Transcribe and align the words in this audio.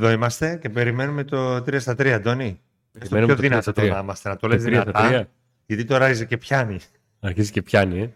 Να 0.00 0.12
είμαστε. 0.12 0.46
Εδώ 0.46 0.50
είμαστε 0.50 0.58
και 0.62 0.68
περιμένουμε 0.68 1.24
το 1.24 1.56
3 1.56 1.80
στα 1.80 1.92
3, 1.92 2.06
Αντώνη. 2.08 2.60
Περιμένουμε 2.98 3.34
πιο 3.34 3.48
το 3.50 3.56
3 3.56 3.60
στα 3.62 3.72
δυνατό 3.72 3.82
3. 3.82 3.94
να 3.96 3.98
είμαστε, 4.02 4.28
να 4.28 4.36
το 4.36 4.48
λες 4.48 4.62
Το 4.62 4.68
3 4.68 4.72
στα 4.72 4.82
δυνατά, 4.92 5.20
3. 5.22 5.26
γιατί 5.66 5.84
τώρα 5.84 6.04
άρχισε 6.04 6.24
και 6.24 6.36
πιάνει. 6.36 6.78
Αρχίζει 7.20 7.50
και 7.50 7.62
πιάνει, 7.62 8.00
ε. 8.00 8.10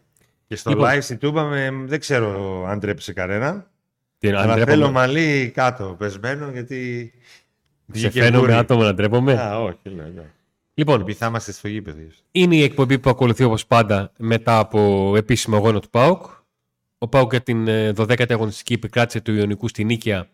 Και 0.46 0.57
στο 0.57 0.71
Λοιπόν. 0.71 0.89
live 0.91 0.99
στην 1.00 1.18
Τούμπα 1.18 1.45
με, 1.45 1.71
δεν 1.85 2.00
ξέρω 2.00 2.64
αν 2.68 2.81
τρέψει 2.81 3.13
κανένα. 3.13 3.71
Τι, 4.18 4.29
αν 4.29 4.35
αλλά 4.36 4.44
ντρέπομαι- 4.55 4.71
θέλω 4.79 4.91
μαλλί 4.91 5.50
κάτω 5.55 5.94
πεσμένο 5.99 6.50
γιατί. 6.50 7.13
Σε 7.93 7.93
βγήκε 7.93 8.21
φαίνομαι 8.22 8.39
μπούρι. 8.39 8.53
άτομο 8.53 8.82
να 8.82 8.94
ντρέπομαι. 8.94 9.41
Α, 9.41 9.61
όχι, 9.63 9.79
λέω, 9.85 10.07
ναι. 10.14 10.22
Λοιπόν, 10.75 11.00
Επειδή 11.00 11.19
θα 11.19 11.27
είμαστε 11.27 11.53
στο 11.53 11.69
γήπεδο. 11.69 11.99
είναι 12.30 12.57
η 12.57 12.63
εκπομπή 12.63 12.99
που 12.99 13.11
ακολουθεί 13.11 13.44
όπως 13.44 13.66
πάντα 13.66 14.13
μετά 14.19 14.58
από 14.58 15.13
επίσημο 15.16 15.57
αγώνα 15.57 15.80
του 15.80 15.91
ΠΑΟΚ. 15.91 16.25
Ο 16.99 17.08
ΠΑΟΚ 17.08 17.30
για 17.30 17.41
την 17.41 17.69
ε, 17.69 17.93
12η 17.96 18.32
αγωνιστική 18.32 18.72
επικράτηση 18.72 19.21
του 19.22 19.32
Ιωνικού 19.35 19.69
στην 19.69 19.86
Νίκαια 19.86 20.27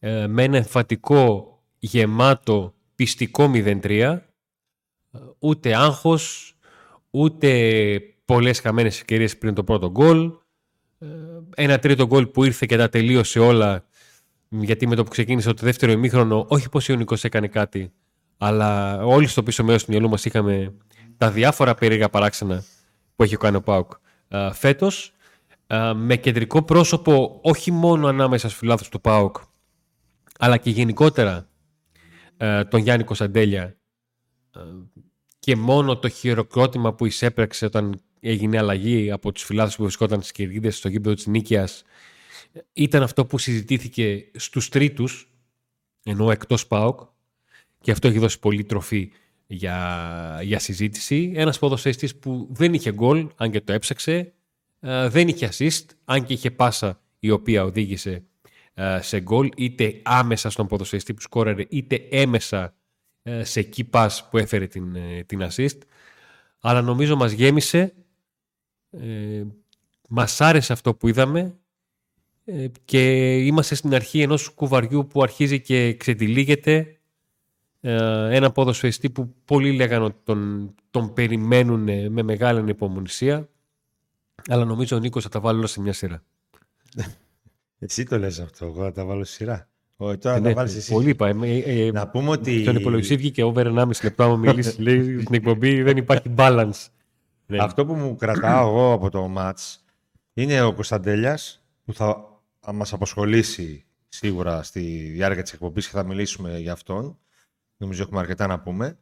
ε, 0.00 0.26
με 0.26 0.42
ένα 0.42 0.56
εμφατικό, 0.56 1.58
γεμάτο, 1.78 2.74
πιστικό 2.94 3.50
0-3. 3.54 3.90
Ε, 3.90 4.20
Ούτε 5.38 5.74
άγχος, 5.74 6.54
ούτε 7.10 8.00
πολλές 8.24 8.60
χαμένες 8.60 8.96
ευκαιρίες 8.96 9.38
πριν 9.38 9.54
το 9.54 9.64
πρώτο 9.64 9.90
γκολ. 9.90 10.32
Ε, 10.98 11.06
Ένα 11.54 11.78
τρίτο 11.78 12.06
γκολ 12.06 12.26
που 12.26 12.44
ήρθε 12.44 12.66
και 12.66 12.76
τα 12.76 12.88
τελείωσε 12.88 13.38
όλα 13.38 13.84
γιατί 14.50 14.86
με 14.86 14.94
το 14.94 15.04
που 15.04 15.10
ξεκίνησε 15.10 15.52
το 15.52 15.64
δεύτερο 15.64 15.92
ημίχρονο, 15.92 16.46
όχι 16.48 16.68
πως 16.68 16.88
ο 16.88 16.92
Ιωνικός 16.92 17.24
έκανε 17.24 17.48
κάτι, 17.48 17.92
αλλά 18.38 18.96
όλοι 19.04 19.26
στο 19.26 19.42
πίσω 19.42 19.64
μέρος 19.64 19.84
του 19.84 19.90
μυαλού 19.90 20.08
μας 20.08 20.24
είχαμε 20.24 20.74
τα 21.16 21.30
διάφορα 21.30 21.74
περίεργα 21.74 22.08
παράξενα 22.08 22.64
που 23.16 23.22
έχει 23.22 23.36
κάνει 23.36 23.56
ο 23.56 23.62
ΠΑΟΚ 23.62 23.92
ε, 24.28 24.52
φέτος, 24.52 25.12
ε, 25.66 25.92
με 25.94 26.16
κεντρικό 26.16 26.62
πρόσωπο 26.62 27.38
όχι 27.42 27.70
μόνο 27.70 28.06
ανάμεσα 28.06 28.46
στους 28.46 28.58
φιλάθους 28.58 28.88
του 28.88 29.00
ΠΑΟΚ, 29.00 29.36
αλλά 30.40 30.56
και 30.56 30.70
γενικότερα 30.70 31.48
ε, 32.36 32.64
τον 32.64 32.80
Γιάννη 32.80 33.04
Κωνσταντέλια 33.04 33.76
ε, 34.56 34.60
και 35.38 35.56
μόνο 35.56 35.98
το 35.98 36.08
χειροκρότημα 36.08 36.94
που 36.94 37.06
εισέπραξε 37.06 37.64
όταν 37.64 38.00
έγινε 38.20 38.58
αλλαγή 38.58 39.10
από 39.10 39.32
τους 39.32 39.44
φιλάθους 39.44 39.76
που 39.76 39.82
βρισκόταν 39.82 40.18
στις 40.20 40.32
κερδίδες 40.32 40.76
στο 40.76 40.88
γήπεδο 40.88 41.14
της 41.14 41.26
Νίκαιας 41.26 41.84
ήταν 42.72 43.02
αυτό 43.02 43.26
που 43.26 43.38
συζητήθηκε 43.38 44.30
στους 44.34 44.68
τρίτους, 44.68 45.34
ενώ 46.04 46.30
εκτός 46.30 46.66
ΠΑΟΚ, 46.66 47.00
και 47.80 47.90
αυτό 47.90 48.08
έχει 48.08 48.18
δώσει 48.18 48.38
πολύ 48.38 48.64
τροφή 48.64 49.12
για, 49.46 50.40
για 50.42 50.58
συζήτηση. 50.58 51.32
Ένας 51.34 51.58
ποδοσφαιριστής 51.58 52.16
που 52.16 52.48
δεν 52.50 52.74
είχε 52.74 52.92
γκολ, 52.92 53.28
αν 53.36 53.50
και 53.50 53.60
το 53.60 53.72
έψαξε, 53.72 54.32
ε, 54.80 55.08
δεν 55.08 55.28
είχε 55.28 55.48
assist, 55.52 55.84
αν 56.04 56.24
και 56.24 56.32
είχε 56.32 56.50
πάσα 56.50 57.00
η 57.18 57.30
οποία 57.30 57.64
οδήγησε 57.64 58.10
ε, 58.10 58.22
σε 59.00 59.20
γκολ, 59.20 59.48
είτε 59.56 60.00
άμεσα 60.02 60.50
στον 60.50 60.66
ποδοσφαιριστή 60.66 61.14
που 61.14 61.20
σκόραρε, 61.20 61.66
είτε 61.68 62.06
έμεσα 62.10 62.74
ε, 63.22 63.44
σε 63.44 63.68
key 63.76 63.82
pass 63.90 64.08
που 64.30 64.38
έφερε 64.38 64.66
την, 64.66 64.96
ε, 64.96 65.24
την 65.26 65.40
assist. 65.42 65.78
Αλλά 66.60 66.82
νομίζω 66.82 67.16
μας 67.16 67.32
γέμισε, 67.32 67.94
ε, 68.90 69.42
μας 70.08 70.40
άρεσε 70.40 70.72
αυτό 70.72 70.94
που 70.94 71.08
είδαμε 71.08 71.58
ε, 72.44 72.66
και 72.84 73.36
είμαστε 73.38 73.74
στην 73.74 73.94
αρχή 73.94 74.20
ενός 74.20 74.48
κουβαριού 74.48 75.06
που 75.06 75.22
αρχίζει 75.22 75.60
και 75.60 75.94
ξετυλίγεται 75.94 76.98
ε, 77.80 78.36
ένα 78.36 78.50
ποδοσφαιριστή 78.52 79.10
που 79.10 79.34
πολλοί 79.44 79.72
λέγανε 79.72 80.04
ότι 80.04 80.18
τον, 80.24 80.74
τον 80.90 81.12
περιμένουν 81.12 81.88
ε, 81.88 82.08
με 82.08 82.22
μεγάλη 82.22 82.58
ανυπομονησία 82.58 83.48
αλλά 84.48 84.64
νομίζω 84.64 84.96
ο 84.96 85.00
Νίκος 85.00 85.22
θα 85.22 85.28
τα 85.28 85.40
βάλει 85.40 85.58
όλα 85.58 85.66
σε 85.66 85.80
μια 85.80 85.92
σειρά. 85.92 86.22
Εσύ 87.82 88.04
το 88.04 88.18
λες 88.18 88.40
αυτό, 88.40 88.66
εγώ 88.66 88.82
θα 88.82 88.92
τα 88.92 89.04
βάλω 89.04 89.24
στη 89.24 89.34
σειρά. 89.34 89.68
Όχι, 89.96 90.18
τώρα 90.18 90.36
Ε, 90.36 90.38
θα 90.40 90.48
ναι, 90.48 90.54
βάλεις 90.54 90.76
εσύ. 90.76 90.92
Πολύ 90.92 91.08
είπα. 91.08 91.28
ε, 91.28 91.34
ε, 91.42 91.86
ε, 91.86 91.90
Να 91.90 92.08
πούμε 92.08 92.30
ότι. 92.30 92.62
Στον 92.62 92.76
υπολογιστή 92.76 93.16
βγήκε 93.16 93.42
over 93.42 93.66
1,5 93.66 93.90
λεπτό 94.02 94.22
άμα 94.24 94.36
μιλήσεις 94.36 94.78
λέει 94.86 95.20
στην 95.20 95.34
εκπομπή 95.34 95.82
δεν 95.82 95.96
υπάρχει 95.96 96.34
balance. 96.36 96.86
Ναι. 97.46 97.58
Αυτό 97.60 97.86
που 97.86 97.94
μου 97.94 98.16
κρατάω 98.16 98.68
εγώ 98.68 98.92
από 98.92 99.10
το 99.10 99.28
μάτς 99.28 99.84
είναι 100.32 100.62
ο 100.62 100.74
Κωνσταντέλιας 100.74 101.62
που 101.84 101.94
θα 101.94 102.40
μας 102.72 102.92
απασχολήσει 102.92 103.84
σίγουρα 104.08 104.62
στη 104.62 104.80
διάρκεια 105.12 105.42
της 105.42 105.52
εκπομπής 105.52 105.86
και 105.86 105.92
θα 105.92 106.04
μιλήσουμε 106.04 106.58
για 106.58 106.72
αυτόν. 106.72 107.18
Νομίζω 107.76 108.02
έχουμε 108.02 108.20
αρκετά 108.20 108.46
να 108.46 108.60
πούμε. 108.60 108.98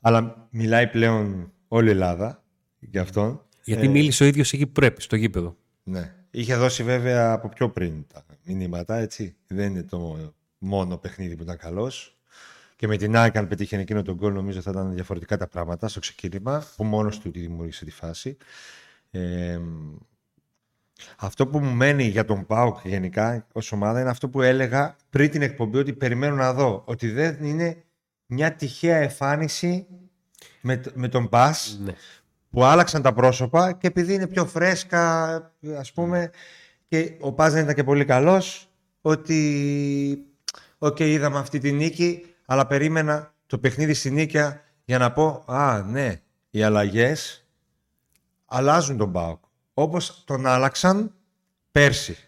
Αλλά 0.00 0.48
μιλάει 0.50 0.88
πλέον 0.88 1.52
όλη 1.68 1.88
η 1.88 1.90
Ελλάδα 1.90 2.44
για 2.78 3.00
αυτόν. 3.02 3.42
Γιατί 3.64 3.88
μίλησε 3.88 4.24
ο 4.24 4.26
ίδιος 4.26 4.52
εκεί 4.52 4.66
πρέπει 4.66 5.02
στο 5.02 5.16
γήπεδο. 5.16 5.56
Ναι. 5.82 6.14
Είχε 6.38 6.56
δώσει 6.56 6.82
βέβαια 6.82 7.32
από 7.32 7.48
πιο 7.48 7.70
πριν 7.70 8.06
τα 8.12 8.24
μηνύματα, 8.44 8.96
έτσι. 8.96 9.36
Δεν 9.46 9.70
είναι 9.70 9.82
το 9.82 10.32
μόνο 10.58 10.96
παιχνίδι 10.96 11.36
που 11.36 11.42
ήταν 11.42 11.56
καλός. 11.56 12.18
Και 12.76 12.86
με 12.86 12.96
την 12.96 13.16
ΑΕΚ, 13.16 13.36
αν 13.36 13.48
πετύχει 13.48 13.74
εκείνο 13.74 14.02
τον 14.02 14.14
γκολ, 14.14 14.32
νομίζω 14.32 14.60
θα 14.60 14.70
ήταν 14.70 14.94
διαφορετικά 14.94 15.36
τα 15.36 15.46
πράγματα 15.48 15.88
στο 15.88 16.00
ξεκίνημα, 16.00 16.64
που 16.76 16.84
μόνος 16.84 17.18
του 17.18 17.30
τη 17.30 17.40
δημιούργησε 17.40 17.84
τη 17.84 17.90
φάση. 17.90 18.36
Ε, 19.10 19.60
αυτό 21.16 21.46
που 21.46 21.58
μου 21.58 21.70
μένει 21.70 22.04
για 22.04 22.24
τον 22.24 22.46
ΠΑΟΚ 22.46 22.78
γενικά 22.84 23.46
ως 23.52 23.72
ομάδα 23.72 24.00
είναι 24.00 24.10
αυτό 24.10 24.28
που 24.28 24.42
έλεγα 24.42 24.96
πριν 25.10 25.30
την 25.30 25.42
εκπομπή 25.42 25.78
ότι 25.78 25.92
περιμένω 25.92 26.34
να 26.34 26.52
δω. 26.52 26.82
Ότι 26.86 27.10
δεν 27.10 27.44
είναι 27.44 27.84
μια 28.26 28.52
τυχαία 28.54 28.96
εμφάνιση 28.96 29.86
με, 30.60 30.76
τ- 30.76 30.92
με 30.94 31.08
τον 31.08 31.28
ΠΑΣ 31.28 31.78
Ναι. 31.84 31.92
Που 32.50 32.64
άλλαξαν 32.64 33.02
τα 33.02 33.12
πρόσωπα 33.12 33.72
και 33.72 33.86
επειδή 33.86 34.14
είναι 34.14 34.26
πιο 34.26 34.46
φρέσκα 34.46 35.34
ας 35.78 35.92
πούμε 35.92 36.30
και 36.88 37.16
ο 37.20 37.32
ΠΑΣ 37.32 37.52
δεν 37.52 37.62
ήταν 37.62 37.74
και 37.74 37.84
πολύ 37.84 38.04
καλός 38.04 38.68
ότι 39.00 40.26
οκ 40.78 41.00
είδαμε 41.00 41.38
αυτή 41.38 41.58
τη 41.58 41.72
νίκη 41.72 42.34
αλλά 42.46 42.66
περίμενα 42.66 43.34
το 43.46 43.58
παιχνίδι 43.58 43.94
στη 43.94 44.10
Νίκαια 44.10 44.64
για 44.84 44.98
να 44.98 45.12
πω 45.12 45.44
α 45.46 45.82
ναι 45.82 46.20
οι 46.50 46.62
αλλαγές 46.62 47.46
αλλάζουν 48.44 48.96
τον 48.96 49.12
ΠΑΟΚ 49.12 49.44
όπως 49.74 50.22
τον 50.26 50.46
άλλαξαν 50.46 51.14
πέρσι 51.70 52.27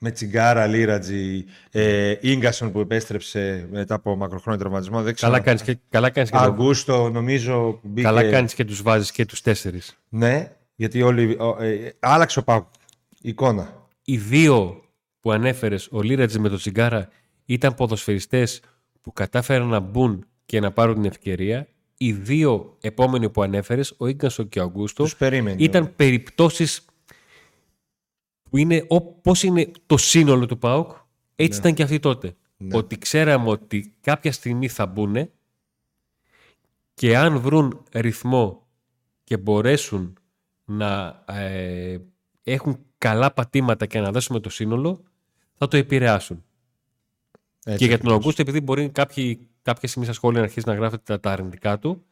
με 0.00 0.10
Τσιγκάρα, 0.10 0.66
Λίρατζι, 0.66 1.44
ε, 1.70 2.14
Ίγκασον 2.20 2.72
που 2.72 2.80
επέστρεψε 2.80 3.68
μετά 3.70 3.94
από 3.94 4.16
μακροχρόνιο 4.16 4.60
τραυματισμό. 4.60 5.02
Δεν 5.02 5.14
ξέρω. 5.14 5.32
Καλά 5.32 5.44
κάνεις 5.44 5.62
και, 5.62 5.78
καλά 5.88 6.10
κάνεις 6.10 6.30
και, 6.30 6.36
το- 6.36 6.42
Αγκούστο 6.42 7.10
νομίζω 7.10 7.78
που 7.82 7.88
μπήκε. 7.88 8.06
καλά 8.06 8.30
κάνεις 8.30 8.54
και 8.54 8.64
τους 8.64 8.82
βάζεις 8.82 9.10
και 9.12 9.24
τους 9.26 9.40
τέσσερις. 9.40 9.98
Ναι, 10.08 10.52
γιατί 10.74 11.02
όλοι, 11.02 11.36
ο, 11.40 11.62
ε, 11.62 11.92
άλλαξε 11.98 12.38
ο 12.38 12.42
Πάουκ 12.42 12.64
η 13.20 13.28
εικόνα. 13.28 13.86
Οι 14.04 14.16
δύο 14.16 14.82
που 15.20 15.32
ανέφερες, 15.32 15.88
ο 15.90 16.02
Λίρατζη 16.02 16.38
με 16.38 16.48
τον 16.48 16.58
Τσιγκάρα, 16.58 17.08
ήταν 17.44 17.74
ποδοσφαιριστές 17.74 18.60
που 19.00 19.12
κατάφεραν 19.12 19.66
να 19.68 19.80
μπουν 19.80 20.26
και 20.46 20.60
να 20.60 20.72
πάρουν 20.72 20.94
την 20.94 21.04
ευκαιρία. 21.04 21.66
Οι 21.96 22.12
δύο 22.12 22.76
επόμενοι 22.80 23.30
που 23.30 23.42
ανέφερες, 23.42 23.94
ο 23.96 24.06
Ίγκασο 24.06 24.42
και 24.44 24.60
ο 24.60 24.62
Αγκούστο, 24.62 25.02
Τους 25.02 25.16
περίμενε. 25.16 25.56
ήταν 25.62 25.92
περιπτώσεις 25.96 26.84
που 28.50 28.56
είναι 28.56 28.84
όπως 28.88 29.42
είναι 29.42 29.70
το 29.86 29.96
σύνολο 29.96 30.46
του 30.46 30.58
ΠΑΟΚ, 30.58 30.90
έτσι 31.36 31.58
ήταν 31.58 31.74
και 31.74 31.82
αυτή 31.82 31.98
τότε. 31.98 32.36
Ναι. 32.56 32.76
Ότι 32.76 32.98
ξέραμε 32.98 33.48
ότι 33.48 33.94
κάποια 34.00 34.32
στιγμή 34.32 34.68
θα 34.68 34.86
μπουν 34.86 35.30
και 36.94 37.16
αν 37.16 37.40
βρουν 37.40 37.82
ρυθμό 37.92 38.66
και 39.24 39.36
μπορέσουν 39.36 40.18
να 40.64 41.24
ε, 41.28 41.98
έχουν 42.42 42.78
καλά 42.98 43.32
πατήματα 43.32 43.86
και 43.86 44.00
να 44.00 44.10
δώσουμε 44.10 44.40
το 44.40 44.48
σύνολο, 44.48 45.02
θα 45.54 45.68
το 45.68 45.76
επηρεάσουν. 45.76 46.44
Έτσι 47.64 47.78
και 47.78 47.84
για 47.84 47.96
τον 47.98 48.06
ακριβώς. 48.06 48.22
Αγκούστο, 48.22 48.42
επειδή 48.42 48.60
μπορεί 48.60 48.88
κάποιοι, 48.88 49.48
κάποια 49.62 49.88
στιγμή 49.88 50.04
στα 50.06 50.14
σχόλια 50.14 50.38
να 50.38 50.46
αρχίσει 50.46 50.68
να 50.68 50.74
γράφετε 50.74 51.02
τα, 51.04 51.20
τα 51.20 51.32
αρνητικά 51.32 51.78
του, 51.78 52.04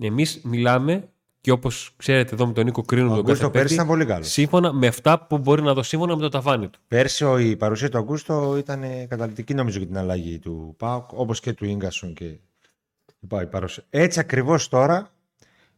εμείς 0.00 0.40
μιλάμε 0.44 1.11
και 1.42 1.50
όπως 1.50 1.92
ξέρετε 1.96 2.34
εδώ 2.34 2.46
με 2.46 2.52
τον 2.52 2.64
Νίκο 2.64 2.80
Ο 2.82 2.86
κρίνουμε 2.86 3.10
τον 3.10 3.18
Αγκούστο 3.18 3.38
κάθε 3.46 3.50
πέρσι 3.58 3.66
παίκτη, 3.68 3.74
ήταν 3.74 3.86
πολύ 3.86 4.04
καλός. 4.04 4.28
σύμφωνα 4.30 4.72
με 4.72 4.86
αυτά 4.86 5.26
που 5.26 5.38
μπορεί 5.38 5.62
να 5.62 5.72
δώσει 5.74 5.88
σύμφωνα 5.88 6.16
με 6.16 6.22
το 6.22 6.28
ταβάνι 6.28 6.68
του. 6.68 6.78
Πέρσι 6.88 7.24
ο- 7.24 7.38
η 7.38 7.56
παρουσία 7.56 7.88
του 7.88 7.98
Αγκούστο 7.98 8.56
ήταν 8.58 8.82
ε, 8.82 9.06
καταλητική 9.08 9.54
νομίζω 9.54 9.78
για 9.78 9.86
την 9.86 9.98
αλλαγή 9.98 10.38
του 10.38 10.74
Πάουκ, 10.78 11.12
όπως 11.12 11.40
και 11.40 11.52
του 11.52 11.64
Ίγκασον 11.64 12.14
και 12.14 12.24
η 12.24 13.46
παρουσία. 13.50 13.82
Έτσι 13.90 14.20
ακριβώς 14.20 14.68
τώρα, 14.68 15.10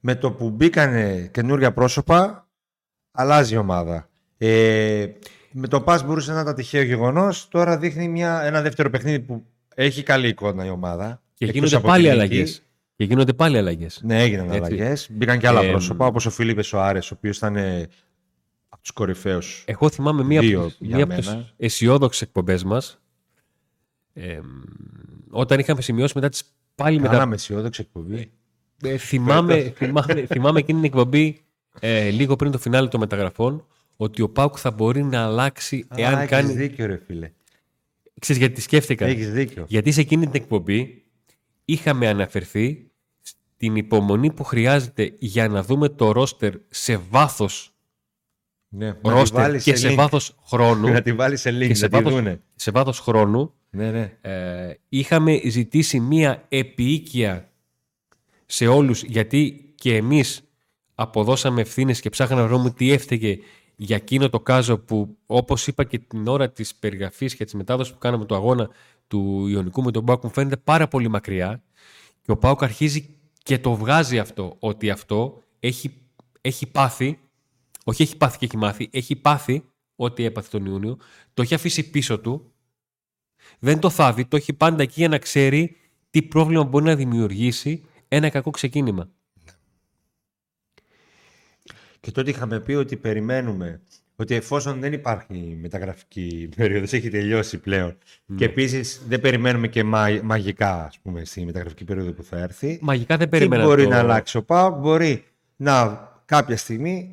με 0.01 0.15
το 0.15 0.31
που 0.33 0.51
μπήκανε 0.51 1.29
καινούργια 1.33 1.73
πρόσωπα, 1.73 2.49
αλλάζει 3.13 3.55
η 3.55 3.57
ομάδα. 3.57 4.09
Ε, 4.39 5.07
με 5.53 5.69
το 5.69 5.81
πας 5.81 6.05
μπορούσε 6.05 6.33
να 6.33 6.41
ήταν 6.41 6.55
τυχαίο 6.55 6.83
γεγονός, 6.83 7.49
τώρα 7.49 7.79
δείχνει 7.79 8.09
μια, 8.09 8.43
ένα 8.43 8.63
δεύτερο 8.63 8.91
παιχνίδι 8.91 9.21
που 9.21 9.45
έχει 9.75 10.03
καλή 10.03 10.29
εικόνα 10.29 10.65
η 10.65 10.69
ομάδα. 10.71 11.23
Και 11.35 11.45
Εκτός 11.45 11.55
γίνονται 11.59 11.77
από 11.77 11.87
πάλι 11.87 12.03
την 12.09 12.13
νίκη. 12.13 12.23
αλλαγές. 12.25 12.63
Και 12.97 13.05
γίνονται 13.05 13.33
πάλι 13.33 13.59
αλλαγές. 13.59 14.01
Ναι, 14.05 14.23
έγιναν 14.23 14.47
Έτσι. 14.51 14.59
αλλαγές. 14.59 15.09
Μπήκαν 15.11 15.39
και 15.39 15.49
άλλα 15.49 15.63
Ε, 15.63 15.71
πρόσωπα, 15.71 16.07
όπως 16.07 16.27
ο 16.27 16.31
Φίλιππες 16.31 16.67
Σοάρε, 16.67 16.99
ο 16.99 17.09
οποίος 17.13 17.37
ήταν 17.37 17.57
ε, 17.57 17.89
από 18.69 18.83
τους 18.83 18.91
κορυφαίους. 18.91 19.65
Εγώ 19.67 19.91
θυμάμαι 19.91 20.25
μία, 20.25 20.41
Δύο 20.41 20.59
από 20.61 20.69
τις- 20.69 20.77
για 20.81 20.97
μία 20.97 21.05
από 21.05 21.15
τις 21.15 21.27
μένα. 21.27 21.53
αισιόδοξες 21.57 22.23
εκπομπές 22.23 22.65
μας. 22.65 22.99
Ε, 24.13 24.39
όταν 25.31 25.59
είχαμε 25.59 25.81
σημειώσει 25.83 26.13
μετά 26.15 26.29
τις 26.29 26.45
πάλι 26.75 27.01
μετά. 27.01 27.13
Κάναμε 27.13 27.35
αισιόδοξη 27.35 27.81
εκπομπή. 27.81 28.31
Ε, 28.85 28.97
θυμάμαι, 28.97 29.73
θυμάμαι, 29.77 30.27
θυμάμαι 30.27 30.59
εκείνη 30.59 30.81
την 30.81 30.89
εκπομπή 30.89 31.41
ε, 31.81 32.11
λίγο 32.11 32.37
πριν 32.37 32.51
το 32.51 32.59
φινάλε 32.59 32.89
των 32.89 33.01
μεταγραφών 33.01 33.67
ότι 33.97 34.23
ο 34.23 34.29
Πάουκ 34.29 34.55
θα 34.61 34.71
μπορεί 34.71 35.03
να 35.05 35.21
αλλάξει 35.25 35.85
Α, 35.89 35.95
εάν 35.99 36.15
έχεις 36.19 36.31
κάνει. 36.31 36.53
δίκιο, 36.53 36.87
ρε 36.87 37.01
φίλε. 37.07 37.31
ξέρεις 38.21 38.43
γιατί 38.43 38.61
σκέφτηκα. 38.61 39.07
Έχεις 39.07 39.33
δίκιο. 39.33 39.65
Γιατί 39.69 39.93
σε 39.93 40.01
εκείνη 40.01 40.27
την 40.27 40.41
εκπομπή 40.43 41.04
είχαμε 41.65 42.09
αναφερθεί 42.09 42.91
στην 43.23 43.77
υπομονή 43.77 44.33
που 44.33 44.45
χρειάζεται 44.45 45.15
για 45.19 45.49
να 45.49 45.63
δούμε 45.63 45.89
το 45.89 46.13
ρόστερ 46.13 46.55
σε 46.69 46.97
βάθος 46.97 47.75
Ναι, 48.69 48.87
να 48.87 48.95
τη 48.95 49.09
ρόστερ 49.09 49.41
βάλεις 49.43 49.63
και 49.65 49.77
σε 49.77 49.89
link. 49.91 49.95
βάθος 49.95 50.37
χρόνου. 50.47 50.89
Να 50.89 51.03
τη 51.03 51.13
βάλει 51.13 51.37
σε 51.37 51.51
link, 51.51 51.67
και 51.67 51.75
σε 51.75 51.83
να 51.83 51.89
τη 51.89 51.97
βάθος, 51.97 52.13
δούνε. 52.13 52.41
σε 52.55 52.71
βάθος 52.71 52.99
χρόνου 53.01 53.53
Ναι, 53.71 53.91
ναι. 53.91 54.19
ε, 54.21 54.75
είχαμε 54.89 55.41
ζητήσει 55.49 56.01
μία 56.01 56.45
επίοικια 56.49 57.49
σε 58.47 58.67
όλους 58.67 59.03
γιατί 59.03 59.73
και 59.75 59.97
εμείς 59.97 60.41
αποδώσαμε 60.95 61.61
ευθύνες 61.61 62.01
και 62.01 62.11
ψάχναμε 62.11 62.43
να 62.43 62.49
βρούμε 62.49 62.71
τι 62.71 62.93
έφταιγε 62.93 63.39
για 63.77 63.97
εκείνο 63.97 64.29
το 64.29 64.41
κάζο 64.41 64.79
που 64.79 65.17
όπως 65.27 65.67
είπα 65.67 65.85
και 65.85 65.99
την 65.99 66.27
ώρα 66.27 66.51
της 66.51 66.75
περιγραφής 66.75 67.35
και 67.35 67.45
της 67.45 67.55
μετάδοσης 67.55 67.93
που 67.93 67.99
κάναμε 67.99 68.25
το 68.25 68.35
αγώνα 68.35 68.71
του 69.07 69.47
Ιωνικού 69.47 69.83
με 69.83 69.91
τον 69.91 70.05
Πάουκ 70.05 70.25
μου 70.25 70.31
φαίνεται 70.31 70.57
πάρα 70.57 70.89
πολύ 70.89 71.09
μακριά 71.09 71.63
και 72.23 72.31
ο 72.31 72.37
Πάουκ 72.37 72.63
αρχίζει 72.63 73.19
και 73.43 73.59
το 73.59 73.75
βγάζει 73.75 74.19
αυτό 74.19 74.57
ότι 74.59 74.91
αυτό 74.91 75.43
έχει, 75.61 75.95
έχει 76.41 76.67
πάθει 76.67 77.19
όχι 77.85 78.03
έχει 78.03 78.17
πάθει 78.17 78.39
και 78.39 78.45
έχει 78.45 78.57
μάθει 78.57 78.89
έχει 78.93 79.17
πάθει 79.17 79.65
ό,τι 79.97 80.25
έπαθε 80.25 80.49
τον 80.59 80.67
Ιούνιο 80.67 80.97
το 81.35 81.43
έχει 81.43 81.55
αφήσει 81.55 81.91
πίσω 81.91 82.19
του 82.21 82.55
δεν 83.59 83.81
το 83.81 83.91
θάβει, 83.91 84.25
το 84.25 84.37
έχει 84.37 84.53
πάντα 84.53 84.83
εκεί 84.83 84.95
για 84.97 85.09
να 85.09 85.19
ξέρει 85.19 85.77
τι 86.11 86.23
πρόβλημα 86.23 86.65
μπορεί 86.65 86.85
να 86.85 86.95
δημιουργήσει 86.95 87.85
ένα 88.09 88.29
κακό 88.29 88.51
ξεκίνημα. 88.51 89.11
Και 92.05 92.11
τότε 92.11 92.31
είχαμε 92.31 92.61
πει 92.61 92.73
ότι 92.73 92.97
περιμένουμε 92.97 93.81
ότι 94.17 94.35
εφόσον 94.35 94.81
δεν 94.81 94.93
υπάρχει 94.93 95.59
μεταγραφική 95.61 96.49
περίοδος, 96.57 96.93
έχει 96.93 97.09
τελειώσει 97.09 97.59
πλέον. 97.59 97.97
Και 98.37 98.45
επίσης 98.45 99.03
δεν 99.09 99.21
περιμένουμε 99.21 99.69
και 99.69 99.85
μα- 99.85 100.21
μαγικά, 100.23 100.85
ας 100.85 100.99
πούμε, 101.03 101.25
στη 101.25 101.45
μεταγραφική 101.45 101.85
περίοδο 101.85 102.13
που 102.13 102.23
θα 102.23 102.39
έρθει. 102.39 102.79
Μαγικά 102.83 103.17
δεν 103.17 103.31
Τι 103.31 103.37
περίμενα 103.37 103.65
μπορεί 103.65 103.83
το... 103.83 103.89
να 103.89 103.99
αλλάξει 103.99 104.37
ο 104.37 104.43
ΠΑΟΚ, 104.43 104.79
μπορεί 104.79 105.25
να 105.57 106.09
κάποια 106.25 106.57
στιγμή 106.57 107.11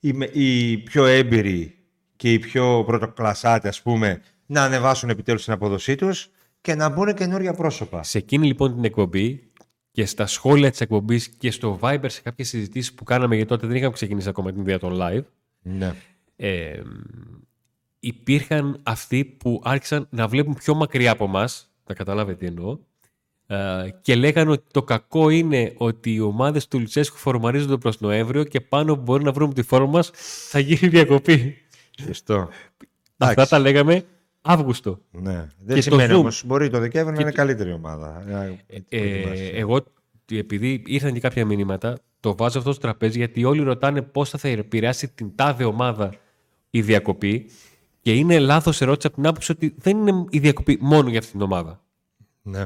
οι, 0.00 0.12
με- 0.12 0.30
οι 0.32 0.76
πιο 0.78 1.04
έμπειροι 1.04 1.74
και 2.16 2.32
οι 2.32 2.38
πιο 2.38 2.84
πρωτοκλασσάτοι, 2.86 3.68
ας 3.68 3.82
πούμε, 3.82 4.20
να 4.46 4.62
ανεβάσουν 4.64 5.08
επιτέλους 5.10 5.44
την 5.44 5.52
αποδοσή 5.52 5.94
τους 5.94 6.30
και 6.60 6.74
να 6.74 6.88
μπουν 6.88 7.14
καινούργια 7.14 7.52
πρόσωπα. 7.52 8.02
Σε 8.02 8.18
εκείνη 8.18 8.46
λοιπόν 8.46 8.74
την 8.74 8.84
εκπομπή 8.84 9.42
και 9.92 10.06
στα 10.06 10.26
σχόλια 10.26 10.70
της 10.70 10.80
εκπομπής 10.80 11.28
και 11.28 11.50
στο 11.50 11.78
Viber 11.82 12.04
σε 12.06 12.20
κάποιες 12.20 12.48
συζητήσεις 12.48 12.92
που 12.94 13.04
κάναμε 13.04 13.34
γιατί 13.34 13.50
τότε 13.50 13.66
δεν 13.66 13.76
είχαμε 13.76 13.92
ξεκινήσει 13.92 14.28
ακόμα 14.28 14.52
την 14.52 14.60
ιδέα 14.60 14.78
των 14.78 14.98
live 15.00 15.22
Ναι. 15.62 15.94
ε, 16.36 16.80
υπήρχαν 18.00 18.80
αυτοί 18.82 19.24
που 19.24 19.60
άρχισαν 19.64 20.06
να 20.10 20.28
βλέπουν 20.28 20.54
πιο 20.54 20.74
μακριά 20.74 21.10
από 21.10 21.24
εμά, 21.24 21.48
θα 21.84 21.94
καταλάβετε 21.94 22.38
τι 22.38 22.46
εννοώ, 22.46 22.78
ε, 23.46 23.88
και 24.02 24.14
λέγανε 24.14 24.50
ότι 24.50 24.64
το 24.72 24.82
κακό 24.82 25.28
είναι 25.28 25.72
ότι 25.76 26.14
οι 26.14 26.20
ομάδες 26.20 26.68
του 26.68 26.78
Λουτσέσκου 26.78 27.16
φορμαρίζονται 27.16 27.76
προς 27.76 28.00
Νοέμβριο 28.00 28.44
και 28.44 28.60
πάνω 28.60 28.94
που 28.96 29.02
μπορεί 29.02 29.24
να 29.24 29.32
βρούμε 29.32 29.54
τη 29.54 29.62
φόρμα 29.62 29.86
μας 29.86 30.10
θα 30.48 30.58
γίνει 30.58 30.88
διακοπή. 30.88 31.56
Σωστό. 32.06 32.48
Αυτά 33.16 33.32
Εντάξει. 33.32 33.50
τα 33.50 33.58
λέγαμε 33.58 34.04
Αύγουστο. 34.42 34.98
Ναι. 35.10 35.46
Δεν 35.58 35.74
Και 35.74 35.80
στο 35.80 35.90
σημαίνει 35.90 36.14
Zoom. 36.14 36.18
όμως, 36.18 36.42
μπορεί 36.46 36.70
το 36.70 36.78
Δεκέμβριο 36.78 37.10
να 37.10 37.16
Και 37.16 37.22
είναι 37.22 37.30
το- 37.30 37.36
καλύτερη 37.36 37.72
ομάδα. 37.72 38.24
Να 38.26 38.42
Ε, 38.44 38.58
προετοιμάσεις. 38.88 39.50
εγώ, 39.52 39.84
επειδή 40.32 40.82
ήρθαν 40.86 41.12
και 41.12 41.20
κάποια 41.20 41.44
μηνύματα, 41.44 41.98
το 42.20 42.36
βάζω 42.36 42.58
αυτό 42.58 42.72
στο 42.72 42.80
τραπέζι 42.80 43.18
γιατί 43.18 43.44
όλοι 43.44 43.62
ρωτάνε 43.62 44.02
πώς 44.02 44.30
θα, 44.30 44.38
θα 44.38 44.48
επηρεάσει 44.48 45.08
την 45.08 45.32
τάδε 45.34 45.64
ομάδα 45.64 46.14
η 46.70 46.82
διακοπή 46.82 47.46
και 48.00 48.14
είναι 48.14 48.38
λάθος 48.38 48.80
ερώτηση 48.80 49.06
από 49.06 49.16
την 49.16 49.26
άποψη 49.26 49.52
ότι 49.52 49.74
δεν 49.78 49.96
είναι 50.06 50.24
η 50.30 50.38
διακοπή 50.38 50.78
μόνο 50.80 51.08
για 51.08 51.18
αυτήν 51.18 51.32
την 51.32 51.42
ομάδα. 51.42 51.82
Ναι. 52.42 52.64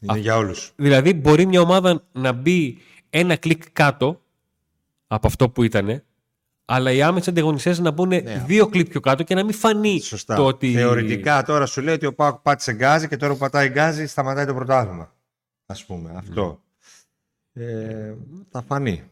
Είναι 0.00 0.18
για 0.18 0.36
όλους. 0.36 0.72
Δηλαδή 0.76 1.14
μπορεί 1.14 1.46
μια 1.46 1.60
ομάδα 1.60 2.04
να 2.12 2.32
μπει 2.32 2.78
ένα 3.10 3.36
κλικ 3.36 3.62
κάτω 3.72 4.20
από 5.06 5.26
αυτό 5.26 5.48
που 5.50 5.62
ήταν, 5.62 6.02
αλλά 6.70 6.92
οι 6.92 7.02
άμεσοι 7.02 7.30
ανταγωνιστές 7.30 7.78
να 7.78 7.90
μπουν 7.90 8.12
δύο 8.46 8.66
κλικ 8.68 8.88
πιο 8.88 9.00
κάτω 9.00 9.22
και 9.22 9.34
να 9.34 9.44
μην 9.44 9.54
φανεί 9.54 9.92
Ναι. 9.92 10.00
Σωστά. 10.00 10.34
το 10.34 10.46
ότι... 10.46 10.72
Θεωρητικά 10.72 11.42
τώρα 11.42 11.66
σου 11.66 11.80
λέει 11.80 11.94
ότι 11.94 12.06
ο 12.06 12.14
ΠΑΟΚ 12.14 12.36
πάτησε 12.38 12.72
γκάζι 12.72 13.08
και 13.08 13.16
τώρα 13.16 13.32
που 13.32 13.38
πατάει 13.38 13.68
γκάζι 13.68 14.06
σταματάει 14.06 14.46
το 14.46 14.54
πρωτάθλημα. 14.54 15.12
Ας 15.66 15.84
πούμε. 15.84 16.12
Αυτό. 16.16 16.60
Ε, 17.52 18.14
θα 18.50 18.62
φανεί. 18.62 19.02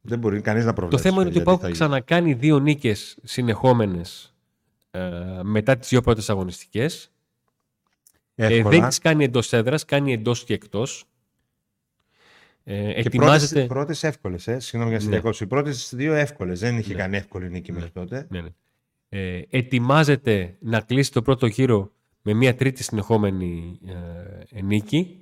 Δεν 0.00 0.18
μπορεί 0.18 0.40
κανείς 0.40 0.64
να 0.64 0.70
Το 0.70 0.74
προβλέψει. 0.76 1.08
θέμα 1.08 1.20
είναι 1.20 1.30
ότι 1.30 1.38
ο 1.38 1.42
γιατί 1.42 1.44
ΠΑΟΚ 1.44 1.60
θα 1.60 1.66
γίνει. 1.66 1.78
ξανακάνει 1.78 2.32
δύο 2.32 2.58
νίκες 2.58 3.18
συνεχόμενες 3.22 4.34
ε, 4.90 5.00
μετά 5.42 5.76
τις 5.76 5.88
δύο 5.88 6.00
πρώτες 6.00 6.30
αγωνιστικές. 6.30 7.10
Ε, 8.34 8.46
Εύκολα. 8.54 8.78
δεν 8.78 8.88
τις 8.88 8.98
κάνει 8.98 9.24
εντός 9.24 9.52
έδρας, 9.52 9.84
κάνει 9.84 10.12
εντός 10.12 10.44
και 10.44 10.54
εκτός. 10.54 11.04
Ε, 12.68 12.92
Και 12.92 12.98
ετοιμάζεται... 13.00 13.52
πρώτες, 13.54 13.66
πρώτες 13.66 14.02
εύκολες, 14.02 14.46
ε. 14.48 14.58
Συγγνώμη 14.60 14.90
για 14.90 14.98
Ναι. 14.98 15.04
να 15.04 15.10
διακόψω. 15.10 15.44
Οι 15.44 15.46
πρώτες 15.46 15.92
δύο 15.94 16.14
εύκολες. 16.14 16.60
Δεν 16.60 16.78
είχε 16.78 16.92
Ναι. 16.92 16.98
κάνει 16.98 17.16
εύκολη 17.16 17.50
νίκη 17.50 17.72
μέχρι 17.72 17.90
τότε. 17.90 18.26
Ναι, 18.30 18.40
ναι. 18.40 18.48
Ε, 19.08 19.42
ετοιμάζεται 19.50 20.56
να 20.60 20.80
κλείσει 20.80 21.12
το 21.12 21.22
πρώτο 21.22 21.46
γύρο 21.46 21.92
με 22.22 22.32
μια 22.34 22.54
τρίτη 22.54 22.82
συνεχόμενη 22.82 23.78
ε, 24.52 24.62
νίκη. 24.62 25.18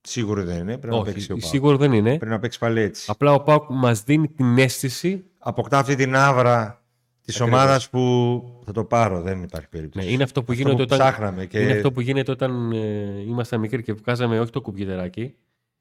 Σίγουρο 0.00 0.44
δεν 0.44 0.58
είναι. 0.58 0.78
Πρέπει 0.78 0.94
να 0.96 1.02
παίξει 1.02 1.32
ο 1.32 1.34
Όχι, 1.34 1.40
Πάοκ. 1.40 1.52
σίγουρο 1.52 1.76
δεν 1.76 1.92
είναι. 1.92 2.16
Πρέπει 2.16 2.32
να 2.32 2.38
παίξει 2.38 2.58
πάλι 2.58 2.80
έτσι. 2.80 3.04
Απλά 3.10 3.32
ο 3.34 3.42
Πάουκ 3.42 3.64
μας 3.68 4.02
δίνει 4.04 4.28
την 4.28 4.58
αίσθηση 4.58 5.24
Αποκτά 5.38 5.78
αυτή 5.78 5.94
την 5.94 6.16
άβρα 6.16 6.79
της 7.32 7.40
Ακριβώς. 7.40 7.60
ομάδας 7.62 7.88
που 7.90 8.62
θα 8.64 8.72
το 8.72 8.84
πάρω. 8.84 9.20
Δεν 9.20 9.42
υπάρχει 9.42 9.68
περίπτωση. 9.68 10.06
Ναι, 10.06 10.12
είναι 10.12 10.22
αυτό 10.22 10.42
που 10.42 10.52
Αυτό 10.52 10.62
γίνεται 10.62 10.76
που 10.84 10.88
όταν, 10.94 10.98
ψάχναμε 10.98 11.46
και- 11.46 11.60
είναι 11.60 11.72
αυτό 11.72 11.92
που 11.92 12.00
γίνεται 12.00 12.30
όταν 12.30 12.72
ε, 12.72 12.78
ήμασταν 13.26 13.60
μικροί 13.60 13.82
και 13.82 13.92
βγάζαμε 13.92 14.40
όχι 14.40 14.50
το 14.50 14.60
κουμπιτεράκι, 14.60 15.34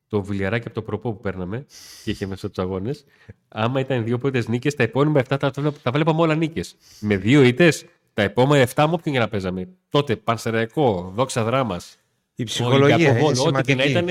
το 0.08 0.24
βιλιαράκι 0.24 0.66
από 0.68 0.76
το 0.76 0.82
προπό 0.82 1.14
που 1.14 1.20
παίρναμε 1.20 1.66
και 2.04 2.12
είχε 2.12 2.26
μέσα 2.26 2.48
τους 2.50 2.64
αγώνες. 2.64 3.06
Άμα 3.48 3.80
ήταν 3.80 4.04
δύο 4.04 4.18
πρώτε 4.18 4.44
νίκες, 4.48 4.76
τα 4.76 4.84
επόμενα 4.84 5.20
7 5.30 5.38
τα, 5.40 5.52
τα, 5.52 5.74
τα 5.84 5.92
βλέπαμε 5.92 6.22
όλα 6.22 6.36
νίκες. 6.36 6.76
Με 7.00 7.18
δύο 7.18 7.44
ήττες, 7.44 7.86
τα 8.14 8.22
επόμενα 8.22 8.68
7 8.76 8.86
με 8.88 8.94
όποιον 8.94 9.14
και 9.14 9.20
να 9.20 9.28
παίζαμε. 9.28 9.68
Τότε 9.90 10.16
Πανσεραϊκό, 10.16 11.12
Δόξα 11.16 11.44
Δράμας, 11.44 11.98
Η 12.36 12.44
ψυχολογία 12.44 12.96
είναι 12.96 13.10
ό,τι 13.10 13.64
και 13.64 13.76
να 13.76 13.84
σημαντική. 13.84 13.90
ήταν. 13.90 14.08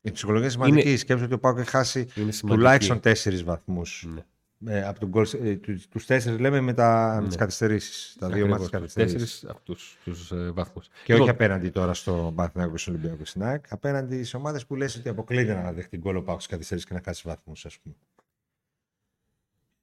Η 0.00 0.10
ψυχολογία 0.12 0.50
είναι 0.54 0.64
σημαντική. 0.64 0.96
Σκέψτε 0.96 1.24
ότι 1.24 1.34
ο 1.34 1.38
Πάοκ 1.38 1.58
έχει 1.58 1.68
χάσει 1.70 1.98
Είναι 1.98 2.08
σημαντική. 2.14 2.46
τουλάχιστον 2.46 3.00
τέσσερις 3.00 3.44
βαθμούς. 3.44 4.06
Ναι. 4.14 4.20
Ε, 4.66 4.82
από 4.82 5.00
τον 5.00 5.08
γκολ, 5.08 5.26
ε, 5.42 5.56
τους, 5.56 5.88
τους 5.88 6.06
τέσσερις 6.06 6.38
λέμε 6.38 6.60
με, 6.60 6.72
τα, 6.74 7.18
με 7.22 7.26
τις 7.26 7.36
καθυστερήσεις. 7.36 8.16
Τα 8.18 8.28
δύο 8.28 8.46
μάτια 8.46 8.54
Ακριβώς, 8.54 8.70
καθυστερήσεις. 8.70 9.18
τέσσερις 9.20 9.50
από 9.50 9.60
τους, 9.64 9.98
τους 10.04 10.32
ε, 10.32 10.50
βαθμούς. 10.50 10.86
Και 10.86 11.12
Λοιπόν, 11.12 11.20
όχι 11.20 11.30
απέναντι 11.30 11.68
τώρα 11.68 11.94
στο 11.94 12.32
Παναθηναϊκός 12.36 12.84
και 12.84 12.90
στο 12.90 12.90
Ολυμπιακός 12.90 13.28
στην 13.28 13.42
ΑΕΚ, 13.42 13.64
απέναντι 13.68 14.24
σε 14.24 14.36
ομάδες 14.36 14.66
που 14.66 14.74
λες 14.74 14.96
ότι 14.96 15.08
αποκλείται 15.08 15.54
να 15.54 15.72
δεχτεί 15.72 15.96
γκολ 15.96 16.16
ο 16.16 16.22
Πάοκ 16.22 16.40
στις 16.40 16.52
καθυστερήσεις 16.52 16.88
και 16.88 16.94
να 16.94 17.00
χάσει 17.04 17.22
βαθμούς, 17.26 17.66
ας 17.66 17.78
πούμε. 17.78 17.94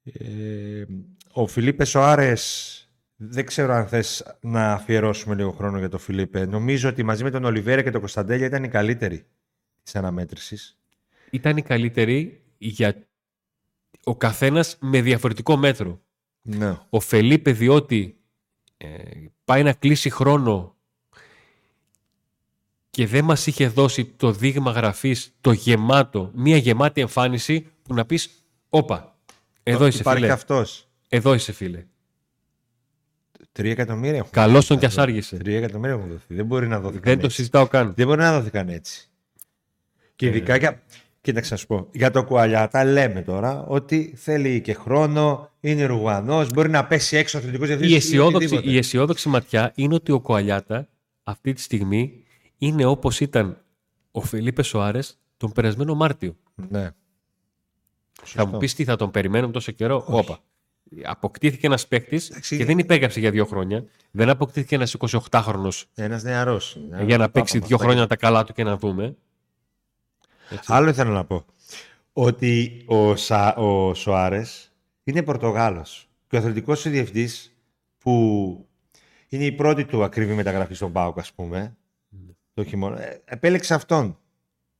Ε, 0.02 0.84
ο 1.32 1.46
Φιλίπε 1.46 1.84
Σοάρες, 1.84 2.80
δεν 3.16 3.46
ξέρω 3.46 3.72
αν 3.72 3.86
θες 3.86 4.36
να 4.40 4.72
αφιερώσουμε 4.72 5.34
λίγο 5.34 5.50
χρόνο 5.50 5.78
για 5.78 5.88
τον 5.88 6.00
Φιλίπε. 6.00 6.46
Νομίζω 6.46 6.88
ότι 6.88 7.02
μαζί 7.02 7.22
με 7.22 7.30
τον 7.30 7.44
Ολιβέρα 7.44 7.82
και 7.82 7.90
τον 7.90 8.00
Κωνσταντέλια 8.00 8.46
ήταν 8.46 8.64
οι 8.64 8.68
καλύτεροι 8.68 9.26
της 9.82 9.96
αναμέτρησης. 9.96 10.78
ήταν 11.30 11.56
η 11.56 11.62
καλύτερη 11.62 12.42
για 12.58 13.06
ο 14.08 14.16
καθένας 14.16 14.76
με 14.80 15.00
διαφορετικό 15.00 15.56
μέτρο. 15.56 16.00
Ναι. 16.42 16.78
Ο 16.90 17.00
Φελίπε 17.00 17.52
διότι 17.52 18.18
ε, 18.76 18.88
πάει 19.44 19.62
να 19.62 19.72
κλείσει 19.72 20.10
χρόνο 20.10 20.76
και 22.90 23.06
δεν 23.06 23.24
μας 23.24 23.46
είχε 23.46 23.68
δώσει 23.68 24.04
το 24.04 24.32
δείγμα 24.32 24.70
γραφής, 24.70 25.34
το 25.40 25.52
γεμάτο, 25.52 26.30
μία 26.34 26.56
γεμάτη 26.56 27.00
εμφάνιση 27.00 27.66
που 27.82 27.94
να 27.94 28.04
πεις 28.06 28.30
«Όπα, 28.68 29.16
εδώ 29.62 29.86
είσαι 29.86 29.98
Υπάρχει 30.00 30.18
φίλε, 30.18 30.26
και 30.32 30.38
αυτός. 30.38 30.88
εδώ 31.08 31.34
είσαι 31.34 31.52
φίλε». 31.52 31.84
Τρία 33.52 33.70
εκατομμύρια 33.70 34.16
έχουν 34.18 34.30
Καλώς 34.30 34.66
τον 34.66 34.76
δοθεί. 34.76 34.78
κι 34.78 34.86
ας 34.86 34.98
άργησε. 35.02 35.36
Τρία 35.36 35.58
εκατομμύρια 35.58 35.94
έχουν 35.96 36.08
δοθεί. 36.08 36.34
Δεν 36.34 36.46
μπορεί 36.46 36.68
να 36.68 36.80
δοθεί 36.80 36.98
Δεν 36.98 37.20
το 37.20 37.28
συζητάω 37.28 37.66
καν. 37.66 37.92
Δεν 37.96 38.06
μπορεί 38.06 38.20
να 38.20 38.38
δόθηκαν 38.38 38.68
έτσι. 38.68 39.08
Και 40.16 40.26
ειδικά 40.26 40.56
για. 40.56 40.82
Κοίταξε 41.26 41.52
να 41.52 41.58
σου 41.58 41.66
πω. 41.66 41.88
Για 41.92 42.10
το 42.10 42.24
Κουαλιάτα 42.24 42.84
λέμε 42.84 43.22
τώρα 43.22 43.64
ότι 43.66 44.12
θέλει 44.16 44.60
και 44.60 44.74
χρόνο, 44.74 45.50
είναι 45.60 45.84
Ρουγανό, 45.84 46.46
μπορεί 46.54 46.70
να 46.70 46.86
πέσει 46.86 47.16
έξω 47.16 47.38
αθλητικός 47.38 47.68
Η 47.68 47.70
διευθυντή. 47.74 47.94
αισιόδοξη, 47.94 48.60
η 48.62 48.76
αισιόδοξη 48.76 49.28
ματιά 49.28 49.72
είναι 49.74 49.94
ότι 49.94 50.12
ο 50.12 50.20
Κοαλιάτα 50.20 50.88
αυτή 51.22 51.52
τη 51.52 51.60
στιγμή 51.60 52.24
είναι 52.58 52.84
όπως 52.84 53.20
ήταν 53.20 53.62
ο 54.10 54.20
Φελίπε 54.20 54.62
Σοάρες 54.62 55.18
τον 55.36 55.52
περασμένο 55.52 55.94
Μάρτιο. 55.94 56.36
Ναι. 56.68 56.90
Θα 58.22 58.46
μου 58.46 58.58
πεις 58.58 58.74
τι 58.74 58.84
θα 58.84 58.96
τον 58.96 59.10
περιμένουμε 59.10 59.52
τόσο 59.52 59.72
καιρό; 59.72 60.04
Όπα. 60.06 60.38
Αποκτήθηκε 61.04 61.66
ένας 61.66 61.86
παίκτης 61.86 62.30
Εντάξει. 62.30 62.56
και 62.56 62.64
δεν 62.64 62.78
υπέγραψε 62.78 63.20
για 63.20 63.30
δύο 63.30 63.44
χρόνια. 63.44 63.84
Δεν 64.10 64.28
αποκτήθηκε 64.28 64.74
ένας 64.74 64.96
28χρονο 64.98 65.68
Ένας 65.94 66.22
νεαρός. 66.22 66.78
για 67.06 67.18
να 67.18 67.30
παίξει 67.30 67.58
δύο 67.58 67.76
χρόνια 67.76 68.06
τα 68.06 68.16
καλά 68.16 68.44
του 68.44 68.52
και 68.52 68.64
να 68.64 68.76
δούμε. 68.76 69.16
Έτσι. 70.50 70.72
Άλλο 70.72 70.88
ήθελα 70.88 71.10
να 71.10 71.24
πω. 71.24 71.44
Ότι 72.12 72.82
ο, 72.86 73.16
Σα, 73.16 73.48
ο 73.54 73.94
Σοάρες 73.94 74.72
είναι 75.04 75.22
Πορτογάλος. 75.22 76.08
Και 76.28 76.36
ο 76.36 76.38
αθλητικός 76.38 76.88
διευθυντής 76.88 77.56
που 77.98 78.66
είναι 79.28 79.44
η 79.44 79.52
πρώτη 79.52 79.84
του 79.84 80.04
ακριβή 80.04 80.32
μεταγραφή 80.34 80.74
στον 80.74 80.92
Πάουκ, 80.92 81.18
ας 81.18 81.32
πούμε. 81.32 81.76
Το 82.54 82.64
χειμώνα. 82.64 83.02
Ε, 83.02 83.22
επέλεξε 83.24 83.74
αυτόν. 83.74 84.18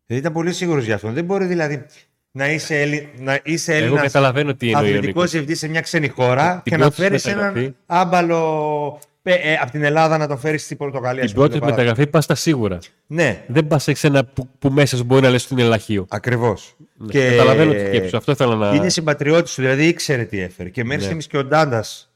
Δηλαδή 0.06 0.24
ήταν 0.26 0.32
πολύ 0.36 0.52
σίγουρος 0.52 0.84
για 0.84 0.94
αυτόν. 0.94 1.12
Δεν 1.12 1.24
μπορεί 1.24 1.44
δηλαδή 1.44 1.86
να 2.30 2.50
είσαι, 2.50 2.80
Έλλη... 2.80 3.12
να 3.18 3.40
είσαι 3.44 3.74
Εγώ 3.74 3.84
Έλληνας 3.84 4.02
καταλαβαίνω 4.02 4.54
τι 4.54 4.70
εννοεί 4.70 4.82
ο 4.84 4.86
αθλητικός 4.86 5.06
Νίκος. 5.14 5.30
διευθυντής 5.30 5.58
σε 5.58 5.68
μια 5.68 5.80
ξένη 5.80 6.08
χώρα 6.08 6.52
Την 6.52 6.72
και 6.72 6.78
να 6.78 6.84
πρώτη 6.84 7.00
φέρεις 7.00 7.24
μεταγραφή. 7.24 7.58
έναν 7.58 7.76
άμπαλο 7.86 9.00
ε, 9.34 9.54
από 9.60 9.70
την 9.70 9.84
Ελλάδα 9.84 10.18
να 10.18 10.26
τον 10.28 10.38
φέρεις 10.38 10.64
στην 10.64 10.76
Πορτογαλία. 10.76 11.20
Την 11.20 11.24
ας 11.24 11.32
πούμε, 11.34 11.44
πρώτη 11.46 11.58
το 11.60 11.64
παράδειγμα. 11.64 11.90
μεταγραφή 11.90 12.10
πας 12.10 12.24
στα 12.24 12.34
σίγουρα. 12.34 12.78
Ναι, 13.06 13.44
Δεν 13.46 13.66
πας 13.66 13.82
σε 13.92 14.06
ένα 14.06 14.24
που, 14.24 14.48
που 14.58 14.70
μέσα 14.70 14.96
σου 14.96 15.04
μπορεί 15.04 15.22
να 15.22 15.30
λες 15.30 15.44
ότι 15.44 15.54
είναι 15.54 15.62
λαχείο. 15.62 16.06
ακριβώς. 16.08 16.76
Ναι, 16.96 17.28
Καταλαβαίνω 17.30 17.72
τη 17.72 17.78
σκέψη 17.78 18.08
σου. 18.08 18.16
Αυτό 18.16 18.32
ήθελα 18.32 18.54
να. 18.54 18.74
Είναι 18.74 18.88
συμπατριώτης 18.88 19.54
του, 19.54 19.60
δηλαδή 19.62 19.86
ήξερε 19.86 20.24
τι 20.24 20.40
έφερε. 20.40 20.68
Και 20.68 20.80
μέχρι 20.82 20.96
Ναι. 20.96 21.02
στιγμής 21.02 21.26
και 21.26 21.36
ο 21.36 21.44
Ντάντας 21.44 22.10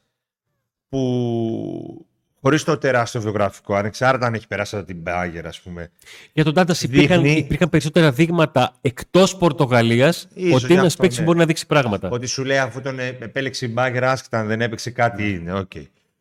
που 0.89 2.07
χωρίς 2.43 2.65
το 2.65 2.79
τεράστιο 2.79 3.21
βιογραφικό, 3.21 3.75
ανεξάρτητα 3.75 4.27
αν 4.27 4.35
έχει 4.35 4.47
περάσει 4.47 4.77
από 4.77 4.87
την 4.87 4.97
Μπάγερν, 4.97 5.47
ας 5.47 5.61
πούμε. 5.61 5.91
Για 6.33 6.45
τον 6.45 6.55
Ντάντας 6.55 6.75
υπήρχαν, 6.83 7.23
Δείχνει- 7.23 7.45
υπήρχαν 7.45 7.69
περισσότερα 7.69 8.13
δείγματα 8.13 8.75
εκτός 8.81 9.37
Πορτογαλίας 9.37 10.29
Ίσως 10.35 10.57
ότι 10.63 10.67
γι' 10.73 10.79
ένας 10.79 10.87
αυτό, 10.87 11.01
παίκτης 11.03 11.19
ναι. 11.19 11.25
μπορεί 11.25 11.39
να 11.39 11.45
δείξει 11.47 11.67
πράγματα. 11.67 12.09
Ότι 12.09 12.27
σου 12.27 12.45
λέει 12.45 12.59
αφού 12.59 12.81
τον 12.81 12.99
ε, 12.99 13.07
επέλεξε 13.21 13.67
η 13.67 13.71
Μπάγερν, 13.73 14.05
άσχετα 14.05 14.39
αν 14.39 14.47
δεν 14.47 14.61
έπαιξε 14.61 14.91
κάτι 14.91 15.31
είναι. 15.31 15.53
οκ. 15.59 15.71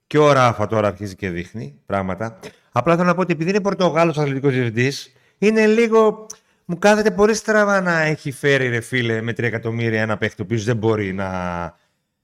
Και 0.09 0.17
ο 0.17 0.31
Ράφα 0.31 0.67
τώρα 0.67 0.87
αρχίζει 0.87 1.15
και 1.15 1.29
δείχνει 1.29 1.79
πράγματα. 1.85 2.39
Απλά 2.71 2.95
θέλω 2.95 3.07
να 3.07 3.15
πω 3.15 3.21
ότι 3.21 3.33
επειδή 3.33 3.49
είναι 3.49 3.61
Πορτογάλος 3.61 4.17
αθλητικός 4.17 4.53
διευθυντής, 4.53 5.13
είναι 5.37 5.67
λίγο. 5.67 6.25
Μου 6.65 6.77
κάθεται 6.77 7.11
πολύ 7.11 7.33
στραβά 7.33 7.81
να 7.81 7.99
έχει 8.01 8.31
φέρει 8.31 8.67
ρε 8.67 8.81
φίλε 8.81 9.21
με 9.21 9.31
3 9.31 9.43
εκατομμύρια 9.43 10.01
ένα 10.01 10.17
παίχτη 10.17 10.41
ο 10.41 10.43
οποίος 10.45 10.63
δεν 10.63 10.77
μπορεί 10.77 11.13
να. 11.13 11.29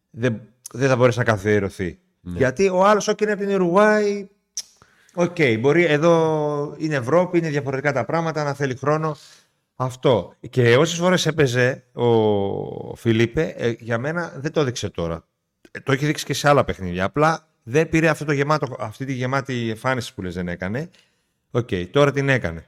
Δεν, 0.10 0.42
δεν 0.72 0.89
θα 0.89 0.96
μπορέσει 0.96 1.18
να 1.18 1.24
καθιερωθεί. 1.24 2.00
Ναι. 2.22 2.38
Γιατί 2.38 2.70
ο 2.70 2.86
άλλος, 2.86 3.08
όχι 3.08 3.18
είναι 3.22 3.32
από 3.32 3.42
την 3.42 3.54
Ουρουάη. 3.54 4.27
Οκ, 5.13 5.38
μπορεί 5.60 5.86
εδώ 5.86 6.75
είναι 6.77 6.96
Ευρώπη, 6.96 7.38
είναι 7.38 7.50
διαφορετικά 7.50 7.94
τα 7.94 8.06
πράγματα, 8.06 8.44
να 8.44 8.54
θέλει 8.54 8.75
χρόνο. 8.75 9.15
Αυτό. 9.75 10.34
Και 10.50 10.75
όσες 10.75 10.98
φορές 10.98 11.25
έπαιζε 11.25 11.84
ο 11.94 12.96
Φιλίπε, 12.96 13.54
ε, 13.58 13.74
για 13.80 13.98
μένα 13.98 14.34
δεν 14.38 14.51
το 14.51 14.60
έδειξε 14.60 14.89
τώρα. 14.89 15.27
Ε, 15.72 15.80
το 15.80 15.92
έχει 15.92 16.06
δείξει 16.06 16.25
και 16.25 16.34
σε 16.34 16.50
άλλα 16.50 16.63
παιχνίδια. 16.63 17.04
Απλά 17.04 17.48
δεν 17.68 17.90
πήρε 17.90 18.08
αυτό 18.08 18.26
το 18.26 18.32
γεμάτο, 18.32 18.76
αυτή 18.80 19.06
τη 19.06 19.14
γεμάτη 19.14 19.70
εμφάνιση 19.70 20.14
που 20.14 20.22
λες 20.22 20.34
δεν 20.34 20.48
έκανε. 20.48 20.90
Οκ, 21.52 21.70
τώρα 21.92 22.12
την 22.12 22.30
έκανε. 22.30 22.66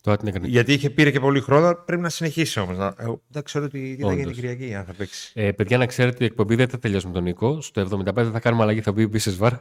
Τώρα 0.00 0.16
την 0.16 0.28
έκανε. 0.28 0.46
Γιατί 0.46 0.72
είχε 0.72 0.90
πήρε 0.90 1.10
και 1.10 1.20
πολύ 1.20 1.40
χρόνο, 1.40 1.74
πρέπει 1.74 2.02
να 2.02 2.08
συνεχίσει 2.08 2.60
όμως. 2.60 2.94
Δεν 3.28 3.42
ξέρω 3.42 3.68
τι, 3.68 3.96
τι 3.96 4.02
θα 4.02 4.08
γίνει 4.08 4.20
Όντως. 4.20 4.24
την 4.24 4.42
Κυριακή, 4.42 4.74
αν 4.74 4.84
θα 4.84 4.92
παίξει. 4.92 5.32
Ε, 5.34 5.52
παιδιά, 5.52 5.78
να 5.78 5.86
ξέρετε, 5.86 6.24
η 6.24 6.26
εκπομπή 6.26 6.54
δεν 6.54 6.68
θα 6.68 6.78
τελειώσει 6.78 7.06
με 7.06 7.12
τον 7.12 7.22
Νίκο. 7.22 7.60
Στο 7.60 7.88
75 8.04 8.30
θα 8.32 8.40
κάνουμε 8.40 8.62
αλλαγή, 8.62 8.80
θα 8.80 8.92
μπει 8.92 9.08
πίσω 9.08 9.34
VAR. 9.36 9.52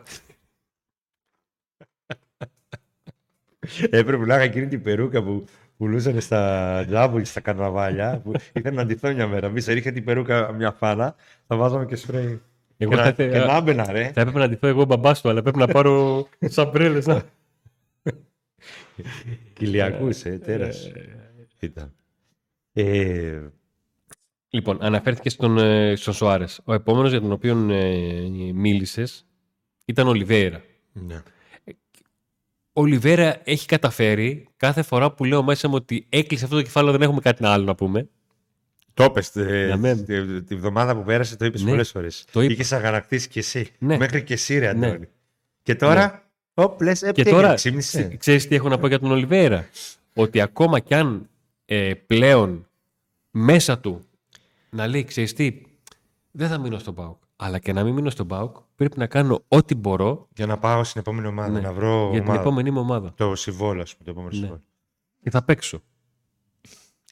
Έπρεπε 3.89 4.25
να 4.25 4.35
είχα 4.35 4.43
εκείνη 4.43 4.67
την 4.67 4.81
περούκα 4.81 5.23
που 5.23 5.45
πουλούσαν 5.77 6.21
στα 6.21 6.83
τζάμπουλ, 6.87 7.21
στα 7.21 7.39
καρναβάλια. 7.39 8.21
που 8.23 8.31
ήθελα 8.53 8.75
να 8.75 8.85
ντυθώ 8.85 9.13
μια 9.13 9.27
μέρα. 9.27 9.49
Μη 9.49 9.61
σε 9.61 9.73
ρίχνε 9.73 9.91
την 9.91 10.03
περούκα 10.03 10.51
μια 10.51 10.71
φάνα, 10.71 11.15
θα 11.47 11.55
βάζαμε 11.55 11.85
και 11.85 11.95
σπρέι. 11.95 12.41
Εγώ 12.77 12.91
και, 12.91 12.97
θα, 12.97 13.03
να, 13.03 13.09
ήθελα- 13.09 13.31
και 13.39 13.45
να 13.51 13.55
έμπαινα, 13.57 13.91
ρε. 13.91 14.11
θα 14.13 14.21
έπρεπε 14.21 14.39
να 14.39 14.47
ντυθώ 14.49 14.67
εγώ 14.67 14.85
μπαμπάς 14.85 15.21
του, 15.21 15.29
αλλά 15.29 15.41
πρέπει 15.41 15.57
να 15.57 15.67
πάρω 15.67 16.27
σαμπρέλε. 16.55 16.99
Να... 17.05 17.23
Κυλιακούς, 19.53 20.23
ε, 20.25 20.37
τέρας. 20.37 20.91
Ήταν. 21.59 21.93
Ε, 22.73 23.41
Λοιπόν, 24.49 24.77
αναφέρθηκε 24.81 25.29
στον, 25.29 25.57
ε, 25.57 25.95
στον 25.95 26.13
Σοάρες. 26.13 26.61
Ο 26.63 26.73
επόμενος 26.73 27.09
για 27.11 27.21
τον 27.21 27.31
οποίο 27.31 27.69
ε, 27.69 28.29
μίλησες 28.53 29.25
ήταν 29.85 30.07
ο 30.07 30.13
Λιβέιρα. 30.13 30.61
ναι. 30.93 31.23
Ο 32.73 32.85
Λιβέρα 32.85 33.41
έχει 33.43 33.65
καταφέρει 33.65 34.47
κάθε 34.57 34.81
φορά 34.81 35.11
που 35.11 35.23
λέω 35.25 35.43
μέσα 35.43 35.67
μου 35.67 35.75
ότι 35.75 36.05
έκλεισε 36.09 36.43
αυτό 36.43 36.55
το 36.55 36.61
κεφάλαιο, 36.61 36.91
δεν 36.91 37.01
έχουμε 37.01 37.19
κάτι 37.21 37.45
άλλο 37.45 37.63
να 37.63 37.75
πούμε. 37.75 38.09
Το 38.97 39.03
είπες, 39.03 39.35
ε, 39.35 39.65
Για 39.65 39.77
μένα. 39.77 40.03
τη, 40.03 40.41
τη 40.43 40.55
βδομάδα 40.55 40.95
που 40.95 41.03
πέρασε, 41.03 41.35
το 41.37 41.45
είπες 41.45 41.63
Ναι, 41.63 41.69
πολλές 41.69 41.89
φορές. 41.91 42.25
το 42.31 42.41
είπα. 42.41 42.51
Είχες 42.53 42.71
αγανακτήσει 42.71 43.27
κι 43.29 43.39
εσύ. 43.39 43.71
Ναι. 43.79 43.97
Μέχρι 43.97 44.23
και 44.23 44.33
εσύ, 44.33 44.57
ρε 44.59 44.73
Ναι. 44.73 44.87
Αντώνη. 44.87 45.07
Και 45.63 45.75
τώρα, 45.75 46.23
οπ, 46.53 46.81
λες, 46.81 47.01
ε, 47.03 47.11
Και 47.11 47.23
τι 47.23 47.29
τώρα, 47.29 47.41
έγινε, 47.41 47.55
ξύπνησε. 47.55 47.97
ξε- 48.03 48.17
ξέρεις 48.17 48.47
τι 48.47 48.55
έχω 48.55 48.69
να 48.69 48.77
πω 48.77 48.87
για 48.87 48.99
τον 48.99 49.11
Ολιβέρα; 49.11 49.65
ότι 50.13 50.41
ακόμα 50.41 50.79
κι 50.79 50.93
αν 50.93 51.29
ε, 51.65 51.93
πλέον 51.93 52.67
μέσα 53.31 53.79
του 53.79 54.01
να 54.69 54.87
λέει, 54.87 55.03
ξέρεις 55.03 55.33
τι, 55.33 55.61
δεν 56.31 56.47
θα 56.49 56.57
μείνω 56.57 56.77
στον 56.79 56.93
ΠΑΟΚ. 56.93 57.17
Αλλά 57.35 57.59
και 57.59 57.73
να 57.73 57.83
μην 57.83 57.93
μείνω 57.93 58.09
στον 58.09 58.27
ΠΑΟΚ, 58.27 58.55
πρέπει 58.75 58.97
να 58.99 59.07
κάνω 59.07 59.43
ό,τι 59.47 59.75
μπορώ 59.75 60.27
Για 60.35 60.45
να 60.45 60.57
πάω 60.57 60.83
στην 60.83 61.01
επόμενη 61.01 61.27
ομάδα, 61.27 61.49
ναι, 61.49 61.59
να 61.59 61.73
βρω 61.73 62.01
για 62.11 62.19
την 62.19 62.21
ομάδα. 62.29 62.39
επόμενη 62.41 62.71
μου 62.71 62.79
ομάδα. 62.79 63.13
Το 63.15 63.35
συμβόλαιο, 63.35 63.81
ας 63.81 63.91
πούμε, 63.95 64.03
το 64.05 64.09
επόμενο 64.11 64.29
Ναι. 64.31 64.37
συμβόλαιο. 64.37 64.63
Και 65.23 65.29
θα 65.29 65.43
παίξω. 65.43 65.81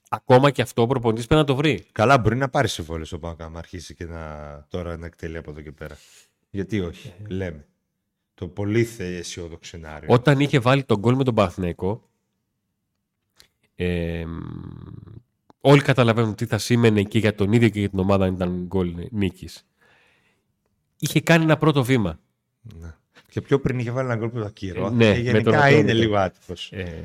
Ακόμα 0.10 0.52
και 0.52 0.62
αυτό 0.62 0.82
ο 0.82 0.88
προπονητής 0.88 1.26
πρέπει 1.26 1.42
να 1.42 1.48
το 1.48 1.56
βρει. 1.56 1.86
Καλά, 1.92 2.18
μπορεί 2.18 2.36
να 2.36 2.50
πάρει 2.50 2.68
συμβόλαιο 2.68 3.06
στο 3.06 3.20
ΠΑΟΚ 3.20 3.42
άμα 3.42 3.60
αρχίσει 3.60 3.96
και 3.96 4.06
να, 4.06 4.66
τώρα 4.70 4.98
να 4.98 5.06
εκτελεί 5.06 5.38
από 5.38 5.52
εδώ 5.52 5.62
και 5.62 5.72
πέρα. 5.72 5.98
Γιατί 6.50 6.80
όχι, 6.80 7.14
Ε. 7.24 7.28
λέμε. 7.34 7.66
Το 8.34 8.48
πολύ 8.48 8.84
θε 8.84 9.18
αισιόδοξο 9.18 9.70
σενάριο. 9.70 10.08
Όταν 10.12 10.40
είχε 10.40 10.60
βάλει 10.60 10.84
τον 10.84 10.98
γκολ 11.00 11.16
με 11.16 11.24
τον 11.24 11.34
Παναθηναϊκό, 11.36 12.10
ε, 13.76 14.26
όλοι 15.62 15.82
καταλαβαίνουν 15.82 16.36
τι 16.36 16.46
θα 16.46 16.58
σήμαινε 16.58 17.04
και 17.04 17.20
για 17.20 17.36
τον 17.36 17.52
ίδιο 17.54 17.70
και 17.70 17.80
για 17.80 17.90
την 17.90 18.00
ομάδα 18.00 18.26
αν 18.26 18.34
ήταν 18.34 18.64
γκολ 18.68 18.96
νίκης. 19.12 19.66
Είχε 21.00 21.22
κάνει 21.22 21.44
ένα 21.44 21.58
πρώτο 21.58 21.84
βήμα. 21.84 22.20
Ναι. 22.80 22.94
Και 23.30 23.42
πιο 23.42 23.60
πριν 23.60 23.80
είχε 23.80 23.92
βάλει 23.92 24.08
ένα 24.10 24.18
γκολ 24.18 24.30
που 24.30 24.40
το 24.40 24.46
ακύρω. 24.46 24.88
Ε, 24.88 24.90
ναι, 24.90 25.22
και 25.22 25.32
με 25.32 25.42
τον 25.42 25.54
γενικά 25.54 25.58
Ατρόμητο. 25.58 25.80
είναι 25.80 25.94
λίγο 25.94 26.16
άτυπο. 26.18 26.54
Ε, 26.70 27.02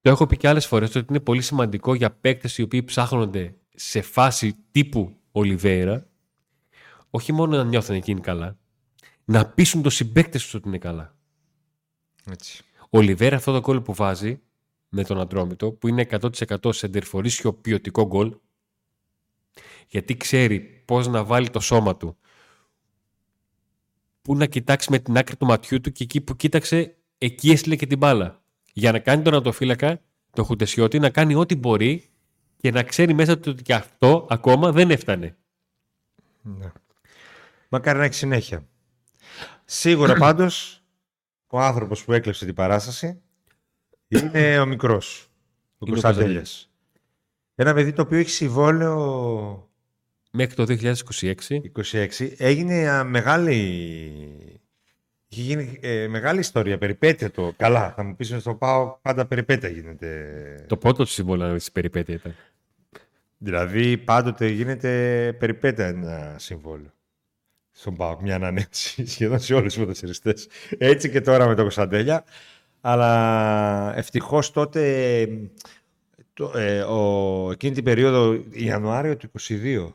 το 0.00 0.10
έχω 0.10 0.26
πει 0.26 0.36
και 0.36 0.48
άλλες 0.48 0.66
φορές 0.66 0.94
ότι 0.94 1.06
είναι 1.08 1.20
πολύ 1.20 1.42
σημαντικό 1.42 1.94
για 1.94 2.10
παίκτες 2.10 2.58
οι 2.58 2.62
οποίοι 2.62 2.82
ψάχνονται 2.82 3.54
σε 3.74 4.02
φάση 4.02 4.56
τύπου 4.70 5.16
Ολιβέηρα 5.32 6.10
όχι 7.10 7.32
μόνο 7.32 7.56
να 7.56 7.64
νιώθουν 7.64 7.94
εκείνοι 7.94 8.20
καλά, 8.20 8.58
να 9.24 9.46
πείσουν 9.46 9.82
τους 9.82 9.94
συμπαίκτες 9.94 10.42
τους 10.42 10.54
ότι 10.54 10.68
είναι 10.68 10.78
καλά. 10.78 11.16
Έτσι. 12.30 12.64
Ο 12.80 12.98
Ολιβέρα 12.98 13.36
αυτό 13.36 13.52
το 13.52 13.60
γκολ 13.60 13.80
που 13.80 13.94
βάζει 13.94 14.40
με 14.88 15.04
τον 15.04 15.20
Ατρόμητο, 15.20 15.72
που 15.72 15.88
είναι 15.88 16.06
100% 16.10 16.74
σεντερφορίσιο 16.74 17.52
ποιοτικό 17.54 18.06
γκολ, 18.06 18.36
γιατί 19.88 20.16
ξέρει 20.16 20.60
πώς 20.84 21.06
να 21.06 21.24
βάλει 21.24 21.50
το 21.50 21.60
σώμα 21.60 21.96
του, 21.96 22.16
που 24.22 24.36
να 24.36 24.46
κοιτάξει 24.46 24.90
με 24.90 24.98
την 24.98 25.16
άκρη 25.16 25.36
του 25.36 25.46
ματιού 25.46 25.80
του 25.80 25.92
και 25.92 26.02
εκεί 26.02 26.20
που 26.20 26.36
κοίταξε, 26.36 26.96
εκεί 27.18 27.50
έστειλε 27.50 27.76
και 27.76 27.86
την 27.86 27.98
μπάλα. 27.98 28.39
Για 28.72 28.92
να 28.92 28.98
κάνει 28.98 29.22
τον 29.22 29.34
ατοφύλακα, 29.34 30.00
το 30.32 30.44
Χουτεσιώτη, 30.44 30.98
να 30.98 31.10
κάνει 31.10 31.34
ό,τι 31.34 31.56
μπορεί 31.56 32.08
και 32.56 32.70
να 32.70 32.82
ξέρει 32.82 33.14
μέσα 33.14 33.38
του 33.38 33.50
ότι 33.52 33.62
και 33.62 33.74
αυτό 33.74 34.26
ακόμα 34.30 34.72
δεν 34.72 34.90
έφτανε. 34.90 35.36
Ναι. 36.42 36.72
Μακάρι 37.68 37.98
να 37.98 38.04
έχει 38.04 38.14
συνέχεια. 38.14 38.66
Σίγουρα 39.64 40.14
πάντως 40.24 40.82
ο 41.46 41.60
άνθρωπος 41.60 42.04
που 42.04 42.12
έκλεψε 42.12 42.44
την 42.44 42.54
παράσταση 42.54 43.20
είναι 44.08 44.58
ο 44.58 44.66
μικρός. 44.66 45.28
Ο 45.78 45.86
Είναι 45.86 45.98
ο 45.98 46.00
Κωνσταντέλιας. 46.00 46.70
Ένα 47.54 47.74
παιδί 47.74 47.92
το 47.92 48.02
οποίο 48.02 48.18
έχει 48.18 48.30
συμβόλαιο 48.30 49.70
Μέχρι 50.32 50.54
το 50.54 50.66
2026 50.68 51.34
26. 51.92 52.32
Έγινε 52.36 52.88
α, 52.88 53.04
μεγάλη. 53.04 54.60
Είχε 55.32 55.42
γίνει 55.42 55.78
ε, 55.82 56.08
μεγάλη 56.08 56.38
ιστορία, 56.38 56.78
περιπέτεια 56.78 57.30
το. 57.30 57.52
Καλά, 57.56 57.92
θα 57.96 58.02
μου 58.02 58.16
πεις 58.16 58.34
στο 58.38 58.54
πάω 58.54 58.98
πάντα 59.02 59.26
περιπέτεια 59.26 59.68
γίνεται. 59.68 60.64
το 60.68 60.76
πρώτο 60.76 61.02
του 61.04 61.10
σύμβολο 61.10 61.58
στη 61.58 61.70
περιπέτεια 61.70 62.14
ήταν. 62.14 62.34
Δηλαδή 63.38 63.96
πάντοτε 63.98 64.48
γίνεται 64.48 64.88
περιπέτεια 65.38 65.86
ένα 65.86 66.34
συμβόλαιο. 66.38 66.92
Στον 67.70 67.96
ΠΑΟΚ, 67.96 68.20
μια 68.20 68.34
ανανέωση 68.34 69.06
σχεδόν 69.12 69.38
σε 69.40 69.54
όλους 69.54 69.72
τους 69.74 69.82
ποδοσφαιριστές. 69.82 70.48
Έτσι 70.78 71.10
και 71.10 71.20
τώρα 71.20 71.46
με 71.46 71.54
τον 71.54 71.62
Κωνσταντέλια. 71.62 72.24
Αλλά 72.80 73.92
ευτυχώς 73.96 74.50
τότε, 74.50 75.28
το, 76.32 76.52
ε, 76.58 76.80
ο, 76.82 77.50
εκείνη 77.52 77.74
την 77.74 77.84
περίοδο, 77.84 78.42
Ιανουάριο 78.50 79.16
του 79.16 79.30
22, 79.48 79.92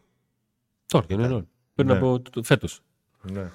Τώρα, 0.87 1.05
και 1.05 1.15
ναι, 1.15 1.27
πριν 1.75 1.87
Ναι. 1.87 1.93
από 1.93 2.19
το- 2.21 2.29
το- 2.29 2.43
φέτος. 2.43 2.81
Ναι. 3.31 3.49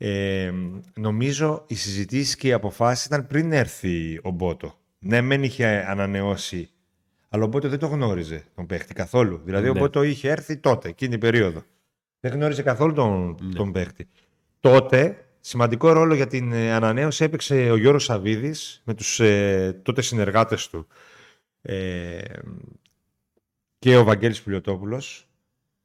Ε, 0.00 0.52
νομίζω 0.94 1.64
οι 1.66 1.74
συζητήσεις 1.74 2.36
και 2.36 2.48
οι 2.48 2.52
αποφάσεις 2.52 3.04
ήταν 3.04 3.26
πριν 3.26 3.52
έρθει 3.52 4.20
ο 4.22 4.30
Μπότο. 4.30 4.74
Ναι, 4.98 5.20
μεν 5.20 5.42
είχε 5.42 5.66
ανανεώσει, 5.66 6.70
αλλά 7.28 7.44
ο 7.44 7.46
Μπότο 7.46 7.68
δεν 7.68 7.78
το 7.78 7.86
γνώριζε 7.86 8.44
τον 8.54 8.66
παίχτη 8.66 8.94
καθόλου. 8.94 9.40
Δηλαδή, 9.44 9.68
ο 9.68 9.72
Ναι. 9.72 9.78
Μπότο 9.78 10.02
είχε 10.02 10.30
έρθει 10.30 10.56
τότε, 10.56 10.88
εκείνη 10.88 11.10
την 11.10 11.20
περίοδο. 11.20 11.62
Δεν 12.20 12.32
γνώριζε 12.32 12.62
καθόλου 12.62 12.92
τον, 12.92 13.36
Ναι. 13.40 13.54
τον 13.54 13.72
παίχτη. 13.72 14.08
Τότε, 14.60 15.26
σημαντικό 15.40 15.92
ρόλο 15.92 16.14
για 16.14 16.26
την 16.26 16.52
ε, 16.52 16.72
ανανέωση 16.72 17.24
έπαιξε 17.24 17.70
ο 17.70 17.76
Γιώργος 17.76 18.04
Σαββίδης 18.04 18.82
με 18.84 18.94
τους 18.94 19.20
ε, 19.20 19.80
τότε 19.82 20.02
συνεργάτες 20.02 20.68
του 20.68 20.86
ε, 21.62 22.18
και 23.78 23.96
ο 23.96 24.04
Βαγγέλης 24.04 24.42
Πουλιοτόπουλος, 24.42 25.28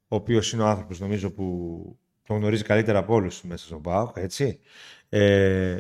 ο 0.08 0.16
οποίος 0.16 0.52
είναι 0.54 0.64
ο 0.64 0.68
άνθρωπος 0.68 1.00
νομίζω 1.00 1.32
που 1.32 1.98
τον 2.28 2.38
γνωρίζει 2.38 2.64
καλύτερα 2.64 3.00
από 3.00 3.14
όλους 3.14 3.42
μέσα 3.44 3.66
στον 3.66 3.82
ΠΑΟΚ, 3.82 4.16
έτσι. 4.18 4.60
Ε, 5.10 5.78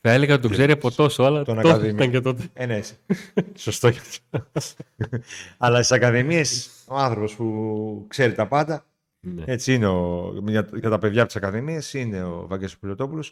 Θα 0.00 0.10
έλεγα 0.12 0.32
ότι 0.32 0.42
τον 0.42 0.50
ξέρει 0.50 0.72
από 0.72 0.90
τόσο, 0.94 1.22
αλλά 1.22 1.44
Τον 1.44 1.54
τόσο 1.56 1.68
Ακαδημία. 1.68 1.92
ήταν 1.94 2.10
και 2.10 2.20
τότε. 2.20 2.48
ε, 2.52 2.66
ναι, 2.66 2.80
σωστό. 3.56 3.90
Αλλά 5.58 5.76
στις 5.82 5.92
ακαδημίες 5.96 6.70
ο 6.86 6.96
άνθρωπος 6.96 7.34
που 7.34 8.04
ξέρει 8.08 8.32
τα 8.32 8.46
πάντα 8.48 8.84
Ναι. 9.20 9.44
Έτσι 9.46 9.74
είναι 9.74 9.86
ο, 9.86 10.32
για, 10.46 10.68
για 10.74 10.90
τα 10.90 10.98
παιδιά 10.98 11.18
από 11.22 11.26
τις 11.32 11.36
Ακαδημίες, 11.36 11.94
είναι 11.94 12.22
ο 12.24 12.46
Βαγγέλης 12.48 12.78
Πιλωτόπουλο. 12.78 13.24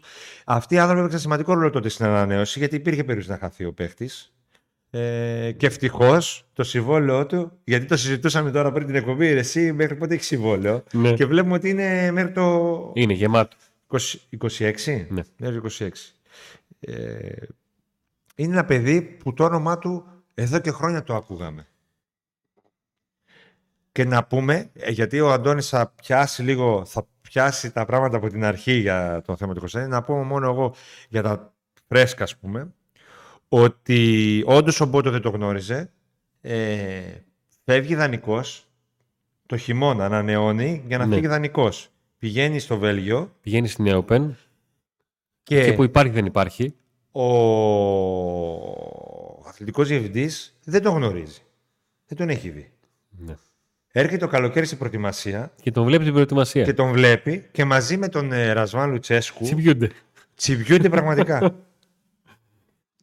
Αυτοί 0.45 0.75
οι 0.75 0.79
άνθρωποι 0.79 0.99
έπαιξαν 1.01 1.21
σημαντικό 1.21 1.55
ρόλο 1.55 1.71
τότε 1.71 1.89
στην 1.89 2.05
ανανέωση, 2.07 2.59
γιατί 2.59 2.77
υπήρχε 2.77 3.05
περίπτωση 3.05 3.31
να 3.31 3.39
χαθεί 3.39 3.65
ο 3.65 3.73
παίχτης. 3.73 4.33
Ε, 4.91 5.53
και 5.57 5.67
ευτυχώς 5.67 6.49
το 6.53 6.65
συμβόλαιό 6.65 7.27
του, 7.27 7.53
γιατί 7.65 7.87
το 7.87 7.97
συζητούσαμε 7.97 8.51
τώρα 8.51 8.73
πριν 8.73 8.87
την 8.87 8.95
εκπομπή, 8.95 9.33
ρε, 9.33 9.39
εσύ 9.39 9.73
μέχρι 9.73 9.97
πότε 9.97 10.15
έχεις 10.15 10.27
συμβόλαιο; 10.27 10.83
Ναι. 10.93 11.13
Και 11.13 11.27
βλέπουμε 11.27 11.55
ότι 11.55 11.69
είναι 11.69 12.11
μέχρι 12.11 12.33
το 12.33 12.91
Είναι 12.95 13.13
γεμάτο. 13.13 13.57
20 13.91 13.99
26. 14.59 15.07
Ναι. 15.09 15.23
Μέχρι 15.37 15.61
το 15.61 15.69
26. 15.79 15.89
Ε, 16.81 17.19
είναι 18.35 18.53
ένα 18.53 18.65
παιδί 18.65 19.03
που 19.03 19.35
το 19.35 19.45
όνομά 19.45 19.79
του 19.79 20.05
εδώ 20.35 20.59
και 20.59 20.71
χρόνια 20.71 21.03
το 21.03 21.15
ακούγαμε. 21.15 21.67
Και 23.93 24.05
να 24.05 24.25
πούμε, 24.25 24.71
ε, 24.73 24.91
γιατί 24.91 25.21
ο 25.21 25.33
Αντώνης 25.33 25.69
θα 25.69 25.93
πιάσει 26.03 26.43
λίγο, 26.43 26.85
θα 26.85 27.07
πιάσει 27.21 27.73
τα 27.73 27.85
πράγματα 27.85 28.17
από 28.17 28.29
την 28.29 28.45
αρχή 28.45 28.73
για 28.73 29.23
το 29.27 29.37
θέμα 29.37 29.55
του 29.55 29.61
Κωνσταντίνου, 29.61 29.91
να 29.93 30.03
πούμε 30.03 30.23
μόνο 30.23 30.47
εγώ 30.51 30.75
για 31.09 31.23
τα 31.23 31.55
φρέσκα, 31.89 32.25
ας 32.25 32.37
πούμε, 32.37 32.73
ότι 33.49 34.43
όντως 34.47 34.81
ο 34.81 34.87
Μπότο 34.87 35.11
δεν 35.11 35.21
το 35.21 35.31
γνώριζε, 35.31 35.91
ε, 36.41 37.01
φεύγει 37.65 37.95
δανεικός, 37.95 38.67
το 39.47 39.57
χειμώνα 39.57 40.05
ανανεώνει 40.05 40.83
για 40.87 40.99
να 40.99 41.07
Ναι. 41.07 41.15
φύγει 41.15 41.27
δανεικός. 41.27 41.89
Πηγαίνει 42.19 42.59
στο 42.59 42.79
Βέλγιο 42.79 43.35
Πηγαίνει 43.41 43.69
στην 43.69 44.05
Open 44.09 44.29
και, 45.43 45.65
και 45.65 45.73
που 45.73 45.85
υπάρχει 45.85 46.13
δεν 46.13 46.27
υπάρχει. 46.27 46.75
ο 47.13 47.23
αθλητικός 49.49 49.89
διευθυντής 49.89 50.57
δεν 50.65 50.83
τον 50.83 50.95
γνωρίζει. 50.95 51.41
Δεν 52.07 52.19
τον 52.19 52.29
έχει 52.29 52.49
δει. 52.51 52.71
Ναι. 53.11 53.35
Έρχεται 53.93 54.17
το 54.17 54.27
καλοκαίρι 54.27 54.67
στην 54.67 54.79
προετοιμασία 54.79 55.53
Και 55.63 55.71
τον 55.71 55.85
βλέπει 55.85 56.05
την 56.05 56.13
προετοιμασία. 56.13 56.65
και 56.65 56.75
τον 56.75 56.93
βλέπει 56.93 57.49
και 57.53 57.65
μαζί 57.65 57.97
με 57.97 58.09
τον 58.09 58.33
ε, 58.33 58.53
Ρασβάν 58.53 58.91
Λουτσέσκου 58.91 59.43
Τσιμπιούνται. 59.43 59.91
τσιμπιούνται 60.35 60.89
πραγματικά. 60.89 61.55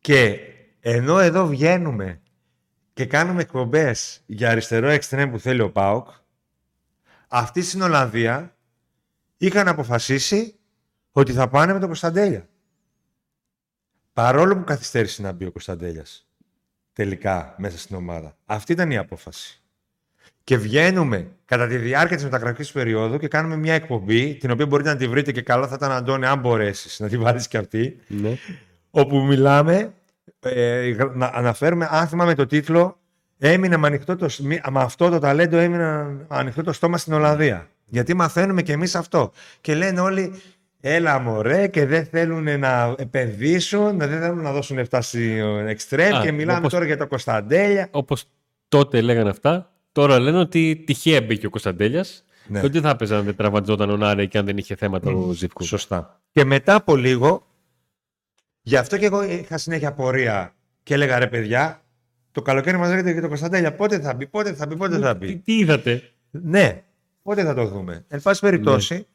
και 0.05 0.39
ενώ 0.79 1.19
εδώ 1.19 1.47
βγαίνουμε 1.47 2.21
και 2.93 3.05
κάνουμε 3.05 3.41
εκπομπές 3.41 4.21
για 4.25 4.50
αριστερό 4.50 4.88
εξτρέμ 4.88 5.31
που 5.31 5.39
θέλει 5.39 5.62
ο 5.62 5.71
ΠΑΟΚ, 5.71 6.07
αυτοί 7.27 7.62
στην 7.62 7.81
Ολλανδία 7.81 8.55
είχαν 9.38 9.67
αποφασίσει 9.67 10.55
ότι 11.12 11.31
θα 11.33 11.47
πάνε 11.47 11.74
με 11.74 11.79
τον 11.79 11.88
Κωνσταντέλια. 11.88 12.50
Παρόλο 14.13 14.57
που 14.57 14.63
καθυστέρησε 14.63 15.21
να 15.21 15.31
μπει 15.31 15.45
ο 15.45 15.51
Κωνσταντέλιας 15.51 16.27
τελικά 16.93 17.55
μέσα 17.57 17.77
στην 17.77 17.95
ομάδα. 17.95 18.38
Αυτή 18.45 18.71
ήταν 18.71 18.91
η 18.91 18.97
απόφαση. 18.97 19.62
Και 20.43 20.57
βγαίνουμε 20.57 21.31
κατά 21.45 21.67
τη 21.67 21.77
διάρκεια 21.77 22.15
της 22.15 22.25
μεταγραφική 22.25 22.71
περίοδου 22.71 23.17
και 23.17 23.27
κάνουμε 23.27 23.57
μια 23.57 23.74
εκπομπή, 23.74 24.35
την 24.35 24.51
οποία 24.51 24.65
μπορείτε 24.65 24.89
να 24.89 24.95
τη 24.95 25.08
βρείτε 25.08 25.32
και 25.32 25.41
καλό 25.41 25.67
θα 25.67 25.75
ήταν, 25.75 25.91
Αντώνη, 25.91 26.25
αν 26.25 26.39
μπορέσεις 26.39 26.99
να 26.99 27.10
τη 27.10 27.17
βάλεις 27.17 27.47
και 27.47 27.58
αυτή, 27.58 27.99
Ναι. 28.08 28.38
Όπου 29.01 29.17
μιλάμε, 29.21 29.93
ε, 30.39 30.88
γρα- 30.89 31.15
να 31.15 31.31
αναφέρουμε, 31.34 31.88
αν 31.91 32.08
θυμάμαι 32.08 32.36
το 32.36 32.45
τίτλο, 32.45 32.97
έμεινε 33.38 33.77
με, 33.77 33.88
ανοιχτό 33.88 34.15
το, 34.15 34.29
σ- 34.29 34.39
μη- 34.39 34.69
με 34.69 34.79
αυτό 34.81 35.10
το 35.10 35.19
ταλέντο 35.19 35.58
έμεινε 35.58 36.05
ανοιχτό 36.27 36.63
το 36.63 36.73
στόμα 36.73 36.97
στην 36.97 37.13
Ολλανδία. 37.13 37.67
Γιατί 37.86 38.13
μαθαίνουμε 38.13 38.62
και 38.62 38.71
εμείς 38.73 38.95
αυτό. 38.95 39.31
Και 39.62 39.75
λένε 39.75 39.99
όλοι, 39.99 40.34
έλα 40.81 41.19
μωρέ 41.19 41.67
και 41.67 41.86
δεν 41.86 42.05
θέλουν 42.05 42.60
να 42.60 42.95
επενδύσουν, 42.97 43.97
δεν 43.97 44.10
θέλουν 44.19 44.41
να 44.41 44.51
δώσουν 44.51 44.75
λεφτά 44.77 45.01
στη 45.01 45.39
εξτρέμ 45.67 46.15
Α, 46.15 46.21
και 46.21 46.31
μιλάμε 46.31 46.58
όπως- 46.60 46.71
τώρα 46.71 46.86
για 46.86 46.97
το 46.97 47.08
Κωνσταντέλια. 47.08 47.88
Όπως 47.91 48.23
τότε 48.67 49.01
λέγανε 49.01 49.29
αυτά, 49.29 49.71
τώρα 49.91 50.19
λένε 50.19 50.38
ότι 50.39 50.84
τυχαία 50.86 51.21
μπήκε 51.21 51.45
ο 51.45 51.49
Κωνσταντέλιας. 51.49 52.23
Ναι. 52.47 52.60
Και 52.60 52.65
ότι 52.65 52.79
θα 52.79 52.89
έπαιζε 52.89 53.15
αν 53.15 53.23
δεν 53.23 53.36
τραυματιζόταν 53.36 53.89
ο 53.89 53.97
Νάρε 53.97 54.25
και 54.25 54.38
αν 54.38 54.45
δεν 54.45 54.58
είχε 54.58 54.75
θέματα 54.75 55.12
ο 55.12 55.31
Ζήφκου. 55.31 55.63
Σωστά. 55.63 56.19
Και 56.31 56.43
μετά 56.43 56.75
από 56.75 56.95
λίγο, 56.95 57.47
γι' 58.67 58.75
αυτό 58.75 58.97
και 58.97 59.06
εγώ 59.06 59.23
είχα 59.23 59.58
συνέχεια 59.58 59.93
πορεία 59.93 60.56
και 60.84 60.93
έλεγα 60.93 61.19
ρε 61.19 61.28
παιδιά, 61.28 61.84
το 62.32 62.41
καλοκαίρι 62.41 62.78
μας 62.78 62.89
λέγεται 62.89 63.13
και 63.13 63.21
το 63.21 63.28
Κωνσταντέλια, 63.28 63.75
πότε 63.75 63.99
θα 63.99 64.13
μπει, 64.13 64.28
πότε 64.28 64.54
θα 64.54 64.67
μπει, 64.67 64.75
πότε 64.75 64.97
θα 64.97 65.17
Τι, 65.17 65.25
μπει. 65.25 65.36
τι 65.36 65.58
είδατε; 65.58 66.12
ναι, 66.32 66.84
πότε 67.21 67.43
θα 67.43 67.54
το 67.54 67.65
δούμε. 67.65 68.06
Εν 68.08 68.21
πάση 68.21 68.41
περιπτώσει, 68.41 69.08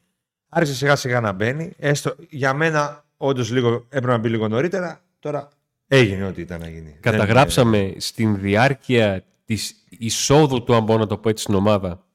άρχισε 0.49 0.75
σιγά 0.75 0.95
σιγά 0.95 1.19
να 1.19 1.31
μπαίνει. 1.31 1.73
Έστω, 1.77 2.15
για 2.29 2.53
μένα, 2.53 3.05
όντως 3.17 3.51
λίγο 3.51 3.85
έπρεπε 3.89 4.07
να 4.07 4.17
μπει 4.17 4.29
λίγο 4.29 4.47
νωρίτερα. 4.47 5.01
Τώρα 5.19 5.49
έγινε 5.87 6.25
ό,τι 6.25 6.41
ήταν 6.41 6.59
να 6.59 6.69
γίνει. 6.69 6.97
Καταγράψαμε 6.99 7.93
στην 7.97 8.39
διάρκεια 8.39 9.23
της 9.45 9.85
εισόδου 9.89 10.63
του, 10.63 10.75
αν 10.75 10.83
μπορώ 10.83 10.99
να 10.99 11.07
το 11.07 11.17
πω 11.17 11.29
έτσι, 11.29 11.43
στην 11.43 11.55
ομάδα, 11.55 12.05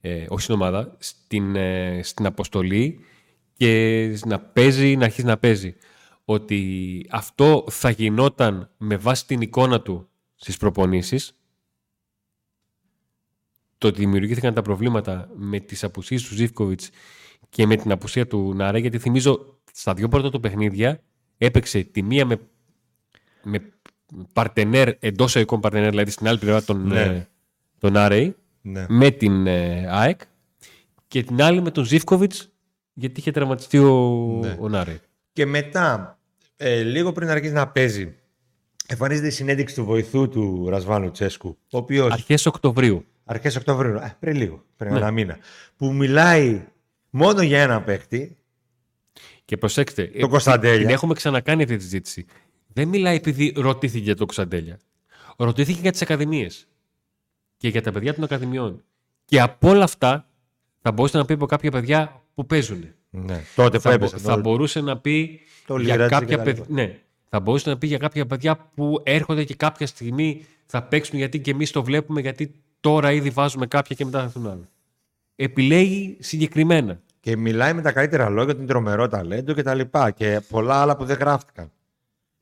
ε, 0.00 0.24
όχι 0.28 0.42
στην 0.42 0.54
ομάδα, 0.54 0.96
στην, 0.98 1.56
ε, 1.56 2.00
στην 2.02 2.26
αποστολή 2.26 3.00
και 3.56 4.18
να 4.26 4.40
παίζει, 4.40 4.96
να 4.96 5.04
αρχίσει 5.04 5.26
να 5.26 5.36
παίζει. 5.36 5.76
Ότι 6.24 7.06
αυτό 7.10 7.64
θα 7.70 7.90
γινόταν 7.90 8.70
με 8.76 8.96
βάση 8.96 9.26
την 9.26 9.40
εικόνα 9.40 9.80
του 9.80 10.08
στις 10.34 10.56
προπονήσεις. 10.56 11.38
Το 13.78 13.86
ότι 13.88 13.98
δημιουργήθηκαν 14.00 14.54
τα 14.54 14.62
προβλήματα 14.62 15.30
με 15.34 15.60
τις 15.60 15.84
απουσίες 15.84 16.22
του 16.22 16.34
Ζίβκοβιτς 16.34 16.90
και 17.48 17.66
με 17.66 17.76
την 17.76 17.92
απουσία 17.92 18.26
του 18.26 18.54
Νάρα, 18.54 18.78
γιατί 18.78 18.98
θυμίζω 18.98 19.58
στα 19.72 19.94
δύο 19.94 20.08
πρώτα 20.08 20.30
του 20.30 20.40
παιχνίδια 20.40 21.02
έπαιξε 21.38 21.82
τη 21.82 22.02
μία 22.02 22.24
με 22.26 22.40
με 23.44 23.72
παρτενέρ, 24.32 24.88
εντός 24.98 25.34
οικών 25.34 25.60
παρτενέρ, 25.60 25.90
δηλαδή 25.90 26.10
στην 26.10 26.28
άλλη 26.28 26.38
πλευρά 26.38 26.62
τον, 26.62 26.86
Ναι. 26.86 27.00
ε, 27.00 27.28
τον 27.78 27.96
Άρεϊ, 27.96 28.36
Ναι. 28.62 28.86
με 28.88 29.10
την 29.10 29.46
ε, 29.46 29.86
ΑΕΚ 29.88 30.20
και 31.08 31.22
την 31.22 31.42
άλλη 31.42 31.62
με 31.62 31.70
τον 31.70 31.84
Ζήφκοβιτς 31.84 32.48
γιατί 32.94 33.20
είχε 33.20 33.30
τραυματιστεί 33.30 33.78
ο, 33.78 33.92
Ναι. 34.42 34.56
ο 34.60 34.68
Νάρεϊ. 34.68 35.00
Και 35.34 35.46
μετά, 35.46 36.18
ε, 36.56 36.82
λίγο 36.82 37.12
πριν 37.12 37.28
αρχίσει 37.28 37.52
να 37.52 37.68
παίζει, 37.68 38.14
εμφανίζεται 38.86 39.26
η 39.26 39.30
συνέντευξη 39.30 39.74
του 39.74 39.84
βοηθού 39.84 40.28
του 40.28 40.66
Ρασβάνου 40.68 41.10
Τσέσκου, 41.10 41.58
ο 41.70 41.78
οποίο 41.78 42.06
Αρχές 42.06 42.46
Οκτωβρίου. 42.46 43.04
αρχές 43.24 43.56
Οκτωβρίου, 43.56 43.94
ε, 43.94 44.16
πριν 44.20 44.36
λίγο, 44.36 44.64
πριν 44.76 44.92
Ναι. 44.92 44.98
ένα 44.98 45.10
μήνα, 45.10 45.38
που 45.76 45.92
μιλάει 45.92 46.64
μόνο 47.10 47.42
για 47.42 47.62
ένα 47.62 47.82
παίχτη, 47.82 48.36
Και 49.44 49.56
προσέξτε, 49.56 50.10
ε, 50.14 50.18
Το 50.20 50.28
Κωνσταντέλια. 50.28 50.78
την 50.86 50.88
έχουμε 50.88 51.14
ξανακάνει 51.14 51.62
αυτή 51.62 51.76
τη 51.76 51.82
συζήτηση. 51.82 52.26
Δεν 52.66 52.88
μιλάει 52.88 53.16
επειδή 53.16 53.52
ρωτήθηκε 53.56 54.04
για 54.04 54.14
το 54.16 54.24
Κωνσταντέλια. 54.24 54.78
Ρωτήθηκε 55.36 55.80
για 55.80 55.90
τις 55.90 56.02
ακαδημίες 56.02 56.68
και 57.56 57.68
για 57.68 57.82
τα 57.82 57.92
παιδιά 57.92 58.14
των 58.14 58.24
ακαδημιών. 58.24 58.84
Και 59.24 59.40
από 59.40 59.68
όλα 59.68 59.84
αυτά 59.84 60.28
θα 60.80 60.92
μπορούσε 60.92 61.16
να 61.18 61.24
πει 61.24 61.32
από 61.32 61.46
κάποια 61.46 61.70
παιδιά 61.70 62.22
που 62.34 62.46
παίζουν. 62.46 62.84
Ναι. 63.14 63.42
τότε 63.54 63.76
που 63.76 63.82
θα, 63.82 63.88
μπο- 63.90 63.94
έπαιζε. 63.96 64.16
θα 64.16 64.34
το- 64.34 64.40
μπορούσε 64.40 64.80
να 64.80 64.98
πει 64.98 65.40
το 65.66 65.78
για 65.78 65.94
Λιράτζι 65.94 66.14
κάποια 66.14 66.26
και 66.28 66.36
τα 66.36 66.42
παιδιά. 66.42 66.64
λοιπά. 66.68 66.82
Ναι, 66.82 66.98
θα 67.28 67.40
μπορούσε 67.40 67.70
να 67.70 67.78
πει 67.78 67.86
για 67.86 67.98
κάποια 67.98 68.26
παιδιά 68.26 68.70
που 68.74 69.00
έρχονται 69.02 69.44
και 69.44 69.54
κάποια 69.54 69.86
στιγμή 69.86 70.44
θα 70.66 70.82
παίξουν 70.82 71.18
γιατί 71.18 71.40
και 71.40 71.50
εμείς 71.50 71.70
το 71.70 71.82
βλέπουμε, 71.82 72.20
γιατί 72.20 72.54
τώρα 72.80 73.12
ήδη 73.12 73.30
βάζουμε 73.30 73.66
κάποια 73.66 73.96
και 73.96 74.04
μετά 74.04 74.18
θα 74.18 74.24
έρθουν 74.24 74.46
άλλα. 74.46 74.68
Επιλέγει 75.36 76.16
συγκεκριμένα. 76.20 77.00
Και 77.20 77.36
μιλάει 77.36 77.72
με 77.74 77.82
τα 77.82 77.92
καλύτερα 77.92 78.28
λόγια, 78.28 78.50
ότι 78.50 78.58
είναι 78.58 78.66
τρομερό 78.68 79.08
ταλέντο 79.08 79.52
και 79.52 79.62
τα 79.62 79.74
λοιπά. 79.74 80.10
Και 80.10 80.40
πολλά 80.48 80.74
άλλα 80.80 80.96
που 80.96 81.04
δεν 81.04 81.16
γράφτηκαν. 81.20 81.70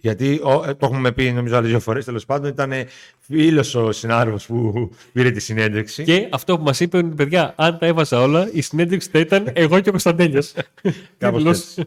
Γιατί 0.03 0.41
ο, 0.45 0.65
ε, 0.69 0.75
το 0.75 0.87
έχουμε 0.87 1.13
πει 1.13 1.33
νομίζω 1.33 1.57
άλλες 1.57 1.71
δύο 1.71 1.81
φορές. 1.81 2.05
Τέλος 2.05 2.25
πάντων, 2.25 2.51
ήταν 2.51 2.73
φίλος 3.19 3.75
ο 3.75 3.93
συνάδελφος 3.93 4.47
που 4.47 4.91
πήρε 5.13 5.31
τη 5.31 5.41
συνέντευξη. 5.41 6.03
Και 6.05 6.29
αυτό 6.31 6.59
που 6.59 6.65
μας 6.65 6.81
είπε 6.81 6.99
είναι, 6.99 7.15
παιδιά, 7.15 7.53
αν 7.57 7.79
τα 7.79 7.87
έβαζα 7.87 8.21
όλα, 8.21 8.49
η 8.53 8.61
συνέντευξη 8.61 9.09
θα 9.13 9.19
ήταν 9.19 9.51
εγώ 9.53 9.81
και 9.81 9.89
ο 9.89 9.91
Κωνσταντέλια. 9.91 10.43
Κάπως 11.19 11.45
έτσι. 11.45 11.85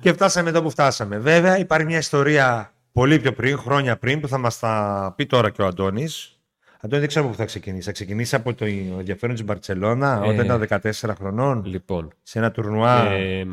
Και 0.00 0.12
φτάσαμε 0.12 0.48
εδώ 0.48 0.62
που 0.62 0.70
φτάσαμε. 0.70 1.18
Βέβαια, 1.18 1.58
υπάρχει 1.58 1.86
μια 1.86 1.98
ιστορία 1.98 2.72
πολύ 2.92 3.18
πιο 3.18 3.32
πριν, 3.32 3.58
χρόνια 3.58 3.96
πριν, 3.96 4.20
που 4.20 4.28
θα 4.28 4.38
μας 4.38 4.58
τα 4.58 5.12
πει 5.16 5.26
τώρα 5.26 5.50
και 5.50 5.62
ο 5.62 5.66
Αντώνης. 5.66 6.38
Αντώνη, 6.80 7.00
δεν 7.00 7.08
ξέρω 7.08 7.26
πού 7.28 7.34
θα 7.34 7.44
ξεκινήσει. 7.44 7.84
Θα 7.84 7.92
ξεκινήσει 7.92 8.34
από 8.34 8.54
το 8.54 8.64
ενδιαφέρον 8.98 9.34
της 9.34 9.44
Μπαρσελόνα 9.44 10.20
Ε. 10.24 10.28
όταν 10.28 10.44
ήταν 10.44 10.60
14 10.60 11.14
χρονών, 11.18 11.64
λοιπόν, 11.64 12.12
σε 12.22 12.38
ένα 12.38 12.50
τουρνουά. 12.50 13.10
Ε, 13.10 13.46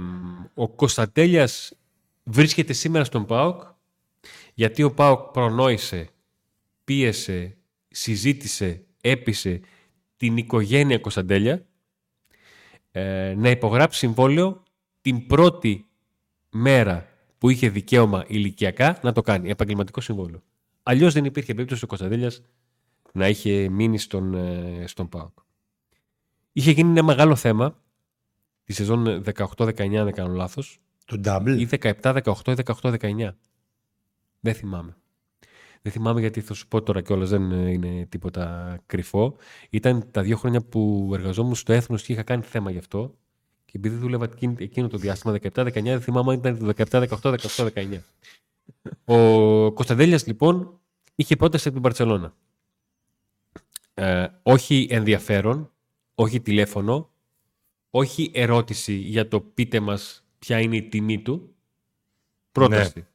ο 0.53 0.67
Κωνσταντέλιας 0.67 1.73
βρίσκεται 2.23 2.73
σήμερα 2.73 3.03
στον 3.03 3.25
ΠΑΟΚ 3.25 3.61
γιατί 4.53 4.83
ο 4.83 4.93
ΠΑΟΚ 4.93 5.31
προνόησε, 5.31 6.09
πίεσε, 6.83 7.57
συζήτησε, 7.87 8.85
έπεισε 9.01 9.59
την 10.17 10.37
οικογένεια 10.37 10.99
Κωνσταντέλια 10.99 11.65
ε, 12.91 13.33
να 13.37 13.49
υπογράψει 13.49 13.99
συμβόλαιο 13.99 14.63
την 15.01 15.27
πρώτη 15.27 15.85
μέρα 16.49 17.07
που 17.37 17.49
είχε 17.49 17.69
δικαίωμα 17.69 18.23
ηλικιακά 18.27 18.99
να 19.03 19.11
το 19.11 19.21
κάνει, 19.21 19.49
επαγγελματικό 19.49 20.01
συμβόλαιο. 20.01 20.43
Αλλιώς 20.83 21.13
δεν 21.13 21.25
υπήρχε 21.25 21.53
περίπτωση 21.53 21.83
ο 21.83 21.87
Κωνσταντέλιας 21.87 22.41
να 23.13 23.27
είχε 23.27 23.69
μείνει 23.69 23.97
στον, 23.97 24.33
ε, 24.33 24.83
στον 24.87 25.09
ΠΑΟΚ. 25.09 25.37
Είχε 26.51 26.71
γίνει 26.71 26.89
ένα 26.89 27.03
μεγάλο 27.03 27.35
θέμα 27.35 27.75
τη 28.63 28.73
σεζόν 28.73 29.23
18-19, 29.23 29.95
αν 29.95 30.05
δεν 30.05 30.13
κάνω 30.13 30.33
λάθος. 30.33 30.79
Το 31.05 31.21
double. 31.25 31.55
Ή 31.59 31.65
17-18 31.65 32.51
ή 32.51 32.53
18-19. 32.53 33.35
Δεν 34.41 34.53
θυμάμαι. 34.53 34.95
Δεν 35.81 35.91
θυμάμαι 35.91 36.19
γιατί 36.19 36.41
θα 36.41 36.53
σου 36.53 36.67
πω 36.67 36.81
τώρα 36.81 37.01
κιόλας, 37.01 37.29
δεν 37.29 37.51
είναι 37.51 38.05
τίποτα 38.09 38.77
κρυφό. 38.85 39.35
Ήταν 39.69 40.11
τα 40.11 40.21
δύο 40.21 40.37
χρόνια 40.37 40.61
που 40.61 41.11
εργαζόμουν 41.13 41.55
στο 41.55 41.73
έθνος 41.73 42.03
και 42.03 42.13
είχα 42.13 42.23
κάνει 42.23 42.43
θέμα 42.43 42.71
γι' 42.71 42.77
αυτό. 42.77 43.15
Και 43.65 43.77
επειδή 43.77 43.95
δούλευα 43.95 44.29
εκείνο 44.57 44.87
το 44.87 44.97
διάστημα 44.97 45.37
17-19, 45.53 45.71
δεν 45.83 46.01
θυμάμαι 46.01 46.31
αν 46.31 46.37
ήταν 46.37 46.57
το 46.57 46.73
17-18, 47.21 47.35
18-19. 47.55 47.99
Ο 49.05 49.71
Κωνσταντέλιας 49.71 50.27
λοιπόν 50.27 50.79
είχε 51.15 51.35
πρόταση 51.35 51.63
από 51.67 51.73
την 51.73 51.83
Παρσελώνα. 51.83 52.35
Ε, 53.93 54.27
όχι 54.43 54.87
ενδιαφέρον, 54.89 55.71
όχι 56.15 56.41
τηλέφωνο, 56.41 57.09
όχι 57.89 58.31
ερώτηση 58.33 58.93
για 58.93 59.27
το 59.27 59.41
πείτε 59.41 59.79
μας 59.79 60.25
ποια 60.39 60.59
είναι 60.59 60.75
η 60.75 60.83
τιμή 60.83 61.21
του. 61.21 61.55
Πρόταση. 62.51 62.93
Ναι. 62.95 63.05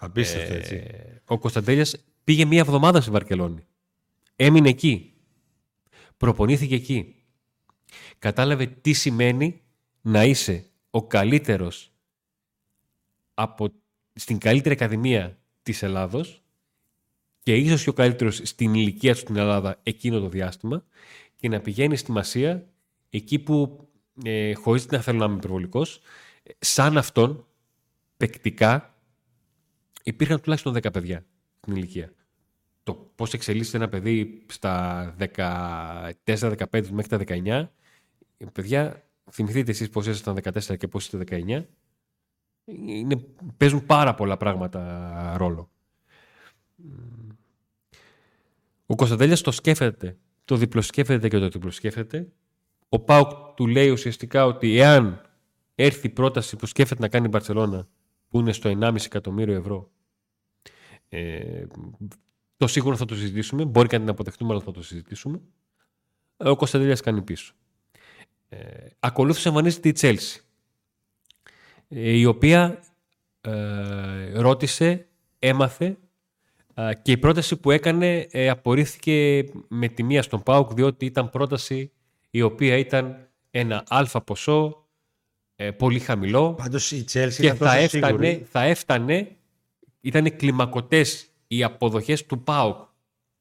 Απίστευτο 0.00 0.54
έτσι. 0.54 0.74
Ε, 0.74 1.20
ο 1.24 1.38
Κωνσταντέλιας 1.38 1.96
πήγε 2.24 2.44
μία 2.44 2.60
εβδομάδα 2.60 3.00
στη 3.00 3.10
Βαρκελόνη. 3.10 3.66
Έμεινε 4.36 4.68
εκεί. 4.68 5.12
Προπονήθηκε 6.16 6.74
εκεί. 6.74 7.14
Κατάλαβε 8.18 8.66
τι 8.66 8.92
σημαίνει 8.92 9.62
να 10.00 10.24
είσαι 10.24 10.64
ο 10.90 11.06
καλύτερος 11.06 11.92
από, 13.34 13.72
στην 14.14 14.38
καλύτερη 14.38 14.74
ακαδημία 14.74 15.38
της 15.62 15.82
Ελλάδος 15.82 16.42
και 17.42 17.56
ίσως 17.56 17.82
και 17.82 17.90
ο 17.90 17.92
καλύτερος 17.92 18.40
στην 18.44 18.74
ηλικία 18.74 19.12
του 19.12 19.18
στην 19.18 19.36
Ελλάδα 19.36 19.80
εκείνο 19.82 20.20
το 20.20 20.28
διάστημα 20.28 20.84
και 21.36 21.48
να 21.48 21.60
πηγαίνει 21.60 21.96
στη 21.96 22.10
Μασία 22.10 22.68
εκεί 23.10 23.38
που, 23.38 23.88
ε, 24.24 24.54
χωρίς 24.54 24.86
να 24.86 25.00
θέλω 25.00 25.18
να 25.18 25.24
είμαι 25.24 25.34
υπερβολικός, 25.34 26.00
σαν 26.58 26.98
αυτόν, 26.98 27.46
παικτικά, 28.16 28.97
υπήρχαν 30.08 30.40
τουλάχιστον 30.40 30.74
10 30.76 30.92
παιδιά 30.92 31.24
στην 31.60 31.76
ηλικία. 31.76 32.12
Το 32.82 32.94
πώς 33.14 33.32
εξελίσσεται 33.32 33.76
ένα 33.76 33.88
παιδί 33.88 34.44
στα 34.46 35.16
14-15 35.34 36.88
μέχρι 36.90 37.08
τα 37.08 37.18
19, 37.26 37.68
παιδιά, 38.52 39.04
θυμηθείτε 39.30 39.70
εσείς 39.70 39.88
πώς 39.88 40.06
ήσασταν 40.06 40.38
14 40.42 40.76
και 40.76 40.88
πώς 40.88 41.04
είστε 41.04 41.24
19, 41.30 41.64
είναι, 42.64 43.16
παίζουν 43.56 43.86
πάρα 43.86 44.14
πολλά 44.14 44.36
πράγματα 44.36 45.34
ρόλο. 45.36 45.70
Ο 48.86 48.94
Κωνσταντέλιας 48.94 49.40
το 49.40 49.50
σκέφτεται, 49.50 50.16
το 50.44 50.56
διπλοσκέφτεται 50.56 51.28
και 51.28 51.38
το 51.38 51.48
διπλοσκέφτεται. 51.48 52.32
Ο 52.88 52.98
Πάουκ 52.98 53.30
του 53.54 53.66
λέει 53.66 53.90
ουσιαστικά 53.90 54.46
ότι 54.46 54.78
εάν 54.78 55.22
έρθει 55.74 56.06
η 56.06 56.10
πρόταση 56.10 56.56
που 56.56 56.66
σκέφτεται 56.66 57.00
να 57.00 57.08
κάνει 57.08 57.26
η 57.26 57.28
Μπαρσελόνα 57.32 57.88
που 58.28 58.40
είναι 58.40 58.52
στο 58.52 58.78
1,5 58.80 59.04
εκατομμύριο 59.04 59.54
ευρώ 59.54 59.90
ε, 61.08 61.66
το 62.56 62.66
σίγουρο 62.66 62.96
θα 62.96 63.04
το 63.04 63.14
συζητήσουμε. 63.14 63.64
Μπορεί 63.64 63.88
κάτι 63.88 64.04
να 64.04 64.10
αποδεχτούμε, 64.10 64.52
αλλά 64.52 64.62
θα 64.62 64.70
το 64.70 64.82
συζητήσουμε. 64.82 65.40
Ο 66.36 66.56
Κωνσταντέλια 66.56 66.94
κάνει 66.94 67.22
πίσω. 67.22 67.54
Ε, 68.48 68.58
ακολούθησε 69.00 69.48
εμφανίζεται 69.48 69.88
η 69.88 69.92
Τσέλση, 69.92 70.42
ε, 71.88 72.10
η 72.10 72.24
οποία 72.24 72.82
ε, 73.40 74.40
ρώτησε, 74.40 75.06
έμαθε 75.38 75.96
ε, 76.74 76.90
και 77.02 77.12
η 77.12 77.16
πρόταση 77.16 77.56
που 77.56 77.70
έκανε 77.70 78.26
ε, 78.30 78.48
απορρίφθηκε 78.48 79.44
με 79.68 79.88
τη 79.88 80.02
μία 80.02 80.22
στον 80.22 80.42
ΠΑΟΚ 80.42 80.72
διότι 80.72 81.04
ήταν 81.04 81.30
πρόταση 81.30 81.92
η 82.30 82.42
οποία 82.42 82.76
ήταν 82.76 83.28
ένα 83.50 83.84
αλφα 83.88 84.20
ποσό, 84.20 84.86
πολύ 85.76 85.98
χαμηλό 85.98 86.54
Πάντως 86.54 86.92
η 86.92 87.04
Chelsea 87.12 87.32
και 87.40 87.54
θα 87.54 87.76
έφτανε, 87.76 88.46
θα 88.50 88.62
έφτανε 88.62 89.36
ήταν 90.00 90.36
κλιμακωτές 90.36 91.26
οι 91.46 91.62
αποδοχές 91.62 92.26
του 92.26 92.42
ΠΑΟΚ 92.42 92.76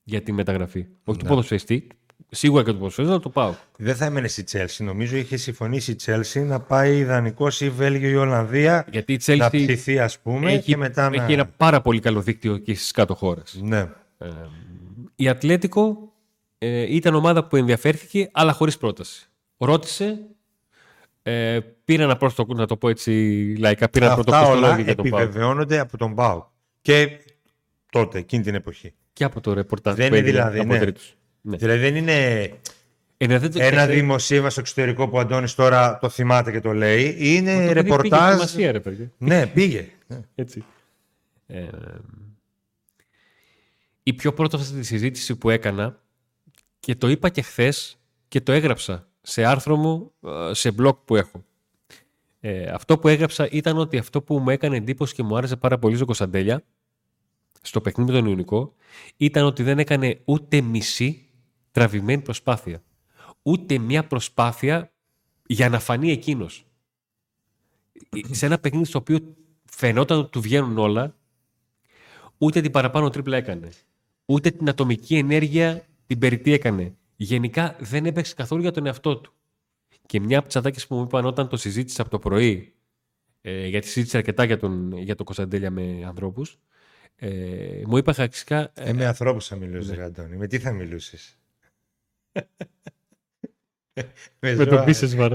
για 0.04 0.22
τη 0.22 0.32
μεταγραφή. 0.32 0.86
Όχι 1.04 1.18
του 1.18 1.24
ναι. 1.24 1.30
ποδοσφαιριστή, 1.30 1.88
σίγουρα 2.30 2.64
και 2.64 2.72
του 2.72 2.78
ποδοσφαιριστή, 2.78 3.14
αλλά 3.14 3.24
του 3.24 3.32
ΠΑΟΚ. 3.32 3.56
Δεν 3.78 3.96
θα 3.96 4.06
έμενε 4.06 4.28
στη 4.28 4.44
Τσέλση. 4.44 4.84
Νομίζω 4.84 5.18
είχε 5.18 5.38
συμφωνήσει 5.38 5.92
η 5.92 5.96
Τσέλση 5.96 6.42
να 6.42 6.60
πάει 6.60 6.98
ιδανικό 6.98 7.48
ή 7.60 7.70
Βέλγιο 7.70 8.10
ή 8.10 8.16
Ολλανδία. 8.16 8.88
Γιατί 8.92 9.14
η 9.14 9.20
Chelsea 9.26 9.38
να 9.38 9.50
ψηθεί, 9.50 10.00
ας 10.00 10.20
πούμε. 10.20 10.52
Έχει, 10.54 10.64
και 10.64 10.78
μετά 10.78 11.10
έχει 11.14 11.34
ένα 11.34 11.46
πάρα 11.46 11.82
πολύ 11.82 12.00
καλό 12.00 12.22
δίκτυο 12.22 12.58
και 12.58 12.76
στις 12.76 12.92
κάτω 12.92 13.16
χώρες. 13.16 13.60
Ναι. 13.62 13.90
Ε, 14.18 14.30
η 15.16 15.28
Ατλέτικο 15.28 16.14
ε, 16.58 16.96
ήταν 16.96 17.16
ομάδα 17.16 17.48
που 17.48 17.56
ενδιαφέρθηκε, 17.56 18.30
αλλά 18.32 18.54
χωρίς 18.54 18.78
πρόταση. 18.78 19.28
Ρώτησε, 19.58 20.20
ε, 21.30 21.60
πήρα 21.86 22.04
ένα 22.04 22.18
πρώτο, 22.18 22.46
να 22.48 22.66
το 22.66 22.78
πω 22.78 22.90
έτσι 22.90 23.12
λαϊκά, 23.60 23.90
πήρα 23.90 24.06
ένα 24.06 24.14
πρώτο 24.14 24.50
όλα 24.50 24.80
για 24.80 24.96
τον 24.96 25.06
επιβεβαιώνονται 25.06 25.80
από 25.80 25.98
τον 25.98 26.16
Πάου. 26.16 26.52
Και 26.82 27.10
τότε, 27.92 28.18
εκείνη 28.18 28.44
την 28.44 28.56
εποχή. 28.56 28.94
Και 29.14 29.24
από 29.24 29.42
το 29.42 29.54
ρεπορτάζ 29.54 29.96
δεν 29.96 30.08
είναι 30.08 30.22
δηλαδή, 30.22 30.60
από 30.60 30.74
ναι. 30.74 30.80
ναι. 31.42 31.58
Δηλαδή 31.58 31.80
δεν 31.80 31.96
είναι 31.96 32.42
ε, 33.18 33.40
ένα 33.56 33.86
δημοσίευμα 33.86 34.50
στο 34.50 34.60
εξωτερικό 34.60 35.08
που 35.08 35.18
ο 35.18 35.20
Αντώνης 35.20 35.56
τώρα 35.56 35.98
το 35.98 36.10
θυμάται 36.10 36.52
και 36.52 36.62
το 36.62 36.74
λέει. 36.74 37.16
Είναι 37.20 37.68
το 37.68 37.74
ρεπορτάζ. 37.74 38.20
Πήγε 38.20 38.34
σημασία, 38.34 38.72
ρε, 38.72 38.80
παιδί. 38.80 39.12
ναι, 39.18 39.48
πήγε. 39.48 39.90
Έτσι. 40.36 40.64
Ε, 41.48 41.64
η 44.04 44.14
πιο 44.14 44.34
πρώτη 44.34 44.84
συζήτηση 44.84 45.36
που 45.36 45.50
έκανα 45.50 46.02
και 46.80 46.96
το 46.96 47.08
είπα 47.08 47.30
και 47.30 47.42
χθες 47.42 48.00
και 48.28 48.42
το 48.42 48.52
έγραψα 48.52 49.07
σε 49.28 49.44
άρθρο 49.44 49.76
μου, 49.76 50.12
ε, 50.22 50.54
σε 50.54 50.76
blog 50.80 50.98
που 51.06 51.16
έχω. 51.16 51.46
Ε, 52.40 52.64
αυτό 52.64 52.98
που 52.98 53.08
έγραψα 53.08 53.50
ήταν 53.52 53.78
ότι 53.78 53.98
αυτό 53.98 54.22
που 54.22 54.40
μου 54.40 54.50
έκανε 54.50 54.78
εντύπωση 54.78 55.14
και 55.16 55.24
μου 55.24 55.38
άρεσε 55.38 55.56
πάρα 55.56 55.80
πολύ 55.80 55.96
στο 55.96 56.06
Κωνσταντέλια, 56.06 56.64
στο 57.62 57.82
παιχνίδι 57.82 58.12
με 58.12 58.18
τον 58.18 58.28
Ιουνικό, 58.28 58.74
ήταν 59.18 59.46
ότι 59.46 59.64
δεν 59.64 59.80
έκανε 59.80 60.22
ούτε 60.26 60.62
μισή 60.62 61.30
τραβημένη 61.72 62.22
προσπάθεια. 62.22 62.84
Ούτε 63.42 63.78
μια 63.78 64.08
προσπάθεια 64.08 64.92
για 65.46 65.70
να 65.70 65.80
φανεί 65.80 66.12
εκείνος. 66.12 66.66
Σε 68.32 68.46
ένα 68.46 68.60
παιχνίδι 68.60 68.86
στο 68.86 69.00
οποίο 69.00 69.36
φαινόταν 69.66 70.20
ότι 70.20 70.30
του 70.30 70.42
βγαίνουν 70.42 70.78
όλα, 70.78 71.16
ούτε 72.38 72.62
την 72.62 72.72
παραπάνω 72.72 73.10
τρίπλα 73.10 73.38
έκανε. 73.38 73.70
Ούτε 74.26 74.50
την 74.52 74.70
ατομική 74.70 75.16
ενέργεια 75.16 75.88
την 76.06 76.20
περιττή 76.20 76.52
έκανε 76.54 76.97
γενικά 77.18 77.76
δεν 77.80 78.06
έπαιξε 78.06 78.34
καθόλου 78.34 78.62
για 78.62 78.72
τον 78.72 78.86
εαυτό 78.86 79.18
του. 79.18 79.32
Και 80.06 80.20
μια 80.20 80.38
από 80.38 80.48
τις 80.48 80.56
ατάκες 80.56 80.88
που 80.88 80.96
μου 80.96 81.04
είπαν 81.04 81.26
όταν 81.26 81.48
το 81.48 81.58
συζήτησα 81.58 82.02
από 82.02 82.12
το 82.12 82.20
πρωί, 82.20 82.76
ε, 83.42 83.68
γιατί 83.68 83.88
συζήτησα 83.88 84.18
αρκετά 84.18 84.44
για 84.44 84.58
τον, 84.58 84.98
για 84.98 85.16
τον 85.16 85.26
Κωνσταντέλια 85.26 85.72
με 85.72 86.04
ανθρώπους, 86.06 86.60
ε, 87.16 87.82
μου 87.86 87.98
είπα 87.98 88.14
χαρακτηριστικά. 88.14 88.72
Ε, 88.74 88.94
με 88.94 89.06
ανθρώπους 89.06 89.48
θα 89.48 89.56
μιλούσες, 89.56 89.98
ναι. 89.98 90.04
Αντώνη. 90.04 90.38
Με 90.38 90.48
τι 90.48 90.60
θα 90.60 90.72
μιλούσες; 90.72 91.38
με, 94.40 94.56
με 94.56 94.66
τον 94.66 94.86
Πίσεσμαρ. 94.86 95.32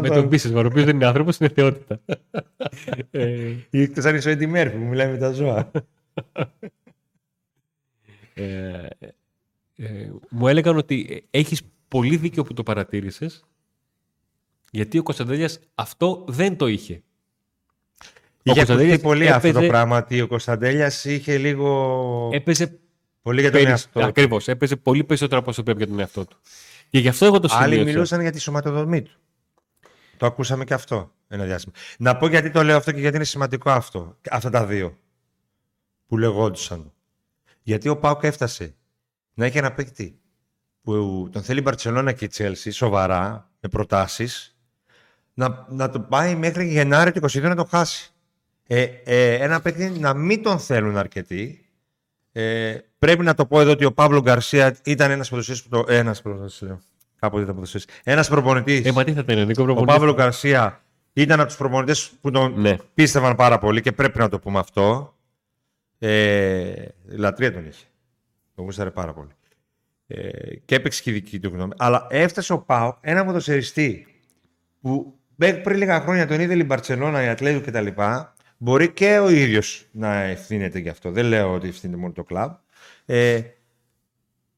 Με 0.00 0.08
τον 0.08 0.28
Πίσεσμαρ, 0.28 0.64
ο 0.64 0.68
οποίος 0.68 0.84
δεν 0.84 0.94
είναι 0.94 1.06
άνθρωπος, 1.06 1.38
είναι 1.38 1.48
θεότητα. 1.48 2.00
Ή 3.70 3.80
εκτός 3.82 4.04
αν 4.04 4.16
είσαι 4.16 4.28
ο 4.28 4.32
Έντι 4.32 4.70
που 4.70 4.78
μιλάει 4.78 5.10
με 5.10 5.18
τα 5.18 5.30
ζώα. 5.30 5.70
ε, 8.34 8.86
ε, 9.76 10.10
μου 10.30 10.48
έλεγαν 10.48 10.76
ότι 10.76 11.26
έχεις 11.30 11.62
πολύ 11.88 12.16
δίκιο 12.16 12.42
που 12.42 12.54
το 12.54 12.62
παρατήρησες 12.62 13.44
γιατί 14.70 14.98
ο 14.98 15.02
Κωνσταντέλιας 15.02 15.60
αυτό 15.74 16.24
δεν 16.28 16.56
το 16.56 16.66
είχε. 16.66 17.02
Είχε 18.42 18.60
ακουστεί 18.60 18.98
πολύ 18.98 19.26
έπαιζε... 19.26 19.48
αυτό 19.48 19.60
το 19.60 19.66
πράγμα 19.66 19.98
ότι 19.98 20.20
ο 20.20 20.26
Κωνσταντέλιας 20.26 21.04
είχε 21.04 21.38
λίγο... 21.38 22.30
Έπαιζε 22.32 22.78
πολύ 23.22 23.40
για 23.40 23.50
τον 23.50 23.58
περι... 23.58 23.70
εαυτό 23.70 24.00
του. 24.00 24.06
Ακριβώς, 24.06 24.48
έπαιζε 24.48 24.76
πολύ 24.76 25.04
περισσότερο 25.04 25.40
από 25.40 25.50
όσο 25.50 25.62
πρέπει 25.62 25.78
για 25.78 25.86
τον 25.86 25.98
εαυτό 25.98 26.24
του. 26.24 26.36
Και 26.90 26.98
γι' 26.98 27.08
αυτό 27.08 27.24
εγώ 27.24 27.40
το 27.40 27.48
σημείωσα. 27.48 27.72
Άλλοι 27.72 27.84
μιλούσαν 27.84 28.20
για 28.20 28.32
τη 28.32 28.40
σωματοδομή 28.40 29.02
του. 29.02 29.10
Το 30.16 30.26
ακούσαμε 30.26 30.64
και 30.64 30.74
αυτό 30.74 31.12
ένα 31.28 31.44
διάστημα. 31.44 31.74
Να 31.98 32.16
πω 32.16 32.28
γιατί 32.28 32.50
το 32.50 32.62
λέω 32.62 32.76
αυτό 32.76 32.92
και 32.92 33.00
γιατί 33.00 33.16
είναι 33.16 33.24
σημαντικό 33.24 33.70
αυτό. 33.70 34.18
Αυτά 34.30 34.50
τα 34.50 34.66
δύο 34.66 34.98
που 36.06 36.18
λεγόντουσαν. 36.18 36.92
Γιατί 37.62 37.88
ο 37.88 37.96
Πάουκ 37.96 38.22
έφτασε 38.22 38.75
να 39.36 39.44
έχει 39.44 39.58
ένα 39.58 39.72
παίκτη 39.72 40.18
που 40.82 41.28
τον 41.32 41.42
θέλει 41.42 41.58
η 41.58 41.62
Μπαρτσελώνα 41.64 42.12
και 42.12 42.24
η 42.24 42.28
Τσέλσι 42.28 42.70
σοβαρά, 42.70 43.50
με 43.60 43.68
προτάσεις, 43.68 44.56
να, 45.34 45.66
να 45.68 45.90
το 45.90 46.00
πάει 46.00 46.34
μέχρι 46.34 46.66
Γενάρη 46.66 47.12
του 47.12 47.20
22 47.30 47.42
να 47.42 47.54
το 47.54 47.64
χάσει. 47.64 48.10
Ε, 48.66 48.82
ε, 49.04 49.34
ένα 49.34 49.60
παίκτη 49.60 49.88
να 49.88 50.14
μην 50.14 50.42
τον 50.42 50.58
θέλουν 50.58 50.96
αρκετοί. 50.96 51.68
Ε, 52.32 52.78
πρέπει 52.98 53.24
να 53.24 53.34
το 53.34 53.46
πω 53.46 53.60
εδώ 53.60 53.70
ότι 53.70 53.84
ο 53.84 53.92
Παύλο 53.92 54.20
Γκαρσία 54.20 54.76
ήταν 54.84 55.10
ένας 55.10 55.28
ποδοσφαιριστή 55.28 55.68
που 55.68 55.76
το. 55.76 55.92
Ένας 55.92 56.22
ποδοσφαιριστή. 56.22 56.86
Κάποτε 57.18 57.42
ήταν 57.42 57.54
ποδοσφαιριστή. 57.54 57.92
Ένας 58.04 58.28
προπονητής. 58.28 58.86
Ε, 58.86 58.92
μα 58.92 59.04
τι 59.04 59.12
θα 59.12 59.24
ήταν, 59.28 59.76
Ο 59.76 59.84
Παύλο 59.84 60.14
Γκαρσία 60.14 60.82
ήταν 61.12 61.38
από 61.40 61.48
τους 61.48 61.56
προπονητές 61.56 62.10
που 62.20 62.30
τον 62.30 62.60
ναι. 62.60 62.76
πίστευαν 62.94 63.34
πάρα 63.36 63.58
πολύ 63.58 63.80
και 63.80 63.92
πρέπει 63.92 64.18
να 64.18 64.28
το 64.28 64.38
πούμε 64.38 64.58
αυτό. 64.58 65.14
Ε, 65.98 66.84
λατρεία 67.06 67.52
τον 67.52 67.66
είχε. 67.66 67.84
Το 68.56 68.62
γούσταρε 68.62 68.90
πάρα 68.90 69.12
πολύ. 69.12 69.30
Ε, 70.06 70.56
και 70.64 70.74
έπαιξε 70.74 71.02
και 71.02 71.10
η 71.10 71.12
δική 71.12 71.40
του 71.40 71.48
γνώμη. 71.48 71.72
Αλλά 71.76 72.06
έφτασε 72.10 72.52
ο 72.52 72.58
Πάο 72.58 72.96
ένα 73.00 73.24
ποδοσφαιριστή 73.24 74.06
που 74.80 75.18
πριν 75.36 75.76
λίγα 75.76 76.00
χρόνια 76.00 76.26
τον 76.26 76.40
είδε 76.40 76.54
η 76.54 76.64
Μπαρσελόνα, 76.66 77.22
η 77.22 77.28
Ατλέτου 77.28 77.70
κτλ. 77.70 77.86
Μπορεί 78.56 78.92
και 78.92 79.18
ο 79.18 79.28
ίδιος 79.28 79.86
να 79.92 80.22
ευθύνεται 80.22 80.78
γι' 80.78 80.88
αυτό. 80.88 81.10
Δεν 81.10 81.24
λέω 81.24 81.52
ότι 81.52 81.68
ευθύνεται 81.68 81.98
μόνο 81.98 82.12
το 82.12 82.24
κλαμπ. 82.24 82.52
Ε, 83.06 83.40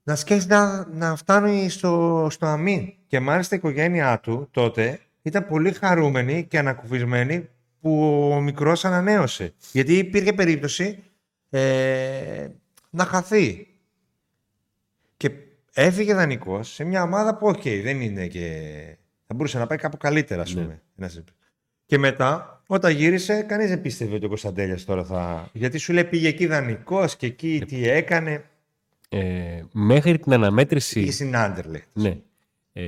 να 0.02 0.16
σκέφτεται 0.16 0.54
να, 0.54 0.87
να 0.87 1.16
φτάνει 1.16 1.68
στο, 1.68 2.26
στο 2.30 2.46
αμήν. 2.46 2.92
Και 3.06 3.20
μάλιστα 3.20 3.54
η 3.54 3.58
οικογένειά 3.58 4.20
του 4.20 4.48
τότε 4.50 5.00
ήταν 5.22 5.46
πολύ 5.46 5.72
χαρούμενη 5.72 6.44
και 6.44 6.58
ανακουφισμένη 6.58 7.48
που 7.80 8.22
ο 8.32 8.40
μικρός 8.40 8.84
ανανέωσε. 8.84 9.54
Γιατί 9.72 9.94
υπήρχε 9.94 10.32
περίπτωση 10.32 11.02
ε, 11.50 12.48
να 12.90 13.04
χαθεί. 13.04 13.66
Και 15.18 15.31
έφυγε 15.72 16.14
δανεικός 16.14 16.72
σε 16.72 16.85
μια 16.85 17.02
ομάδα 17.02 17.37
που, 17.37 17.46
οκ, 17.46 17.62
δεν 17.62 18.00
είναι 18.00 18.26
και. 18.26 18.96
θα 19.26 19.35
μπορούσε 19.35 19.59
να 19.59 19.66
πάει 19.66 19.78
κάπου 19.78 19.96
καλύτερα, 19.96 20.42
ας 20.42 20.54
ναι. 20.54 20.62
πούμε. 20.62 20.83
Και 21.87 21.98
μετά, 21.98 22.62
όταν 22.66 22.92
γύρισε, 22.92 23.42
κανείς 23.42 23.68
δεν 23.68 23.81
πίστευε 23.81 24.14
ότι 24.14 24.24
ο 24.24 24.28
Κωνσταντέλιας 24.28 24.85
τώρα 24.85 25.04
θα. 25.04 25.50
Γιατί 25.52 25.78
σου 25.78 25.92
λέει 25.92 26.04
πήγε 26.04 26.28
εκεί 26.28 26.46
δανεικός 26.46 27.16
και 27.16 27.26
εκεί 27.26 27.62
τι 27.66 27.88
έκανε. 27.88 28.44
Ε, 29.09 29.62
μέχρι 29.72 30.18
την 30.18 30.33
αναμέτρηση. 30.33 31.00
Πήγε 31.00 31.11
στην 31.11 31.37
Άντερλε. 31.37 31.83
Ναι. 31.92 32.16
Ε, 32.72 32.85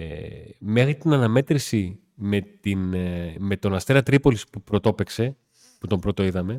μέχρι 0.58 0.94
την 0.94 1.12
αναμέτρηση 1.12 1.98
με, 2.14 2.40
την, 2.40 2.94
ε, 2.94 3.34
με 3.38 3.56
τον 3.56 3.74
Αστέρα 3.74 4.02
Τρίπολης 4.02 4.48
που 4.48 4.62
πρωτόπαιξε, 4.62 5.36
που 5.78 5.86
τον 5.86 6.00
πρώτο 6.00 6.24
είδαμε. 6.24 6.56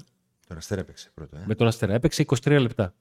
Τον 0.48 0.58
Αστέρα 0.58 0.82
έπαιξε 0.82 1.12
πρώτο, 1.14 1.38
ε. 1.38 1.44
Με 1.46 1.56
τον 1.56 1.68
Αστέρα 1.68 1.94
έπαιξε 1.94 2.26
23 2.28 2.58
λεπτά. 2.60 2.94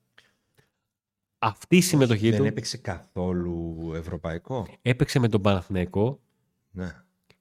Αυτή 1.42 1.76
η 1.76 1.80
συμμετοχή 1.80 2.26
Όχι, 2.26 2.36
του... 2.36 2.42
Δεν 2.42 2.50
έπαιξε 2.50 2.76
καθόλου 2.76 3.92
ευρωπαϊκό. 3.94 4.66
Έπαιξε 4.82 5.18
με 5.18 5.28
τον 5.28 5.40
Παναθηναϊκό 5.40 6.20
ναι. 6.70 6.94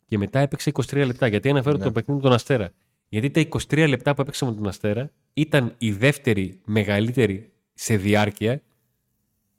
και 0.05 0.17
μετά 0.17 0.39
έπαιξε 0.39 0.71
23 0.73 1.05
λεπτά. 1.05 1.27
Γιατί 1.27 1.49
αναφέρω 1.49 1.77
ναι. 1.77 1.83
το 1.83 1.91
παιχνίδι 1.91 2.19
με 2.21 2.27
τον 2.27 2.35
Αστέρα. 2.35 2.71
Γιατί 3.09 3.29
τα 3.29 3.59
23 3.69 3.87
λεπτά 3.89 4.13
που 4.13 4.21
έπαιξε 4.21 4.45
με 4.45 4.53
τον 4.53 4.67
Αστέρα 4.67 5.11
ήταν 5.33 5.75
η 5.77 5.91
δεύτερη 5.91 6.61
μεγαλύτερη 6.65 7.51
σε 7.73 7.97
διάρκεια 7.97 8.61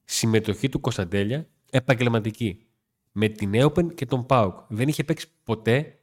συμμετοχή 0.05 0.69
του 0.69 0.81
Κωνσταντέλια 0.81 1.49
επαγγελματική 1.71 2.67
με 3.13 3.29
την 3.29 3.55
Έοπεν 3.55 3.95
και 3.95 4.07
τον 4.07 4.27
Πάουκ. 4.27 4.59
Δεν 4.69 4.89
είχε 4.89 5.05
παίξει 5.05 5.27
ποτέ 5.45 6.00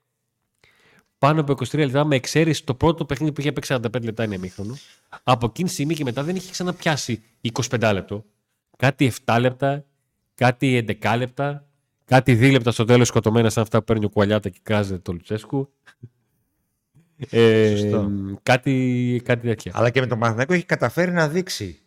πάνω 1.17 1.41
από 1.41 1.53
23 1.53 1.77
λεπτά 1.77 2.05
με 2.05 2.15
εξαίρεση 2.15 2.63
το 2.63 2.75
πρώτο 2.75 3.05
παιχνίδι 3.05 3.31
που 3.31 3.41
είχε 3.41 3.51
παίξει 3.51 3.75
45 3.77 4.01
λεπτά 4.01 4.23
είναι 4.23 4.37
μήχρονο. 4.37 4.77
Από 5.23 5.45
εκείνη 5.45 5.67
τη 5.67 5.73
στιγμή 5.73 5.95
και 5.95 6.03
μετά 6.03 6.23
δεν 6.23 6.35
είχε 6.35 6.51
ξαναπιάσει 6.51 7.23
25 7.69 7.91
λεπτό. 7.93 8.25
Κάτι 8.77 9.11
7 9.25 9.37
λεπτά, 9.39 9.85
κάτι 10.35 10.85
11 11.01 11.15
λεπτά, 11.17 11.67
κάτι 12.05 12.37
2 12.41 12.51
λεπτά 12.51 12.71
στο 12.71 12.85
τέλος 12.85 13.07
σκοτωμένα 13.07 13.49
σαν 13.49 13.63
αυτά 13.63 13.77
που 13.77 13.83
παίρνει 13.83 14.05
ο 14.05 14.09
Κουαλιάτα 14.09 14.49
και 14.49 14.59
κράζεται 14.63 14.99
το 14.99 15.11
Λουτσέσκου. 15.11 15.69
Ε, 17.29 17.75
κάτι, 18.43 19.21
κάτι 19.25 19.47
τέτοια. 19.47 19.71
Αλλά 19.75 19.89
και 19.89 19.99
με 19.99 20.07
τον 20.07 20.19
Παναθηναϊκό 20.19 20.53
έχει 20.53 20.65
καταφέρει 20.65 21.11
να 21.11 21.27
δείξει. 21.27 21.79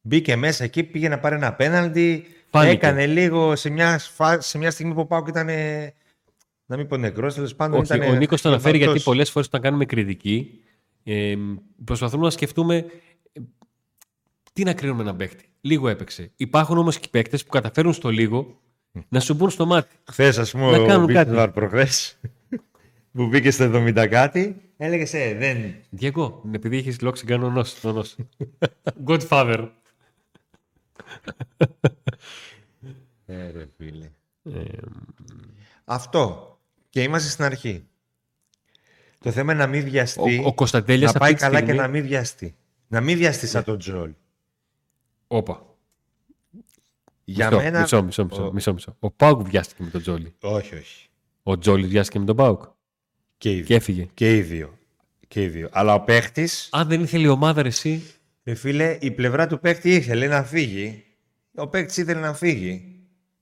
Μπήκε 0.00 0.36
μέσα 0.36 0.64
εκεί, 0.64 0.82
πήγε 0.82 1.08
να 1.08 1.18
πάρει 1.18 1.34
ένα 1.34 1.52
πέναλτι, 1.52 2.26
Έκανε 2.50 3.06
λίγο 3.06 3.56
σε 3.56 3.70
μια, 3.70 4.00
σε 4.38 4.58
μια 4.58 4.70
στιγμή 4.70 4.94
που 4.94 5.06
πάω 5.06 5.22
και 5.22 5.30
ήταν. 5.30 5.48
Να 6.70 6.76
μην 6.76 6.86
πω 6.86 6.96
νεκρός, 6.96 7.34
τέλος 7.34 7.54
πάντων. 7.54 7.80
Όχι, 7.80 8.00
ο 8.00 8.14
Νίκος 8.14 8.40
το 8.42 8.48
αναφέρει 8.48 8.78
γιατί 8.78 9.00
πολλές 9.00 9.30
φορές 9.30 9.46
όταν 9.46 9.60
κάνουμε 9.60 9.84
κριτική, 9.84 10.60
ε, 11.04 11.34
προσπαθούμε 11.84 12.24
να 12.24 12.30
σκεφτούμε 12.30 12.76
ε, 13.32 13.40
τι 14.52 14.62
να 14.62 14.74
κρίνουμε 14.74 15.02
έναν 15.02 15.16
παίκτη. 15.16 15.48
Λίγο 15.60 15.88
έπαιξε. 15.88 16.32
Υπάρχουν 16.36 16.78
όμως 16.78 16.98
και 16.98 17.08
παίκτες 17.10 17.44
που 17.44 17.50
καταφέρουν 17.50 17.92
στο 17.92 18.08
λίγο 18.08 18.60
να 19.08 19.20
σου 19.20 19.34
μπουν 19.34 19.50
στο 19.50 19.66
μάτι. 19.66 19.94
Χθες, 20.10 20.38
ας 20.38 20.50
πούμε, 20.50 20.78
να 20.78 20.94
ο 20.96 21.04
Μπίκτβαρ 21.04 21.50
προχθές 21.50 22.20
που 23.12 23.26
μπήκε 23.26 23.50
στο 23.50 23.64
70 23.74 24.06
κάτι, 24.10 24.72
έλεγε 24.76 25.18
Ε, 25.18 25.34
δεν. 25.34 25.74
Διέγκο, 25.90 26.42
επειδή 26.52 26.76
έχεις 26.76 27.00
λόξει 27.00 27.24
κανονό. 27.24 27.64
Godfather. 29.06 29.68
ε, 33.26 33.50
ρε 33.50 33.68
φίλε. 33.76 34.10
Ε, 34.42 34.64
Αυτό. 35.84 36.57
Και 36.88 37.02
είμαστε 37.02 37.30
στην 37.30 37.44
αρχή. 37.44 37.86
Το 39.18 39.30
θέμα 39.30 39.52
είναι 39.52 39.62
να 39.62 39.68
μην 39.68 39.84
βιαστεί. 39.84 40.42
Ο, 40.44 40.54
ο 40.58 40.66
να 40.98 41.12
πάει 41.12 41.34
καλά 41.34 41.60
και 41.60 41.72
να 41.72 41.88
μην 41.88 42.02
βιαστεί. 42.02 42.56
Να 42.88 43.00
μην 43.00 43.16
βιαστεί 43.16 43.46
σαν 43.46 43.64
τον 43.64 43.78
Τζόλ. 43.78 44.12
Όπα. 45.26 45.66
Για 47.24 47.46
μισό, 47.46 47.62
μένα... 47.62 47.80
Μισό, 47.80 48.02
μισό, 48.02 48.24
μισό, 48.24 48.46
ο... 48.46 48.52
μισό, 48.52 48.72
μισό. 48.72 48.96
Ο 48.98 49.10
Πάουκ 49.10 49.42
βιάστηκε 49.42 49.82
με 49.82 49.90
τον 49.90 50.00
Τζόλι. 50.00 50.34
Όχι, 50.40 50.74
όχι. 50.74 51.08
Ο 51.42 51.58
Τζόλι 51.58 51.86
βιάστηκε 51.86 52.18
με 52.18 52.24
τον 52.24 52.36
Πάουκ. 52.36 52.62
Και, 53.38 53.50
οι 53.50 53.62
και 53.62 53.74
έφυγε. 53.74 54.08
Και 54.14 54.36
οι 54.36 54.42
δύο. 54.42 54.78
Και 55.28 55.42
οι 55.42 55.48
δύο. 55.48 55.68
Αλλά 55.72 55.94
ο 55.94 56.00
παίχτη. 56.00 56.48
Αν 56.70 56.88
δεν 56.88 57.02
ήθελε 57.02 57.26
η 57.26 57.28
ομάδα, 57.28 57.62
ρε, 57.62 57.68
εσύ. 57.68 58.02
Ρε 58.44 58.54
φίλε, 58.54 58.98
η 59.00 59.10
πλευρά 59.10 59.46
του 59.46 59.60
παίχτη 59.60 59.94
ήθελε 59.94 60.26
να 60.26 60.42
φύγει 60.42 61.02
ο 61.58 61.68
παίκτη 61.68 62.00
ήθελε 62.00 62.20
να 62.20 62.34
φύγει. 62.34 62.84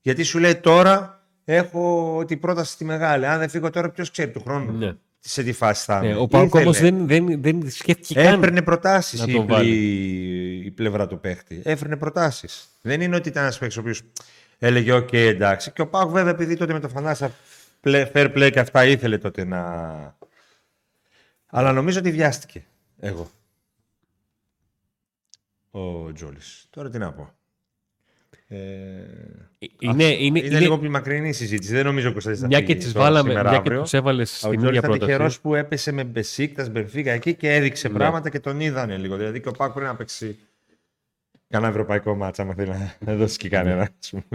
Γιατί 0.01 0.23
σου 0.23 0.39
λέει 0.39 0.55
τώρα 0.55 1.16
έχω 1.49 2.23
την 2.27 2.39
πρόταση 2.39 2.71
στη 2.71 2.85
μεγάλη. 2.85 3.25
Αν 3.25 3.39
δεν 3.39 3.49
φύγω 3.49 3.69
τώρα, 3.69 3.89
ποιος 3.89 4.11
ξέρει 4.11 4.31
του 4.31 4.41
χρόνου. 4.41 4.77
Ναι. 4.77 4.93
Σε 5.19 5.43
τι 5.43 5.53
φάση 5.53 5.83
θα 5.85 5.99
ναι, 5.99 6.07
είμαι. 6.07 6.17
ο 6.17 6.27
Πάουκ 6.27 6.55
όμως 6.55 6.79
δεν, 6.79 7.07
δεν, 7.07 7.41
δεν 7.41 7.69
σκέφτηκε 7.69 8.13
καν. 8.13 8.33
Έπαιρνε 8.33 8.61
προτάσεις 8.61 9.25
η, 9.25 10.65
η, 10.65 10.71
πλευρά 10.71 11.07
του 11.07 11.19
παίχτη. 11.19 11.61
Έφερνε 11.63 11.97
προτάσεις. 11.97 12.67
Δεν 12.81 13.01
είναι 13.01 13.15
ότι 13.15 13.29
ήταν 13.29 13.43
ένας 13.43 13.57
παίκτης 13.57 13.77
ο 13.77 13.79
οποίος 13.79 14.01
έλεγε: 14.57 14.93
OK, 14.93 15.13
εντάξει. 15.13 15.71
Και 15.71 15.81
ο 15.81 15.87
Πάουκ, 15.87 16.11
βέβαια, 16.11 16.31
επειδή 16.31 16.55
τότε 16.55 16.73
με 16.73 16.79
το 16.79 16.89
Φανάσα 16.89 17.31
fair 17.83 18.35
play 18.35 18.49
και 18.51 18.59
αυτά 18.59 18.85
ήθελε 18.85 19.17
τότε 19.17 19.43
να. 19.43 20.15
Αλλά 21.47 21.71
νομίζω 21.71 21.99
ότι 21.99 22.11
βιάστηκε. 22.11 22.65
Εγώ. 22.99 23.29
Ο 25.71 26.11
Τζόλης. 26.13 26.67
Τώρα 26.69 26.89
τι 26.89 26.97
να 26.97 27.13
πω. 27.13 27.36
Ε, 28.49 28.57
είναι, 29.79 30.03
είναι, 30.03 30.03
είναι, 30.03 30.39
είναι, 30.39 30.59
λίγο 30.59 30.77
πιο 30.77 30.89
μακρινή 30.89 31.29
η 31.29 31.33
συζήτηση. 31.33 31.73
Δεν 31.73 31.85
νομίζω 31.85 32.09
ότι 32.09 32.35
θα 32.35 32.47
Μια 32.47 32.61
και 32.61 32.75
τις 32.75 32.91
βάλαμε, 32.91 33.33
μια 33.33 33.61
και 33.63 33.69
του 33.69 33.83
έβαλες 33.91 34.37
στην 34.37 34.51
ίδια 34.51 34.81
πρόταση. 34.81 34.95
Ήταν 34.95 34.99
τυχερό 34.99 35.31
που 35.41 35.55
έπεσε 35.55 35.91
με 35.91 36.03
Μπεσίκτα, 36.03 36.69
Μπενφίκα 36.71 37.11
εκεί 37.11 37.33
και 37.33 37.53
έδειξε 37.53 37.87
ναι. 37.87 37.93
πράγματα 37.93 38.29
και 38.29 38.39
τον 38.39 38.59
είδανε 38.59 38.97
λίγο. 38.97 39.15
Δηλαδή 39.15 39.41
και 39.41 39.47
ο 39.47 39.51
ΠΑΟΚ 39.51 39.71
πρέπει 39.71 39.87
να 39.87 39.95
παίξει 39.95 40.37
Κανένα 41.49 41.71
ευρωπαϊκό 41.71 42.15
ματς, 42.15 42.41
άμα 42.41 42.53
θέλει 42.53 42.71
να 42.99 43.15
δώσει 43.15 43.37
και 43.37 43.49
κανένα. 43.49 43.89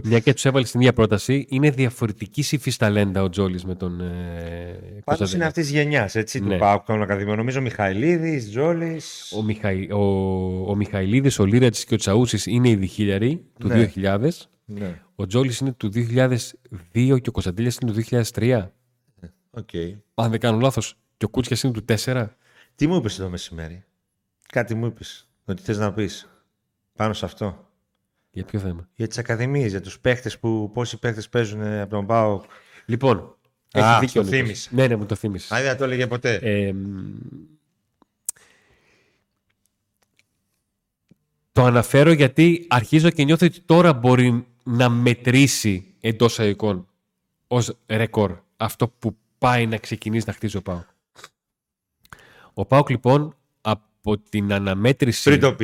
Μια 0.05 0.19
και 0.19 0.33
τους 0.33 0.45
έβαλε 0.45 0.67
στην 0.67 0.81
ίδια 0.81 0.93
πρόταση, 0.93 1.47
είναι 1.49 1.71
διαφορετική 1.71 2.41
υφής 2.41 2.77
ταλέντα 2.77 3.23
ο 3.23 3.29
Τζόλης 3.29 3.65
με 3.65 3.75
τον. 3.75 4.01
Ε, 4.01 5.01
Πάντως 5.05 5.35
είναι 5.35 5.45
αυτής 5.45 5.63
της 5.63 5.73
γενιάς, 5.73 6.15
έτσι, 6.15 6.41
ναι. 6.41 6.53
του 6.53 6.59
ΠΑΟΚ 6.59 6.85
των 6.85 7.03
Ακαδημιών. 7.03 7.37
Νομίζω 7.37 7.61
Μιχαηλίδης, 7.61 8.51
Τζόλης. 8.51 9.33
Ο, 9.37 9.43
Μιχαη, 9.43 9.93
ο, 9.93 10.01
ο 10.71 10.75
Μιχαηλίδης, 10.75 11.39
ο 11.39 11.45
Λίρατ 11.45 11.77
και 11.87 11.95
ο 11.95 11.97
Τσαούσης 11.97 12.47
είναι 12.47 12.69
οι 12.69 12.77
διχίλιαροι 12.77 13.45
του 13.59 13.67
ναι. 13.69 13.93
2000. 13.95 14.29
Ναι. 14.65 15.01
Ο 15.15 15.27
Τζόλης 15.27 15.59
είναι 15.59 15.73
του 15.73 15.91
2002 15.95 17.21
και 17.21 17.29
ο 17.29 17.33
Κωνσταντέλια 17.33 17.73
είναι 17.83 17.93
του 17.93 18.03
2003. 18.33 18.67
Okay. 19.61 19.97
Αν 20.15 20.31
δεν 20.31 20.41
κάνω 20.41 20.59
λάθος. 20.59 20.97
Και 21.17 21.25
ο 21.25 21.29
Κούτσιας 21.29 21.63
είναι 21.63 21.73
του 21.73 21.85
4. 22.05 22.27
Τι 22.75 22.87
μου 22.87 22.97
είπες 22.97 23.17
το 23.17 23.29
μεσημέρι; 23.29 23.85
Κάτι 24.49 24.75
μου 24.75 24.87
είπες. 24.87 25.29
Ότι 25.45 25.63
θες 25.63 25.79
να 25.79 25.93
πεις 25.93 26.32
πάνω 26.97 27.13
σε 27.13 27.25
αυτό. 27.25 27.69
Για 28.31 28.45
ποιο 28.45 28.61
θέμα; 28.61 28.89
Για 28.95 29.09
τις 29.09 29.19
ακαδημίες, 29.19 29.71
για 29.71 29.81
τους 29.81 30.01
παίχτες 30.01 30.39
που. 30.39 30.71
Πόσοι 30.75 30.99
παίχτες 30.99 31.29
παίζουν 31.29 31.63
από 31.63 31.91
τον 31.91 32.07
Πάο. 32.07 32.41
Λοιπόν. 32.87 33.37
έχει 33.73 33.99
δίκιο. 34.01 34.23
Το 34.23 34.29
θύμισε. 34.29 34.71
Ναι, 34.73 34.87
ναι, 34.87 34.97
μου 34.97 35.07
το 35.07 35.15
θύμισε. 35.15 35.55
Αν 35.55 35.63
δεν 35.63 35.77
το 35.77 35.85
έλεγε 35.85 36.07
ποτέ. 36.07 36.35
Ε, 36.35 36.75
το 41.53 41.65
αναφέρω 41.65 42.13
γιατί 42.13 42.67
αρχίζω 42.69 43.11
και 43.11 43.25
νιώθω 43.25 43.47
ότι 43.47 43.61
τώρα 43.61 43.93
μπορεί 43.93 44.47
να 44.63 44.89
μετρήσει 44.89 45.95
εντός 46.01 46.41
αγικών 46.41 46.87
ως 47.47 47.77
ρεκόρ 47.87 48.39
αυτό 48.57 48.89
που 48.89 49.17
πάει 49.39 49.67
να 49.67 49.77
ξεκινήσει 49.77 50.25
να 50.27 50.33
χτίζει 50.33 50.57
ο 50.57 50.63
Πάοκ. 50.63 50.87
Ο 52.55 52.65
Πάοκ 52.65 52.91
λοιπόν 52.91 53.37
από 53.61 54.19
την 54.19 54.53
αναμέτρηση. 54.53 55.23
Πριν 55.23 55.41
το 55.41 55.57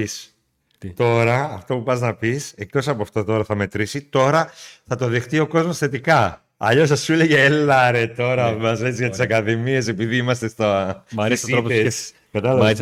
πει. 0.79 0.93
Τώρα, 0.93 1.45
αυτό 1.45 1.77
που 1.77 1.83
πας 1.83 2.01
να 2.01 2.15
πεις, 2.15 2.53
εκτός 2.57 2.89
από 2.89 3.03
αυτό 3.03 3.25
τώρα 3.25 3.45
θα 3.45 3.55
μετρήσει, 3.55 4.03
τώρα 4.03 4.51
θα 4.87 4.97
το 4.97 5.09
δεχτεί 5.09 5.39
ο 5.39 5.47
κόσμος 5.47 5.79
θετικά. 5.79 6.43
Αλλιώς 6.57 6.89
θα 6.89 6.97
σου 6.97 7.13
έλεγε, 7.13 7.45
έλα 7.45 7.91
ρε 7.91 8.07
τώρα, 8.07 8.51
ναι, 8.51 8.57
μας 8.57 8.81
έτσι 8.81 9.01
για 9.03 9.11
τις 9.11 9.21
ακαδημίες, 9.21 9.89
επειδή 9.89 10.17
είμαστε 10.17 10.49
στα. 10.49 11.05
Μ' 11.13 11.21
αρέσει 11.21 11.53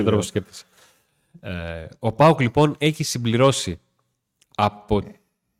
ο 0.00 0.04
τρόπος 0.04 0.26
σκέψης. 0.26 0.66
Ε, 1.40 1.86
ο 1.98 2.12
Πάουκ 2.12 2.40
λοιπόν 2.40 2.74
έχει 2.78 3.04
συμπληρώσει 3.04 3.80
από 4.54 5.02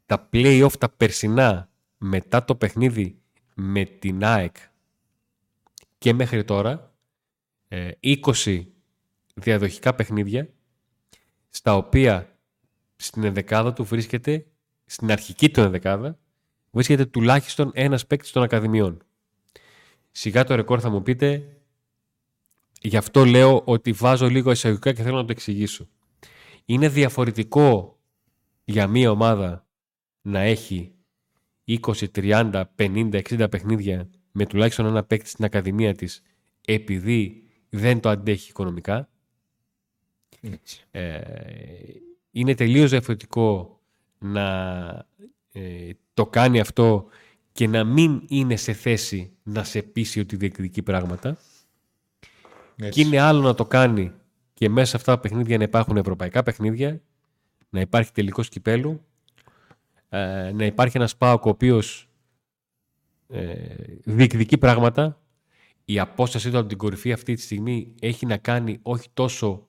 τα 0.07 0.29
play-off 0.33 0.72
τα 0.79 0.88
περσινά 0.88 1.68
μετά 1.99 2.44
το 2.44 2.55
παιχνίδι 2.55 3.18
με 3.55 3.85
την 3.85 4.25
ΑΕΚ 4.25 4.57
και 5.99 6.12
μέχρι 6.12 6.44
τώρα 6.44 6.94
20 7.68 7.77
ε, 8.46 8.61
διαδοχικά 9.35 9.94
παιχνίδια 9.94 10.49
στα 11.57 11.77
οποία 11.77 12.38
στην 12.97 13.25
ενδεκάδα 13.25 13.73
του 13.73 13.85
βρίσκεται, 13.85 14.47
στην 14.85 15.11
αρχική 15.11 15.51
του 15.51 15.61
ενδεκάδα, 15.61 16.19
βρίσκεται 16.71 17.05
τουλάχιστον 17.05 17.71
ένας 17.75 18.07
παίκτης 18.07 18.33
των 18.33 18.42
Ακαδημιών. 18.42 19.03
Σιγά 20.11 20.45
το 20.45 20.55
ρεκόρ 20.55 20.79
θα 20.83 20.90
μου 20.90 21.03
πείτε. 21.03 21.57
Γι' 22.81 22.97
αυτό 22.97 23.25
λέω 23.25 23.62
ότι 23.64 23.92
βάζω 23.92 24.29
λίγο 24.29 24.51
εισαγωγικά 24.51 24.92
και 24.92 25.03
θέλω 25.03 25.16
να 25.16 25.25
το 25.25 25.33
εξηγήσω. 25.33 25.88
Είναι 26.64 26.88
διαφορετικό 26.88 27.99
για 28.64 28.87
μία 28.87 29.11
ομάδα 29.11 29.66
να 30.23 30.40
έχει 30.40 30.95
20, 31.66 31.79
30, 32.14 32.64
50, 32.77 33.23
60 33.23 33.47
παιχνίδια 33.51 34.11
με 34.33 34.47
τουλάχιστον 34.47 34.87
ένα 34.87 35.05
παίκτη 35.05 35.29
στην 35.29 35.45
ακαδημία 35.45 35.95
της 35.95 36.23
επειδή 36.66 37.49
δεν 37.69 38.01
το 38.01 38.09
αντέχει 38.09 38.51
οικονομικά. 38.51 39.09
Ε, 40.91 41.21
είναι 42.31 42.55
τελείως 42.55 42.91
διαφορετικό 42.91 43.81
να 44.19 45.07
ε, 45.53 45.91
το 46.15 46.27
κάνει 46.27 46.61
αυτό 46.61 47.07
και 47.53 47.67
να 47.67 47.85
μην 47.85 48.23
είναι 48.29 48.57
σε 48.57 48.73
θέση 48.73 49.33
να 49.43 49.65
σε 49.65 49.83
πείσει 49.83 50.21
ότι 50.21 50.37
διεκδικεί 50.37 50.83
πράγματα. 50.83 51.39
Και 52.91 53.01
είναι 53.01 53.21
άλλο 53.21 53.41
να 53.41 53.55
το 53.55 53.65
κάνει 53.65 54.13
και 54.55 54.69
μέσα 54.69 54.87
σε 54.87 54.97
αυτά 54.97 55.15
τα 55.15 55.21
παιχνίδια 55.21 55.57
να 55.59 55.65
υπάρχουν 55.65 55.97
ευρωπαϊκά 55.97 56.43
παιχνίδια, 56.43 57.01
να 57.69 57.81
υπάρχει 57.81 58.13
τελικός 58.13 58.49
κυπέλου, 58.49 59.05
ε, 60.09 60.51
να 60.55 60.65
υπάρχει 60.65 60.97
ένας 60.97 61.17
ΠΑΟΚ 61.17 61.45
ο 61.45 61.49
οποίος 61.49 62.09
ε, 63.29 63.55
διεκδικεί 64.05 64.59
πράγματα. 64.59 65.21
Η 65.85 65.99
απόστασή 65.99 66.51
του 66.51 66.59
από 66.59 66.69
την 66.69 66.79
κορυφή 66.79 67.13
αυτή 67.13 67.35
τη 67.35 67.41
στιγμή 67.41 67.95
έχει 68.01 68.27
να 68.27 68.37
κάνει 68.37 68.79
όχι 68.83 69.09
τόσο 69.15 69.69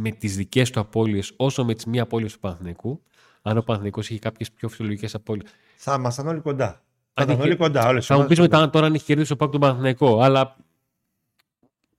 με 0.00 0.10
τις 0.10 0.36
δικές 0.36 0.70
του 0.70 0.80
απώλειες 0.80 1.32
όσο 1.36 1.64
με 1.64 1.74
τις 1.74 1.84
μία 1.84 2.02
απώλειες 2.02 2.32
του 2.32 2.38
Παναθηναϊκού. 2.38 3.02
Αν 3.42 3.56
ο 3.56 3.62
Παναθηναϊκός 3.62 4.10
έχει 4.10 4.18
κάποιες 4.18 4.52
πιο 4.52 4.68
φυσιολογικές 4.68 5.14
απώλειες. 5.14 5.50
Θα 5.76 5.94
ήμασταν 5.94 6.26
όλοι 6.26 6.40
κοντά. 6.40 6.82
Θα 7.12 7.22
ήταν 7.22 7.40
όλοι 7.40 7.56
κοντά. 7.56 7.88
Όλες 7.88 8.06
θα 8.06 8.18
μου 8.18 8.26
πεις 8.26 8.38
μετά 8.38 8.70
τώρα 8.70 8.86
αν 8.86 8.94
έχει 8.94 9.04
κερδίσει 9.04 9.32
ο 9.32 9.36
Πάκ 9.36 9.50
τον 9.50 9.60
Παναθηναϊκό. 9.60 10.20
Αλλά 10.20 10.56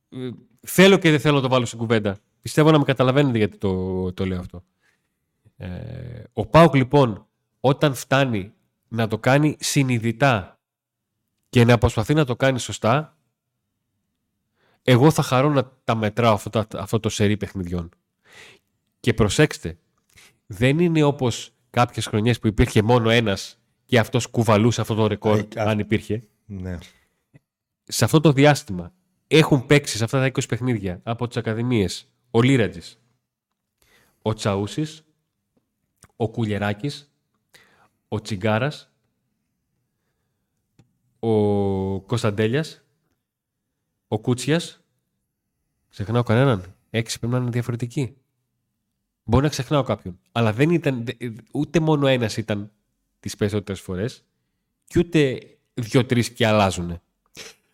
ε, 0.10 0.30
θέλω 0.60 0.98
και 0.98 1.10
δεν 1.10 1.20
θέλω 1.20 1.36
να 1.36 1.42
το 1.42 1.50
βάλω 1.50 1.66
στην 1.66 1.80
κουβέντα. 1.80 2.18
Πιστεύω 2.42 2.72
να 2.72 2.78
με 2.78 2.84
καταλαβαίνετε 2.84 3.38
γιατί 3.38 3.58
το, 3.58 4.14
το 4.14 4.26
λέω 4.26 4.40
αυτό. 4.40 4.64
Ε, 5.58 6.24
ο 6.34 6.46
Πάουκ 6.46 6.76
λοιπόν 6.76 7.28
όταν 7.60 7.94
φτάνει 7.94 8.54
να 8.88 9.08
το 9.08 9.18
κάνει 9.18 9.58
συνειδητά 9.60 10.60
και 11.50 11.66
να 11.66 11.78
προσπαθεί 11.78 12.14
να 12.14 12.26
το 12.26 12.36
κάνει 12.36 12.60
σωστά 12.60 13.18
εγώ 14.84 15.12
θα 15.12 15.22
χαρώ 15.22 15.50
να 15.50 15.72
τα 15.84 15.96
μετράω 15.96 16.34
αυτό, 16.34 16.50
το, 16.50 16.66
αυτό 16.74 17.00
το 17.00 17.10
σερί 17.10 17.38
παιχνιδιών. 17.38 17.90
Και 19.00 19.14
προσέξτε, 19.14 19.78
δεν 20.46 20.80
είναι 20.80 21.04
όπως 21.04 21.54
κάποιες 21.70 22.06
χρονιές 22.06 22.40
που 22.40 22.48
υπήρχε 22.48 22.82
μόνο 22.82 23.10
ένας 23.10 23.60
και 23.86 24.00
αυτός 24.00 24.28
κουβαλούσε 24.28 24.82
αυτό 24.82 24.96
το 24.96 25.08
ρεκόρ, 25.08 25.46
αν 25.56 25.80
υπήρχε. 25.80 26.28
Ναι. 26.46 26.78
Σε 27.84 28.06
αυτό 28.06 28.20
το 28.20 28.32
διάστημα 28.32 28.94
έχουν 29.28 29.66
παίξει 29.66 29.98
σε 29.98 30.04
αυτά 30.04 30.20
τα 30.20 30.26
20 30.26 30.48
παιχνίδια 30.48 31.00
από 31.04 31.28
τις 31.28 31.38
ακαδημίες 31.38 32.10
ο 32.32 32.42
Λίρατζης, 32.42 33.00
ο 34.22 34.34
Τσαούσης, 34.34 35.04
ο 36.16 36.30
Κουλιεράκης, 36.30 37.12
ο 38.08 38.22
Τσιγκάρας, 38.22 38.92
ο 41.20 42.02
Κωνσταντέλιας, 42.02 42.84
ο 44.12 44.20
Κούτσιας, 44.20 44.84
ξεχνάω 45.90 46.24
κανέναν, 46.24 46.76
έξι 46.90 47.20
πρέπει 47.20 47.34
να 47.34 47.40
είναι 47.40 47.50
διαφορετικοί. 47.50 48.16
Μπορεί 49.24 49.44
να 49.44 49.50
ξεχνάω 49.50 49.84
κάποιον. 49.84 50.20
Αλλά 50.32 50.54
δεν 50.54 50.70
ήταν, 50.70 51.06
ούτε 51.52 51.80
μόνο 51.80 52.08
ένας 52.08 52.38
ήταν 52.38 52.72
τις 53.20 53.36
περισσότερες 53.36 53.82
φορές 53.82 54.26
και 54.86 55.00
ούτε 55.00 55.40
δύο-τρεις 55.74 56.30
και 56.30 56.48
αλλάζουν. 56.48 57.02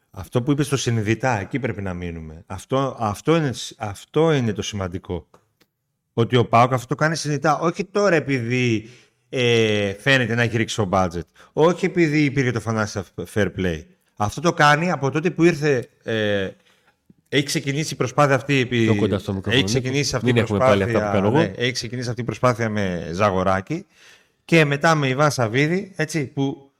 Αυτό 0.10 0.44
που 0.44 0.52
είπες 0.52 0.66
στο 0.66 0.78
συνειδητά, 0.78 1.40
εκεί 1.40 1.60
πρέπει 1.60 1.82
να 1.82 1.94
μείνουμε. 1.94 2.44
Αυτό, 2.46 2.96
αυτό, 3.00 3.36
είναι, 3.36 3.54
αυτό 3.78 4.34
είναι 4.34 4.54
το 4.54 4.62
σημαντικό. 4.62 5.28
Ότι 6.14 6.36
ο 6.36 6.46
Πάοκ 6.48 6.74
αυτό 6.74 6.88
το 6.88 6.96
κάνει 6.96 7.16
συνειδητά. 7.16 7.60
Όχι 7.60 7.86
τώρα 7.86 8.16
επειδή 8.16 8.90
ε, 9.30 9.94
φαίνεται 9.94 10.36
να 10.36 10.42
έχει 10.42 10.58
ρίξει 10.58 10.76
το 10.76 10.90
budget. 10.92 11.26
Όχι 11.54 11.86
επειδή 11.86 12.24
υπήρχε 12.24 12.52
το 12.52 12.62
financial 12.66 13.26
fair 13.34 13.52
play. 13.58 13.84
Αυτό 14.16 14.42
το 14.42 14.54
κάνει 14.54 14.92
από 14.92 15.12
τότε 15.12 15.30
που 15.30 15.44
ήρθε. 15.44 15.90
Ε, 16.04 16.50
έχει 17.30 17.44
ξεκινήσει 17.44 17.94
η 17.94 17.98
προσπάθεια 17.98 18.36
αυτή. 18.36 18.60
Επί... 18.60 18.96
κοντά 18.96 19.20
στο 19.20 19.42
έχει 19.48 19.64
ξεκινήσει 19.64 20.16
αυτή 20.16 20.30
η 20.30 20.34
προσπάθεια. 20.34 20.86
Αυτά 20.86 21.22
που 21.22 21.32
ναι, 21.32 21.52
έχει 21.56 21.72
ξεκινήσει 21.72 22.10
αυτή 22.10 22.22
η 22.22 22.24
προσπάθεια 22.24 22.70
με 22.70 23.10
Ζαγοράκη 23.14 23.86
και 24.46 24.66
μετά 24.66 24.96
με 24.96 25.08
Ιβάν 25.08 25.32
Σαββίδη, 25.32 25.92
έτσι, 25.96 26.26
που 26.26 26.72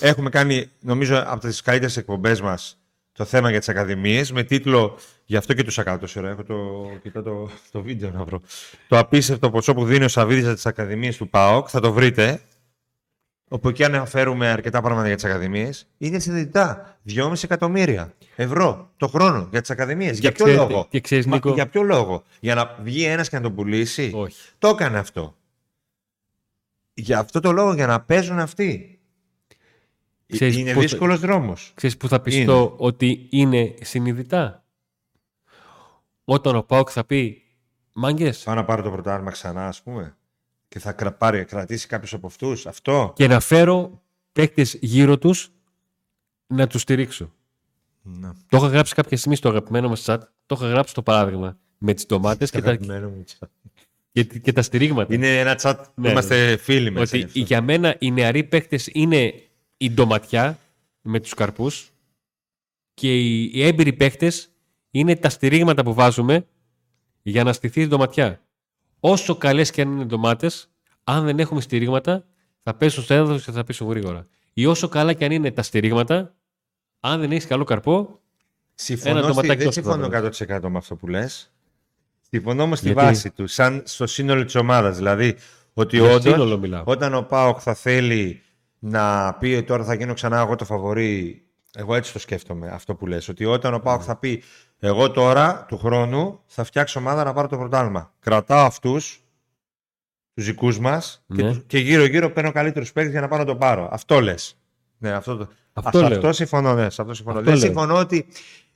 έχουμε 0.00 0.30
κάνει, 0.30 0.70
νομίζω, 0.80 1.24
από 1.26 1.40
τις 1.40 1.62
καλύτερες 1.62 1.96
εκπομπές 1.96 2.40
μας 2.40 2.78
το 3.12 3.24
θέμα 3.24 3.50
για 3.50 3.58
τις 3.58 3.68
ακαδημίες 3.68 4.32
με 4.32 4.42
τίτλο 4.42 4.98
Γι' 5.30 5.36
αυτό 5.36 5.54
και 5.54 5.64
τους 5.64 5.78
ακάτω 5.78 6.12
τώρα. 6.12 6.28
Έχω 6.28 6.42
το, 6.42 6.56
κοιτώ 7.02 7.22
το, 7.22 7.50
το 7.72 7.82
βίντεο 7.82 8.10
να 8.10 8.24
βρω. 8.24 8.40
Το 8.88 8.98
απίστευτο 8.98 9.50
ποσό 9.50 9.74
που 9.74 9.84
δίνει 9.84 10.04
ο 10.04 10.08
Σαββίδης 10.08 10.44
για 10.44 10.54
τις 10.54 10.66
ακαδημίες 10.66 11.16
του 11.16 11.28
ΠΑΟΚ. 11.28 11.68
Θα 11.70 11.80
το 11.80 11.92
βρείτε. 11.92 12.40
Όπου 13.52 13.68
εκεί 13.68 13.84
αναφέρουμε 13.84 14.48
αρκετά 14.48 14.80
πράγματα 14.80 15.06
για 15.06 15.16
τις 15.16 15.24
ακαδημίες. 15.24 15.86
Είναι 15.98 16.18
συνειδητά 16.18 16.98
2,5 17.08 17.44
εκατομμύρια 17.44 18.14
ευρώ 18.36 18.90
το 18.96 19.08
χρόνο 19.08 19.48
για 19.50 19.60
τις 19.60 19.70
ακαδημίες. 19.70 20.18
Για 20.18 20.32
ποιο 20.32 20.46
λόγο; 20.46 20.86
Και 20.90 21.00
ξέρεις, 21.00 21.26
Νίκο... 21.26 21.52
Για 21.52 21.68
ποιο 21.68 21.82
λόγο; 21.82 22.22
Για 22.40 22.54
να 22.54 22.76
βγει 22.82 23.04
ένας 23.04 23.28
και 23.28 23.36
να 23.36 23.42
τον 23.42 23.54
πουλήσει; 23.54 24.12
Όχι. 24.14 24.50
Το 24.58 24.68
έκανε 24.68 24.98
αυτό. 24.98 25.36
Για 26.94 27.18
αυτό 27.18 27.40
το 27.40 27.52
λόγο, 27.52 27.74
για 27.74 27.86
να 27.86 28.00
παίζουν 28.00 28.38
αυτοί. 28.38 29.00
Ξέρεις 30.26 30.56
είναι 30.56 30.72
δύσκολος 30.72 31.20
δρόμος. 31.20 31.72
Ξέρεις 31.74 31.96
που 31.96 32.08
θα 32.08 32.20
πιστώ 32.20 32.74
ότι 32.76 33.26
είναι 33.30 33.74
συνειδητά; 33.80 34.64
Όταν 36.24 36.56
ο 36.56 36.62
Πάοκ 36.62 36.88
θα 36.92 37.04
πει 37.04 37.42
Μάγκες. 37.92 38.42
Πάω 38.42 38.54
να 38.54 38.64
πάρω 38.64 38.82
το 38.82 38.90
πρωτάθλημα 38.90 39.30
ξανά, 39.30 39.66
ας 39.66 39.82
πούμε. 39.82 40.14
Και 40.70 40.78
θα 40.78 41.12
πάρει, 41.12 41.44
κρατήσει 41.44 41.86
κάποιος 41.86 42.12
από 42.12 42.26
αυτούς. 42.26 42.66
Αυτό; 42.66 43.12
Και 43.16 43.26
να 43.26 43.40
φέρω 43.40 44.02
παίκτες 44.32 44.78
γύρω 44.80 45.18
τους 45.18 45.52
να 46.46 46.66
τους 46.66 46.80
στηρίξω. 46.80 47.32
Να. 48.02 48.34
Το 48.48 48.56
είχα 48.56 48.66
γράψει 48.66 48.94
κάποια 48.94 49.16
στιγμή 49.16 49.36
στο 49.36 49.48
αγαπημένο 49.48 49.88
μας 49.88 50.04
chat. 50.06 50.18
Το 50.46 50.56
είχα 50.58 50.68
γράψει 50.68 50.94
το 50.94 51.02
παράδειγμα 51.02 51.58
με 51.78 51.94
τις 51.94 52.06
ντομάτες 52.06 52.50
και, 52.50 52.62
τα... 52.62 52.78
και, 54.12 54.24
και 54.24 54.52
τα 54.52 54.62
στηρίγματα. 54.62 55.14
Είναι 55.14 55.38
ένα 55.38 55.58
chat 55.62 55.76
που 55.94 56.00
ναι, 56.00 56.10
είμαστε 56.10 56.50
ναι. 56.50 56.56
φίλοι 56.56 56.90
μέσα. 56.90 57.18
Ότι 57.18 57.40
για 57.40 57.62
μένα 57.62 57.96
οι 57.98 58.10
νεαροί 58.10 58.44
παίκτες 58.44 58.88
είναι 58.92 59.34
η 59.76 59.90
ντοματιά 59.90 60.58
με 61.00 61.20
τους 61.20 61.34
καρπούς 61.34 61.90
και 62.94 63.18
οι 63.18 63.64
έμπειροι 63.64 63.92
παίχτες 63.92 64.50
είναι 64.90 65.16
τα 65.16 65.28
στηρίγματα 65.28 65.82
που 65.82 65.94
βάζουμε 65.94 66.46
για 67.22 67.44
να 67.44 67.52
στηθεί 67.52 67.80
η 67.80 67.86
ντοματιά. 67.86 68.40
Όσο 69.00 69.36
καλές 69.36 69.70
και 69.70 69.80
αν 69.80 69.92
είναι 69.92 70.04
ντομάτες, 70.04 70.70
αν 71.04 71.24
δεν 71.24 71.38
έχουμε 71.38 71.60
στηρίγματα, 71.60 72.24
θα 72.62 72.74
πέσουν 72.74 73.02
στο 73.02 73.14
έδαφος 73.14 73.44
και 73.44 73.50
θα 73.50 73.64
πέσουν 73.64 73.88
γρήγορα. 73.88 74.26
Ή 74.52 74.66
όσο 74.66 74.88
καλά 74.88 75.12
και 75.12 75.24
αν 75.24 75.30
είναι 75.30 75.50
τα 75.50 75.62
στηρίγματα, 75.62 76.34
αν 77.00 77.20
δεν 77.20 77.30
έχεις 77.30 77.46
καλό 77.46 77.64
καρπό, 77.64 78.20
συμφωνώ 78.74 79.18
ένα 79.18 79.32
στη, 79.32 79.54
δεν 79.54 79.72
συμφωνώ 79.72 80.08
100% 80.12 80.60
με 80.68 80.78
αυτό 80.78 80.96
που 80.96 81.08
λες. 81.08 81.52
Συμφωνώ 82.30 82.62
όμω 82.62 82.74
στη 82.74 82.92
βάση 82.92 83.30
του, 83.30 83.46
σαν 83.46 83.82
στο 83.86 84.06
σύνολο 84.06 84.44
της 84.44 84.54
ομάδας. 84.54 84.96
Δηλαδή, 84.96 85.36
ότι 85.72 86.00
όντως, 86.00 86.58
όταν 86.84 87.14
ο 87.14 87.22
Πάοκ 87.22 87.58
θα 87.62 87.74
θέλει 87.74 88.42
να 88.78 89.34
πει 89.34 89.62
τώρα 89.62 89.84
θα 89.84 89.94
γίνω 89.94 90.14
ξανά 90.14 90.40
εγώ 90.40 90.56
το 90.56 90.64
φαβορή. 90.64 91.44
Εγώ 91.74 91.94
έτσι 91.94 92.12
το 92.12 92.18
σκέφτομαι 92.18 92.68
αυτό 92.68 92.94
που 92.94 93.06
λες. 93.06 93.28
Ότι 93.28 93.44
όταν 93.44 93.74
ο 93.74 93.78
Πάοκ 93.78 94.02
θα 94.04 94.16
πει 94.16 94.42
εγώ 94.80 95.10
τώρα 95.10 95.64
του 95.68 95.78
χρόνου 95.78 96.40
θα 96.46 96.64
φτιάξω 96.64 97.00
ομάδα 97.00 97.24
να 97.24 97.32
πάρω 97.32 97.48
το 97.48 97.56
πρωτάθλημα. 97.56 98.12
Κρατάω 98.20 98.64
αυτούς 98.64 99.24
τους 100.34 100.44
δικούς 100.44 100.78
μας 100.78 101.22
ναι. 101.26 101.54
και, 101.66 101.78
γύρω-γύρω 101.78 102.30
παίρνω 102.30 102.52
καλύτερους 102.52 102.92
παίκτες 102.92 103.12
για 103.12 103.20
να 103.20 103.28
πάω 103.28 103.38
να 103.38 103.44
το 103.44 103.56
πάρω. 103.56 103.88
Αυτό 103.92 104.20
λες. 104.20 104.56
Ναι, 104.98 105.10
αυτό, 105.10 105.36
το... 105.36 105.48
αυτό, 105.72 106.06
αυτό 106.06 106.32
συμφωνώ. 106.32 106.74
Ναι, 106.74 106.84
αυτό 106.84 107.14
συμφωνώ. 107.14 107.38
Αυτό 107.38 107.50
Δεν 107.50 107.60
συμφωνώ 107.60 107.94
ότι 107.94 108.26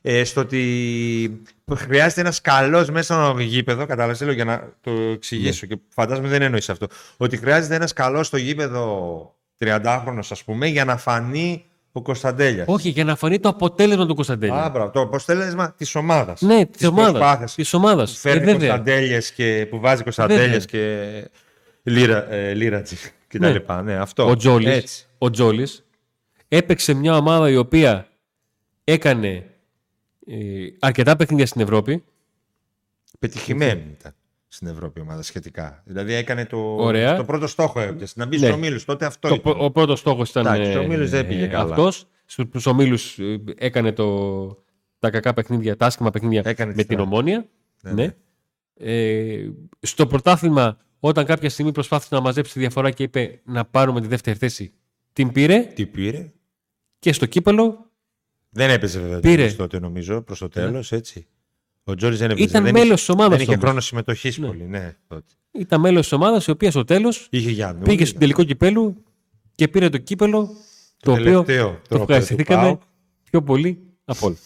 ε, 0.03 0.25
στο 0.25 0.41
ότι 0.41 1.43
χρειάζεται 1.75 2.21
ένας 2.21 2.41
καλός 2.41 2.91
μέσα 2.91 3.25
στο 3.25 3.39
γήπεδο. 3.39 3.87
Κατάλαβες, 3.87 4.19
θέλω 4.19 4.33
για 4.33 4.45
να 4.45 4.73
το 4.81 4.91
εξηγήσω 4.91 5.67
ναι. 5.69 5.75
και 5.75 5.81
φαντάζομαι 5.89 6.29
δεν 6.29 6.43
εννοείς 6.43 6.69
αυτό. 6.69 6.87
Ότι 7.17 7.37
χρειάζεται 7.37 7.75
ένας 7.75 7.93
καλός 7.93 8.27
στο 8.27 8.37
γήπεδο 8.37 9.35
30χρονο, 9.59 10.19
ας 10.31 10.45
πούμε, 10.45 10.67
για 10.67 10.85
να 10.85 10.97
φανεί 10.97 11.65
ο 11.97 12.03
Κωνσταντέλιας. 12.03 12.67
Όχι, 12.69 12.89
για 12.89 13.05
να 13.05 13.17
φανεί 13.17 13.39
το 13.39 13.49
αποτέλεσμα 13.49 14.07
του 14.07 14.15
Κωνσταντέλια. 14.15 14.65
Α, 14.65 14.71
μπράβο, 14.71 14.91
το 14.91 15.01
αποτέλεσμα 15.01 15.73
της 15.73 15.95
ομάδας. 15.95 16.41
Ναι, 16.41 16.67
της 16.67 16.87
ομάδας. 16.87 17.55
Της 17.55 17.73
ομάδας. 17.73 18.19
Φέρνει 18.19 18.51
ε, 18.51 18.53
Κωνσταντέλια 18.53 19.23
και 19.35 19.67
που 19.71 19.81
βάζει 19.81 20.03
Κωνσταντέλια 20.03 20.59
και 20.59 21.05
λίρα, 21.83 22.33
ε, 22.33 22.55
λίρατζι 22.55 22.97
κτλ. 23.29 23.39
Ναι. 23.39 23.83
ναι. 23.83 23.95
αυτό. 23.95 24.29
Ο 24.29 24.37
Τζόλης, 24.37 25.09
ο 25.19 25.31
Τζόλης 25.31 25.85
έπαιξε 26.49 26.95
μια 26.95 27.17
ομάδα 27.17 27.51
η 27.51 27.57
οποία 27.57 28.09
έκανε 28.85 29.47
ε, 30.27 30.37
αρκετά 30.79 31.17
παιχνίδια 31.17 31.47
στην 31.47 31.61
Ευρώπη. 31.61 32.05
Πετυχημένη 33.19 33.97
ήταν 33.99 34.15
στην 34.55 34.67
Ευρώπη 34.67 35.01
ομάδα 35.01 35.23
σχετικά. 35.23 35.83
Δηλαδή 35.87 36.13
έκανε 36.13 36.47
το, 36.47 36.77
το 37.17 37.25
πρώτο 37.27 37.47
στόχο 37.47 37.81
έπιασε. 37.81 38.15
Να 38.17 38.27
μπει 38.27 38.37
ναι. 38.39 38.43
στους 38.47 38.57
ομίλους. 38.57 38.85
Τότε 38.85 39.05
αυτό 39.07 39.29
το, 39.29 39.35
ήταν. 39.35 39.55
Ο 39.59 39.71
πρώτος 39.71 39.99
στόχος 39.99 40.31
ήταν. 40.31 40.47
Εντάξει, 40.47 40.71
στους 40.71 40.85
ομίλους 40.85 41.11
δεν 41.11 41.27
πήγε 41.27 41.47
καλά. 41.47 41.75
Αυτός. 41.75 42.07
στους 42.25 42.67
ομίλους 42.67 43.19
ε, 43.19 43.41
έκανε 43.57 43.93
το, 43.93 44.47
τα 44.99 45.11
κακά 45.11 45.33
παιχνίδια, 45.33 45.77
τα 45.77 45.87
άσχημα 45.87 46.11
παιχνίδια 46.11 46.43
Έκανε 46.45 46.71
με 46.71 46.77
τη 46.83 46.85
την 46.87 46.97
στραβή. 46.97 47.13
ομόνια. 47.13 47.49
Ναι, 47.83 47.93
Ναι. 47.93 48.15
Ε, 48.77 49.49
στο 49.81 50.07
πρωτάθλημα, 50.07 50.79
όταν 51.01 51.25
κάποια 51.25 51.51
στιγμή 51.51 51.73
προσπάθησε 51.73 52.15
να 52.15 52.21
μαζέψει 52.21 52.53
τη 52.53 52.59
διαφορά 52.59 52.91
και 52.91 53.03
είπε 53.03 53.41
να 53.45 53.65
πάρουμε 53.65 54.01
τη 54.01 54.07
δεύτερη 54.07 54.37
θέση, 54.39 54.73
την 55.13 55.33
πήρε 55.33 55.61
Τι 55.75 55.87
πήρε; 55.87 56.33
και 56.99 57.13
στο 57.13 57.27
κύπελο 57.27 57.91
Δεν 58.51 58.71
έπαιζε 58.71 59.01
βέβαια 59.01 59.21
Πήρε. 59.21 59.43
Πήρε. 59.43 59.55
τότε 59.55 59.79
νομίζω 59.79 60.23
προς 60.23 60.39
το 60.39 60.49
τέλος, 60.49 60.93
έτσι. 60.93 61.27
Ο 61.85 61.95
Τζόρις 61.95 62.19
δεν 62.19 62.31
έπαιζε. 62.31 62.45
ήταν 62.49 62.63
δεν 62.63 62.73
μέλος 62.73 62.87
είχε, 62.87 62.95
της 62.95 63.09
ομάδας. 63.09 63.39
δεν 63.39 63.47
είχε 63.47 63.57
χρόνο 63.57 63.81
συμμετοχής 63.81 64.39
Ναι. 64.39 64.47
πολύ. 64.47 64.63
Ναι, 64.65 64.97
τότε. 65.09 65.25
Ήταν 65.53 65.81
μέλος 65.81 66.01
της 66.03 66.13
ομάδας 66.13 66.47
η 66.47 66.51
οποία 66.51 66.71
στο 66.71 66.85
τέλος 66.85 67.27
Είχε 67.31 67.51
Γιάννη. 67.51 67.83
πήγε 67.85 68.05
στο 68.05 68.19
τελικό 68.19 68.45
κυπέλου 68.45 69.05
και 69.55 69.69
πήρε 69.69 69.89
το 69.89 69.99
κύπελο 69.99 70.51
το, 71.01 71.13
οποίο 71.13 71.23
τελευταίο 71.43 71.67
το 71.67 71.73
τρόπαιο 71.73 71.97
του 71.97 72.03
ευχαριστηθήκαμε 72.03 72.63
ΠΑΟΚ. 72.63 72.83
πιο 73.31 73.43
πολύ 73.43 73.83
από 74.05 74.27
όλα. 74.27 74.37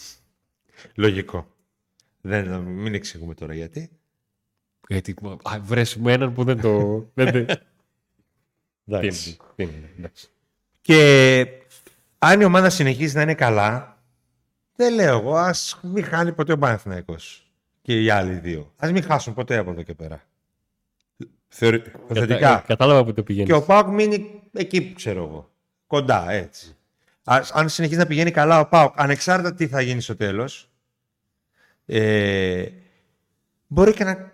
Λογικό. 0.95 1.47
Δεν, 2.21 2.49
μην 2.61 2.95
εξηγούμε 2.95 3.35
τώρα 3.35 3.55
γιατί. 3.55 3.91
Γιατί 4.89 5.15
α, 5.43 5.59
βρες 5.63 5.97
μου 5.97 6.09
έναν 6.09 6.33
που 6.35 6.45
δεν 6.45 6.61
το. 6.61 7.05
δεν, 7.15 7.33
δεν... 7.33 7.47
Τι 7.47 7.55
Εντάξει. 8.87 9.29
είναι, 9.29 9.37
τι 9.57 9.63
είναι, 9.63 9.93
εντάξει. 9.99 10.29
Και 10.81 11.47
αν 12.19 12.41
η 12.41 12.45
ομάδα 12.45 12.71
συνεχίζει 12.71 13.17
να 13.17 13.23
είναι 13.23 13.35
καλά, 13.35 13.98
δεν 14.79 14.95
λέω 14.95 15.19
εγώ, 15.19 15.35
ας 15.37 15.81
μην 15.83 16.05
χάνει 16.05 16.33
ποτέ 16.33 16.53
ο 16.53 16.59
Παναθηναϊκός 16.59 17.51
και 17.83 18.03
οι 18.03 18.11
άλλοι 18.11 18.33
δύο. 18.33 18.73
Α 18.77 18.91
μην 18.91 19.03
χάσουν 19.03 19.35
ποτέ 19.35 19.57
από 19.57 19.71
εδώ 19.71 19.83
και 19.83 19.95
πέρα. 19.95 20.23
Θεωρη... 21.49 21.81
Κατα- 21.81 21.99
Υποθετικά. 22.05 22.59
ε, 22.59 22.63
κατάλαβα 22.67 23.05
που 23.05 23.13
το 23.13 23.23
πηγαίνεις. 23.23 23.49
Και 23.51 23.57
ο 23.57 23.63
Πάουκ 23.63 23.87
μείνει 23.89 24.41
εκεί 24.53 24.81
που 24.83 24.95
ξέρω 24.95 25.25
εγώ. 25.25 25.51
Κοντά, 25.87 26.31
έτσι. 26.31 26.77
Ας- 27.25 27.51
αν 27.53 27.69
συνεχίζει 27.69 27.99
να 27.99 28.07
πηγαίνει 28.07 28.31
καλά 28.31 28.61
ο 28.61 28.67
Πάουκ, 28.67 28.93
ανεξάρτητα 28.97 29.55
τι 29.55 29.67
θα 29.67 29.81
γίνει 29.81 30.01
στο 30.01 30.17
τέλος, 30.17 30.71
ε, 31.87 32.67
μπορεί 33.67 33.93
και 33.93 34.05
να 34.05 34.31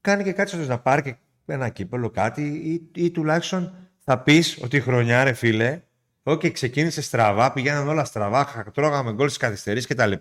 κάνει 0.00 0.22
και 0.22 0.32
κάτι 0.32 0.48
στο 0.48 0.56
τέλος, 0.56 0.70
να 0.72 0.78
πάρει 0.80 1.02
και 1.02 1.16
ένα 1.46 1.68
κύπελο, 1.68 2.10
κάτι, 2.10 2.42
ή, 2.42 2.90
ή 3.02 3.10
τουλάχιστον 3.10 3.74
θα 3.98 4.18
πεις 4.18 4.58
ότι 4.62 4.76
η 4.76 4.80
χρονιά, 4.80 5.24
ρε 5.24 5.32
φίλε, 5.32 5.80
Οκ, 6.28 6.46
ξεκίνησε 6.46 7.02
στραβά, 7.02 7.52
πηγαίναν 7.52 7.88
όλα 7.88 8.04
στραβά, 8.04 8.44
χα- 8.44 8.70
τρώγαμε 8.70 9.12
γκολ 9.12 9.26
στις 9.26 9.38
καθυστερήσει 9.38 9.86
κτλ. 9.86 10.12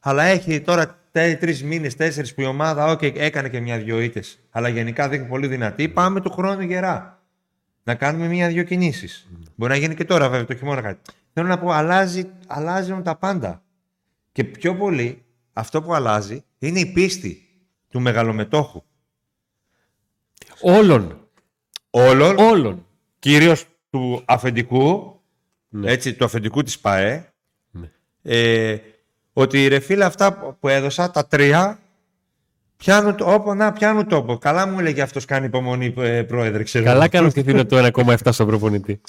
Αλλά 0.00 0.22
έχει 0.22 0.60
τώρα 0.60 0.98
τρεις 1.12 1.62
μήνες, 1.64 1.96
τέσσερις 1.96 2.34
που 2.34 2.40
η 2.40 2.44
ομάδα 2.44 2.86
οκ, 2.90 3.02
έκανε 3.02 3.48
και 3.48 3.60
μια-δυο 3.60 4.00
ήττες. 4.00 4.38
Αλλά 4.50 4.68
γενικά 4.68 5.08
δείχνει 5.08 5.26
πολύ 5.26 5.46
δυνατή. 5.46 5.88
Πάμε 5.88 6.20
του 6.20 6.30
χρόνου 6.30 6.62
γερά. 6.62 7.22
Να 7.82 7.94
κάνουμε 7.94 8.26
μία-δυο 8.26 8.62
κινήσεις. 8.62 9.28
Μπορεί 9.54 9.72
να 9.72 9.78
γίνει 9.78 9.94
και 9.94 10.04
τώρα, 10.04 10.28
βέβαια, 10.28 10.44
το 10.46 10.54
χειμώνα 10.56 10.80
κάτι. 10.80 11.00
Θέλω 11.32 11.46
να 11.48 11.58
πω, 11.58 11.70
αλλάζει, 11.70 12.30
αλλάζουν 12.46 13.02
τα 13.02 13.16
πάντα. 13.16 13.62
Και 14.32 14.44
πιο 14.44 14.74
πολύ 14.76 15.24
αυτό 15.52 15.82
που 15.82 15.94
αλλάζει 15.94 16.44
είναι 16.58 16.80
η 16.80 16.86
πίστη 16.92 17.42
του 17.88 18.00
μεγαλομετόχου. 18.00 18.82
Όλων. 20.60 21.28
Όλων, 21.90 22.38
Όλων. 22.38 22.86
κυρίως 23.18 23.64
του 23.90 24.22
αφεντικού, 24.24 25.15
Ναι. 25.68 25.90
έτσι, 25.90 26.14
του 26.14 26.24
αφεντικού 26.24 26.62
της 26.62 26.78
ΠΑΕ, 26.78 27.32
Ναι. 27.70 27.90
ε, 28.22 28.78
ότι 29.32 29.66
ρε 29.66 29.80
φίλε 29.80 30.04
αυτά 30.04 30.56
που 30.60 30.68
έδωσα, 30.68 31.10
τα 31.10 31.26
τρία, 31.26 31.78
πιάνουν, 32.76 33.16
το-όπο, 33.16 33.54
να, 33.54 33.72
πιάνουν 33.72 34.08
τόπο. 34.08 34.38
Καλά 34.38 34.66
μου 34.66 34.78
έλεγε 34.78 35.02
αυτός 35.02 35.24
κάνει 35.24 35.46
υπομονή 35.46 35.94
ε, 35.96 36.22
πρόεδρε, 36.22 36.62
ξέρω. 36.62 36.84
Καλά 36.84 37.08
κάνω 37.08 37.30
και 37.30 37.42
δίνω 37.42 37.66
το 37.66 37.90
1,7 37.94 38.14
στον 38.30 38.46
προπονητή. 38.46 39.00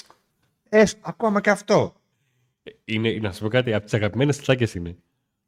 Ε, 0.68 0.82
ακόμα 1.00 1.40
και 1.40 1.50
αυτό. 1.50 1.92
Είναι, 2.84 3.18
να 3.22 3.32
σου 3.32 3.42
πω 3.42 3.48
κάτι, 3.48 3.74
από 3.74 3.84
τις 3.84 3.94
αγαπημένες 3.94 4.38
τσάκες 4.38 4.74
είναι. 4.74 4.96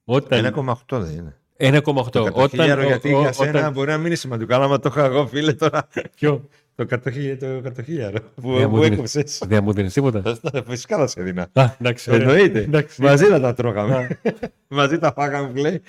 Όταν. 0.04 0.54
1,8 0.54 1.00
δεν 1.00 1.16
είναι. 1.16 1.39
1,8. 1.60 1.82
Το 1.82 2.20
Όταν. 2.20 2.32
κατοχίλιαρο, 2.32 2.82
γιατί 2.82 3.12
ο- 3.14 3.18
για 3.20 3.28
ο- 3.28 3.32
σένα 3.32 3.58
όταν- 3.58 3.72
μπορεί 3.72 3.90
να 3.90 3.96
μην 3.96 4.06
είναι 4.06 4.14
σημαντικό, 4.14 4.54
αλλά 4.54 4.64
άμα 4.64 4.78
το 4.78 4.88
είχα 4.92 5.04
εγώ 5.04 5.26
φίλε 5.26 5.52
τώρα. 5.52 5.88
Ποιο; 6.16 6.48
το 6.74 6.86
κατοχίλιαρο, 6.86 7.36
το 7.56 7.60
κατοχίλιαρο 7.62 8.18
που, 8.34 8.52
Δεν 8.56 8.68
μου 8.68 8.68
που 8.70 8.82
δίνεις- 8.82 8.92
έκοψες. 8.92 9.42
Δεν 9.46 9.64
μου 9.64 9.72
δίνεις 9.72 9.92
τίποτα; 9.92 10.38
Φυσικά 10.66 10.96
θα 10.96 11.06
σε 11.06 11.22
δίνα. 11.22 11.48
Α, 11.52 11.64
εντάξει. 11.80 12.10
ωραία. 12.10 12.28
Εννοείται. 12.28 12.58
Εντάξει. 12.58 13.02
Μαζί 13.02 13.24
θα 13.24 13.40
τα 13.40 13.54
τρώγαμε. 13.54 14.20
Μαζί 14.68 14.98
τα 14.98 15.12
φάγαμε 15.12 15.48
που 15.48 15.56
λέει. 15.56 15.82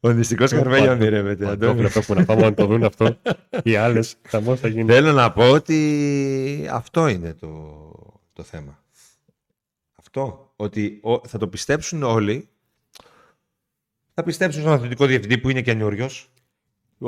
Ο 0.00 0.10
νηστικός 0.12 0.50
Καρβέλια 0.50 0.90
ονειρεύεται. 0.92 1.44
Παντόφλα 1.44 1.70
Αντώνη. 1.70 1.86
αυτό 1.86 2.00
που 2.00 2.14
να 2.14 2.24
πάμε 2.24 2.42
να 2.42 2.54
το 2.54 2.66
δουν 2.66 2.84
αυτό. 2.84 3.16
Οι 3.62 3.76
άλλες. 3.76 4.14
Χαμό 4.28 4.56
θα 4.56 4.68
γίνει. 4.68 4.92
Θέλω 4.92 5.12
να 5.12 5.32
πω 5.32 5.50
ότι 5.50 6.68
αυτό 6.70 7.06
είναι 7.08 7.34
το, 7.40 7.48
το 8.32 8.42
θέμα. 8.42 8.78
Αυτό. 10.00 10.52
Ότι 10.56 10.98
ο- 11.02 11.26
θα 11.26 11.38
το 11.38 11.48
πιστέψουν 11.48 12.02
όλοι. 12.02 12.48
Θα 14.18 14.22
πιστέψουν 14.24 14.60
στον 14.60 14.72
αθλητικό 14.72 15.06
διευθυντή 15.06 15.38
που 15.38 15.50
είναι 15.50 15.60
καινούριος. 15.62 16.30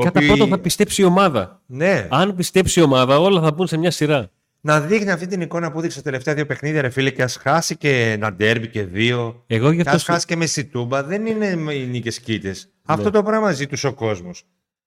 Κατά 0.03 0.21
πρώτον 0.27 0.49
θα 0.49 0.59
πιστέψει 0.59 1.03
η 1.03 1.05
ομάδα. 1.05 1.63
Ναι. 1.67 2.07
Αν 2.11 2.35
πιστέψει 2.35 2.81
η 2.81 2.83
ομάδα, 2.83 3.19
όλα 3.21 3.41
θα 3.41 3.53
μπουν 3.53 3.67
σε 3.67 3.77
μια 3.77 3.91
σειρά. 3.91 4.31
Να 4.61 4.81
δείχνει 4.81 5.11
αυτή 5.11 5.27
την 5.27 5.41
εικόνα 5.41 5.73
που 5.73 5.79
έδειξε 5.79 5.97
τα 5.97 6.03
τελευταία 6.03 6.35
δύο 6.35 6.47
παιχνίδια, 6.47 6.81
ρε 6.83 6.89
φίλε, 6.89 7.11
και 7.11 7.23
ας 7.23 7.37
χάσει 7.37 7.77
και 7.77 8.11
ένα 8.11 8.33
ντέρμπι 8.33 8.69
και 8.69 8.85
δύο. 8.85 9.45
Εγώ 9.47 9.71
γι' 9.71 9.75
Και 9.77 9.81
αυτό. 9.83 9.95
ας 9.95 10.03
σου- 10.03 10.13
χάσει 10.13 10.27
και 10.27 10.37
με 10.37 10.47
σιτούμπα. 10.47 11.03
Δεν 11.03 11.27
είναι 11.27 11.73
οι 11.75 11.87
νίκες 11.87 12.21
κοίτε. 12.21 12.55
Αυτό 12.85 13.11
το 13.11 13.23
πράγμα 13.23 13.53
ζητούσε 13.53 13.87
ο 13.87 13.93
κόσμος. 13.95 14.45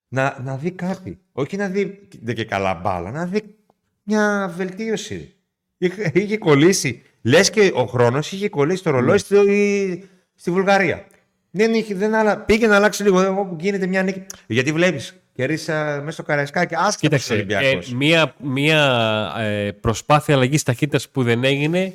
Να, 0.07 0.37
να 0.43 0.55
δει 0.57 0.71
κάτι. 0.71 1.19
Όχι 1.31 1.57
να 1.57 1.67
δει 1.67 2.07
δεν 2.21 2.35
και 2.35 2.45
καλά 2.45 2.73
μπάλα, 2.73 3.11
να 3.11 3.25
δει 3.25 3.55
μια 4.03 4.53
βελτίωση. 4.57 5.33
Είχε, 5.77 6.11
είχε 6.13 6.37
κολλήσει. 6.37 7.01
Λες 7.21 7.49
και 7.49 7.71
ο 7.75 7.85
χρόνος 7.85 8.31
είχε 8.31 8.49
κολλήσει 8.49 8.83
το 8.83 8.89
ρολόι 8.89 9.17
στη, 9.17 10.09
στη 10.35 10.51
Βουλγαρία. 10.51 11.05
Δεν, 11.51 11.73
είχε, 11.73 11.95
δεν 11.95 12.13
άλλα, 12.13 12.37
πήγε 12.37 12.67
να 12.67 12.75
αλλάξει 12.75 13.03
λίγο 13.03 13.21
εγώ 13.21 13.45
που 13.45 13.55
γίνεται 13.59 13.87
μια 13.87 14.03
νίκη. 14.03 14.25
Γιατί 14.47 14.71
βλέπεις, 14.71 15.15
κερδίσα 15.33 15.99
μέσα 15.99 16.11
στο 16.11 16.23
Καραϊσκάκι, 16.23 16.75
άσχετα 16.75 16.95
ο 16.95 16.99
Κοίταξε, 16.99 17.33
Ολυμπιακός. 17.33 17.91
ε, 17.91 17.95
μία, 17.95 18.35
μία 18.39 19.33
ε, 19.37 19.71
προσπάθεια 19.71 20.35
αλλαγής 20.35 20.63
ταχύτητας 20.63 21.09
που 21.09 21.23
δεν 21.23 21.43
έγινε 21.43 21.93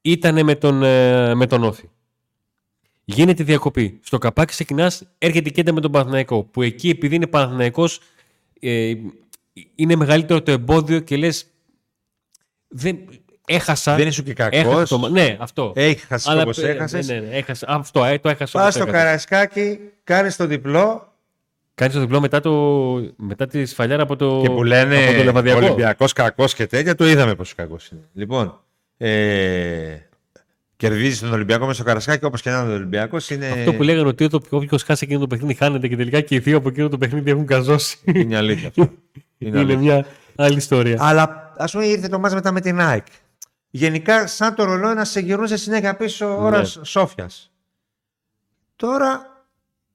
ήταν 0.00 0.44
με 0.44 0.54
τον, 0.54 0.82
ε, 0.82 1.34
με 1.34 1.46
τον 1.46 1.64
Όφη. 1.64 1.88
Γίνεται 3.04 3.44
διακοπή. 3.44 4.00
Στο 4.02 4.18
καπάκι 4.18 4.52
ξεκινάς, 4.52 5.08
έρχεται 5.18 5.48
η 5.48 5.52
κέντα 5.52 5.72
με 5.72 5.80
τον 5.80 5.92
Παναθηναϊκό. 5.92 6.42
Που 6.42 6.62
εκεί, 6.62 6.88
επειδή 6.88 7.14
είναι 7.14 7.26
Παναθηναϊκός, 7.26 8.00
ε, 8.60 8.92
είναι 9.74 9.96
μεγαλύτερο 9.96 10.42
το 10.42 10.50
εμπόδιο 10.50 11.00
και 11.00 11.16
λες. 11.16 11.46
Δεν, 12.68 12.98
έχασα. 13.48 13.94
Δεν 13.96 14.06
είσαι 14.06 14.22
και 14.22 14.30
έχασα 14.38 14.50
κακός. 14.62 14.88
το- 14.88 15.08
ναι, 15.08 15.36
αυτό. 15.40 15.72
Έχει 15.74 16.06
χάσει 16.06 16.28
Αλλά, 16.30 16.42
όπως 16.42 16.58
ε, 16.58 16.68
έχασες. 16.70 17.06
Ναι, 17.08 17.14
ναι, 17.14 17.20
ναι, 17.20 17.36
έχασα. 17.36 17.66
Αυτό, 17.68 18.04
ε, 18.04 18.18
το 18.18 18.28
έχασα. 18.28 18.58
Πας 18.58 18.62
όπως 18.62 18.74
στο 18.74 18.82
έχασα. 18.82 18.98
Καραϊσκάκι, 18.98 19.78
κάνεις 20.04 20.36
το 20.36 20.46
διπλό 20.46 21.02
Κάνεις 21.74 21.94
το 21.94 22.00
διπλό 22.00 22.20
μετά, 22.20 22.40
το, 22.40 22.52
μετά 23.16 23.46
τη 23.46 23.64
σφαλιάρα 23.66 24.02
από 24.02 24.16
το, 24.16 24.40
και 24.42 24.50
που 24.50 24.64
λένε 24.64 25.06
από 25.06 25.16
το 25.16 25.22
Λεβαδιακό. 25.22 25.64
Ολυμπιακός 25.64 26.12
κακός 26.12 26.54
και 26.54 26.66
τέτοια, 26.66 26.94
το 26.94 27.08
είδαμε 27.08 27.34
πόσο 27.34 27.54
κακός 27.56 27.88
είναι. 27.88 28.00
Λοιπόν, 28.14 28.60
ε, 28.96 29.96
κερδίζεις 30.76 31.20
τον 31.20 31.32
Ολυμπιακό 31.32 31.62
μέσα 31.62 31.74
στο 31.74 31.84
Καρασκάκι, 31.84 32.24
όπως 32.24 32.42
και 32.42 32.50
να 32.50 32.60
είναι 32.60 32.70
ο 32.70 32.74
Ολυμπιακός. 32.74 33.30
Είναι, 33.30 33.46
Αυτό 33.46 33.74
που 33.74 33.82
λέγανε 33.82 34.08
ότι 34.08 34.28
όποιος 34.50 34.82
χάσει 34.82 35.04
εκείνο 35.04 35.20
το 35.20 35.26
παιχνίδι 35.26 35.54
χάνεται 35.54 35.88
και 35.88 35.96
τελικά 35.96 36.20
και 36.20 36.34
οι 36.34 36.38
δύο 36.38 36.56
από 36.56 36.68
εκείνο 36.68 36.88
το 36.88 36.98
παιχνίδι 36.98 37.30
έχουν 37.30 37.46
καζώσει. 37.46 37.98
είναι 38.04 38.36
αλήθεια. 38.36 38.68
αυτό. 38.68 38.82
είναι 39.38 39.50
Είναι, 39.50 39.58
αλήθεια. 39.58 39.78
μια 39.78 40.06
άλλη 40.36 40.56
ιστορία. 40.56 40.96
Αλλά 41.00 41.52
ας 41.56 41.72
πούμε 41.72 41.84
ήρθε 41.84 42.08
το 42.08 42.18
μάτς 42.18 42.34
μετά 42.34 42.52
με 42.52 42.60
την 42.60 42.80
ΑΕΚ. 42.80 43.06
Γενικά, 43.70 44.26
σαν 44.26 44.54
το 44.54 44.64
ρολόι 44.64 44.94
να 44.94 45.04
σε 45.04 45.20
γυρνούσε 45.20 45.56
συνέχεια 45.56 45.96
πίσω 45.96 46.38
ώρα 46.42 46.58
Ναι. 46.58 46.64
Σόφιας. 46.82 47.50
Τώρα, 48.76 49.42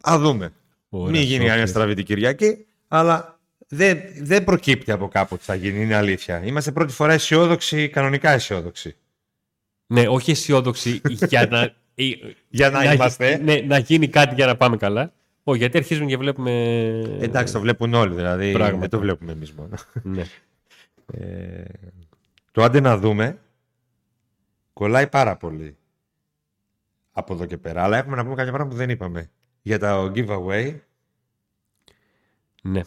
ας 0.04 0.20
δούμε. 0.20 0.54
Ωραία, 0.90 1.12
Μην 1.12 1.22
γίνει 1.22 1.32
Σόφιας. 1.32 1.50
κανένα 1.50 1.68
στραβή 1.68 1.94
την 1.94 2.06
Κυριακή, 2.06 2.66
αλλά 2.88 3.40
δεν, 3.68 4.00
δεν 4.22 4.44
προκύπτει 4.44 4.92
από 4.92 5.08
κάπου 5.08 5.30
ότι 5.34 5.44
θα 5.44 5.56
γίνει, 5.56 5.82
είναι 5.82 5.96
αλήθεια. 5.96 6.42
Είμαστε 6.46 6.72
πρώτη 6.72 6.94
φορά 6.94 7.14
αισιόδοξοι, 7.14 7.90
κανονικά 7.90 8.30
αισιόδοξοι. 8.32 8.96
Ναι, 9.88 10.08
όχι 10.08 10.32
αισιόδοξη 10.32 11.02
για 11.30 11.48
να. 11.48 11.62
ε, 11.62 11.74
Για 12.50 12.70
να 12.70 12.94
είμαστε. 12.94 13.38
Ναι, 13.44 13.56
να 13.56 13.78
γίνει 13.78 14.08
κάτι 14.08 14.36
για 14.36 14.46
να 14.46 14.56
πάμε 14.56 14.78
καλά. 14.78 15.14
Όχι, 15.44 15.58
γιατί 15.60 15.78
αρχίζουν 15.78 16.08
και 16.08 16.18
βλέπουμε. 16.18 16.52
Εντάξει, 17.20 17.54
το 17.54 17.60
βλέπουν 17.60 17.94
όλοι, 17.94 18.14
δηλαδή 18.16 18.52
Πράγματα. 18.52 18.80
δεν 18.80 18.90
το 18.90 19.00
βλέπουμε 19.00 19.32
εμείς 19.32 19.52
μόνο. 19.52 19.70
Ναι. 20.02 20.24
Ε, 21.14 21.64
το 22.52 22.64
άντε 22.64 22.80
να 22.80 22.98
δούμε 22.98 23.38
κολλάει 24.74 25.08
πάρα 25.08 25.38
πολύ 25.38 25.78
από 27.12 27.34
εδώ 27.34 27.46
και 27.46 27.58
πέρα. 27.58 27.84
Αλλά 27.84 27.98
έχουμε 27.98 28.16
να 28.16 28.24
πούμε 28.24 28.36
κάποια 28.36 28.52
πράγματα 28.52 28.76
που 28.76 28.82
δεν 28.82 28.90
είπαμε. 28.90 29.32
Για 29.62 29.80
το 29.80 30.12
giveaway, 30.16 30.80
ναι, 32.64 32.82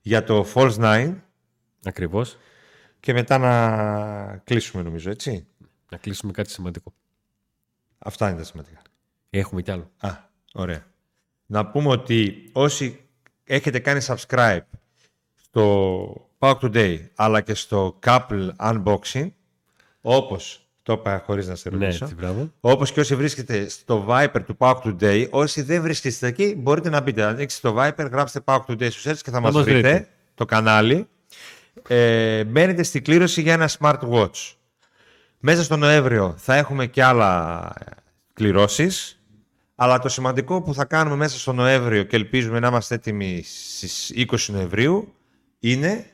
για 0.00 0.24
το 0.24 0.46
false 0.54 0.76
nine 0.78 1.14
ακριβώς. 1.84 2.38
και 3.00 3.12
μετά 3.12 3.38
να 3.38 4.36
κλείσουμε 4.36 4.82
νομίζω, 4.82 5.10
έτσι. 5.10 5.46
Να 5.90 5.96
κλείσουμε 5.96 6.32
κάτι 6.32 6.50
σημαντικό. 6.50 6.94
Αυτά 7.98 8.28
είναι 8.28 8.38
τα 8.38 8.44
σημαντικά. 8.44 8.82
Έχουμε 9.30 9.62
κι 9.62 9.70
άλλο. 9.70 9.90
Α, 9.98 10.10
ωραία. 10.54 10.86
Να 11.46 11.66
πούμε 11.70 11.88
ότι 11.88 12.50
όσοι 12.52 13.08
έχετε 13.44 13.78
κάνει 13.78 14.00
subscribe 14.06 14.60
στο 15.34 16.30
Power 16.38 16.58
Today 16.60 17.08
αλλά 17.14 17.40
και 17.40 17.54
στο 17.54 17.98
Couple 18.02 18.50
Unboxing 18.56 19.30
όπως 20.00 20.65
Το 20.86 20.92
είπα 20.92 21.22
χωρίς 21.26 21.46
να 21.48 21.54
σε 21.54 21.70
Ναι, 21.70 21.84
ρωτήσω. 21.84 22.04
έτσι, 22.04 22.16
μπράβο. 22.16 22.52
Όπως 22.60 22.92
και 22.92 23.00
όσοι 23.00 23.14
βρίσκεται 23.16 23.68
στο 23.68 24.06
Viper 24.08 24.40
του 24.46 24.56
Pack 24.58 24.74
Today, 24.84 25.26
όσοι 25.30 25.62
δεν 25.62 25.82
βρίσκεστε 25.82 26.26
εκεί, 26.26 26.54
μπορείτε 26.58 26.88
να 26.90 27.00
μπείτε. 27.00 27.22
Ανοίξτε 27.22 27.68
το 27.68 27.76
Viper, 27.82 28.08
γράψτε 28.10 28.40
Pack 28.44 28.58
Today 28.66 28.90
στους 28.90 29.06
search 29.06 29.18
και 29.22 29.30
θα, 29.30 29.40
μας 29.40 29.54
μας 29.54 29.64
βρείτε 29.64 29.80
βρείτε. 29.90 30.08
το 30.34 30.44
κανάλι. 30.44 31.08
Ε, 31.88 32.44
μπαίνετε 32.44 32.82
στη 32.82 33.00
κλήρωση 33.00 33.40
για 33.42 33.52
ένα 33.52 33.68
smartwatch. 33.78 34.52
Μέσα 35.38 35.62
στο 35.62 35.76
Νοέμβριο 35.76 36.34
θα 36.38 36.54
έχουμε 36.56 36.86
και 36.86 37.02
άλλα 37.02 37.72
κληρώσεις. 38.32 39.20
Αλλά 39.74 39.98
το 39.98 40.08
σημαντικό 40.08 40.62
που 40.62 40.74
θα 40.74 40.84
κάνουμε 40.84 41.16
μέσα 41.16 41.38
στο 41.38 41.52
Νοέμβριο 41.52 42.02
και 42.02 42.16
ελπίζουμε 42.16 42.58
να 42.60 42.68
είμαστε 42.68 42.94
έτοιμοι 42.94 43.42
στις 43.44 44.12
20 44.16 44.36
Νοεμβρίου 44.48 45.14
είναι 45.58 46.06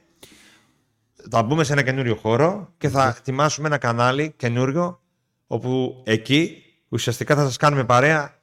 θα 1.31 1.43
μπούμε 1.43 1.65
σε 1.65 1.73
ένα 1.73 1.83
καινούριο 1.83 2.15
χώρο 2.15 2.73
και 2.79 2.89
θα 2.89 3.15
ετοιμάσουμε 3.19 3.67
ένα 3.67 3.79
κανάλι 3.79 4.33
καινούριο 4.37 5.01
όπου 5.47 6.03
εκεί 6.07 6.63
ουσιαστικά 6.89 7.35
θα 7.35 7.43
σας 7.43 7.57
κάνουμε 7.57 7.85
παρέα. 7.85 8.41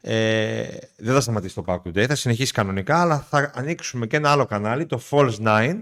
Ε, 0.00 0.66
δεν 0.96 1.14
θα 1.14 1.20
σταματήσει 1.20 1.54
το 1.54 1.64
Pack 1.66 1.76
Today, 1.76 2.06
θα 2.06 2.14
συνεχίσει 2.14 2.52
κανονικά 2.52 3.00
αλλά 3.00 3.18
θα 3.18 3.50
ανοίξουμε 3.54 4.06
και 4.06 4.16
ένα 4.16 4.30
άλλο 4.30 4.46
κανάλι, 4.46 4.86
το 4.86 5.00
Falls 5.10 5.34
9 5.44 5.80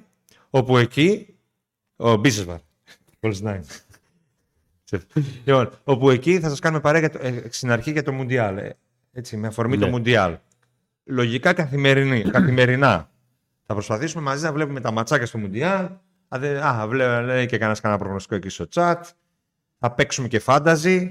όπου 0.51 0.79
εκεί 0.79 1.35
ο 1.97 2.13
Business 2.13 2.47
Bar 2.49 2.59
Falls 3.21 3.43
9 3.43 3.61
λοιπόν, 5.45 5.71
όπου 5.85 6.11
εκεί 6.11 6.41
θα 6.41 6.49
σας 6.49 6.59
κάνουμε 6.59 6.81
παρέα 6.81 7.01
για 7.01 7.11
το, 7.11 7.19
ε, 7.23 7.43
στην 7.51 7.71
αρχή 7.71 7.91
για 7.91 8.03
το 8.03 8.13
Mundial 8.21 8.57
ε, 8.59 8.71
έτσι, 9.13 9.37
με 9.37 9.47
αφορμή 9.47 9.77
Ναι. 9.77 9.91
το 9.91 9.97
Mundial 9.97 10.37
λογικά 11.05 11.53
καθημερινή, 11.53 12.23
καθημερινά. 12.23 13.11
Θα 13.67 13.75
προσπαθήσουμε 13.75 14.23
μαζί 14.23 14.45
να 14.45 14.53
βλέπουμε 14.53 14.81
τα 14.81 14.91
ματσάκια 14.91 15.27
στο 15.27 15.41
Mundial 15.43 15.89
Α, 16.29 16.39
δε- 16.39 16.61
α 16.67 16.87
βλέ- 16.89 17.25
λέει 17.25 17.47
και 17.47 17.57
κανένας 17.59 17.81
κανένα 17.81 18.01
προγνωστικό 18.01 18.35
εκεί 18.35 18.49
στο 18.49 18.67
chat. 18.75 19.01
Θα 19.79 19.91
παίξουμε 19.91 20.29
και 20.29 20.43
fantasy. 20.47 21.09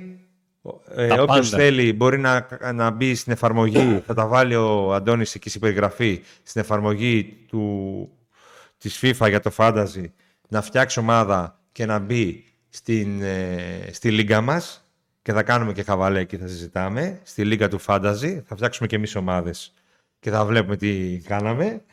Ε, 0.96 1.08
Τα 1.08 1.22
όποιος 1.22 1.50
πάντα. 1.50 1.64
θέλει 1.64 1.94
μπορεί 1.94 2.18
να, 2.20 2.48
να 2.74 2.90
μπει 2.90 3.16
στην 3.16 3.32
εφαρμογή, 3.32 4.04
θα 4.06 4.14
τα 4.14 4.28
βάλει 4.28 4.56
ο 4.56 4.94
Αντώνης 4.94 5.36
εκεί 5.36 5.50
στην 5.50 5.62
περιγραφή, 5.62 6.24
στην 6.44 6.62
εφαρμογή 6.62 7.38
του, 7.48 8.10
της 8.78 9.00
FIFA 9.02 9.30
για 9.30 9.40
το 9.40 9.52
fantasy, 9.58 10.04
να 10.50 10.62
φτιάξει 10.62 11.00
ομάδα 11.00 11.60
και 11.72 11.86
να 11.86 12.00
μπει 12.00 12.44
στην, 12.70 13.22
ε, 13.22 13.90
στη 13.92 14.12
λίγα 14.12 14.42
μας 14.42 14.86
και 15.22 15.32
θα 15.34 15.44
κάνουμε 15.44 15.74
και 15.74 15.84
χαβαλέ 15.84 16.20
εκεί 16.20 16.38
θα 16.38 16.48
συζητάμε, 16.48 17.20
στη 17.24 17.46
λίγα 17.46 17.68
του 17.70 17.80
fantasy, 17.86 18.40
θα 18.46 18.56
φτιάξουμε 18.56 18.88
και 18.88 18.96
εμείς 18.96 19.16
ομάδες 19.16 19.74
και 20.20 20.30
θα 20.30 20.46
βλέπουμε 20.46 20.76
τι 20.76 21.18
κάναμε. 21.18 21.84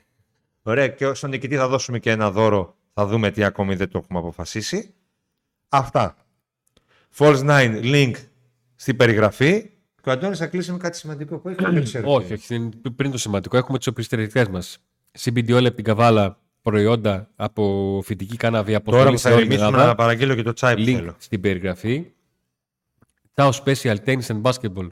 Ωραία, 0.63 0.89
και 0.89 1.15
στον 1.15 1.31
νικητή 1.31 1.57
θα 1.57 1.69
δώσουμε 1.69 1.99
και 1.99 2.11
ένα 2.11 2.31
δώρο. 2.31 2.77
Θα 2.95 3.07
δούμε 3.07 3.31
τι 3.31 3.45
ακόμη 3.45 3.75
δεν 3.75 3.89
το 3.91 3.99
έχουμε 3.99 4.19
αποφασίσει. 4.19 4.95
Αυτά. 5.69 6.17
False 7.17 7.45
9, 7.47 7.83
link 7.83 8.13
στην 8.75 8.97
περιγραφή. 8.97 9.71
Και 10.03 10.09
ο 10.09 10.13
Αντώνης 10.13 10.39
θα 10.39 10.47
κλείσει 10.47 10.73
με 10.73 10.79
κάτι 10.79 10.97
σημαντικό 10.97 11.39
που 11.39 11.49
έχει 11.49 11.65
δεν 11.65 11.83
ξέρω. 11.83 12.13
Όχι, 12.15 12.33
όχι. 12.33 12.55
είναι 12.55 12.71
Πριν 12.97 13.11
το 13.11 13.19
σημαντικό, 13.19 13.57
έχουμε 13.57 13.79
τις 13.79 13.87
οπισθητικέ 13.87 14.45
μας. 14.51 14.79
CBD 15.19 15.53
όλα 15.53 15.67
από 15.67 15.77
την 15.77 15.85
καβάλα 15.85 16.39
προϊόντα 16.63 17.31
από 17.37 18.01
φυτική 18.05 18.37
κάναβη 18.37 18.75
από 18.75 18.91
Τώρα 18.91 19.03
όλη 19.03 19.13
που 19.13 19.19
θα 19.19 19.29
σε 19.29 19.35
όλη 19.35 19.43
την 19.43 19.51
ηρεμήσουμε 19.53 19.77
Ελλάδα. 19.77 19.91
να 19.91 20.05
παραγγείλω 20.05 20.35
και 20.35 20.43
το 20.43 20.53
τσάι 20.53 20.75
που 20.75 20.83
Link 20.83 20.95
θέλω. 20.95 21.15
στην 21.19 21.41
περιγραφή. 21.41 22.13
Tao 23.35 23.51
Special 23.51 23.97
Tennis 24.05 24.27
and 24.27 24.43
Basketball. 24.43 24.89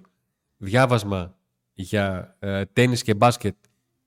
Διάβασμα 0.57 1.36
για 1.72 2.36
ε, 2.38 2.64
τένις 2.64 3.03
και 3.03 3.14
μπάσκετ 3.14 3.55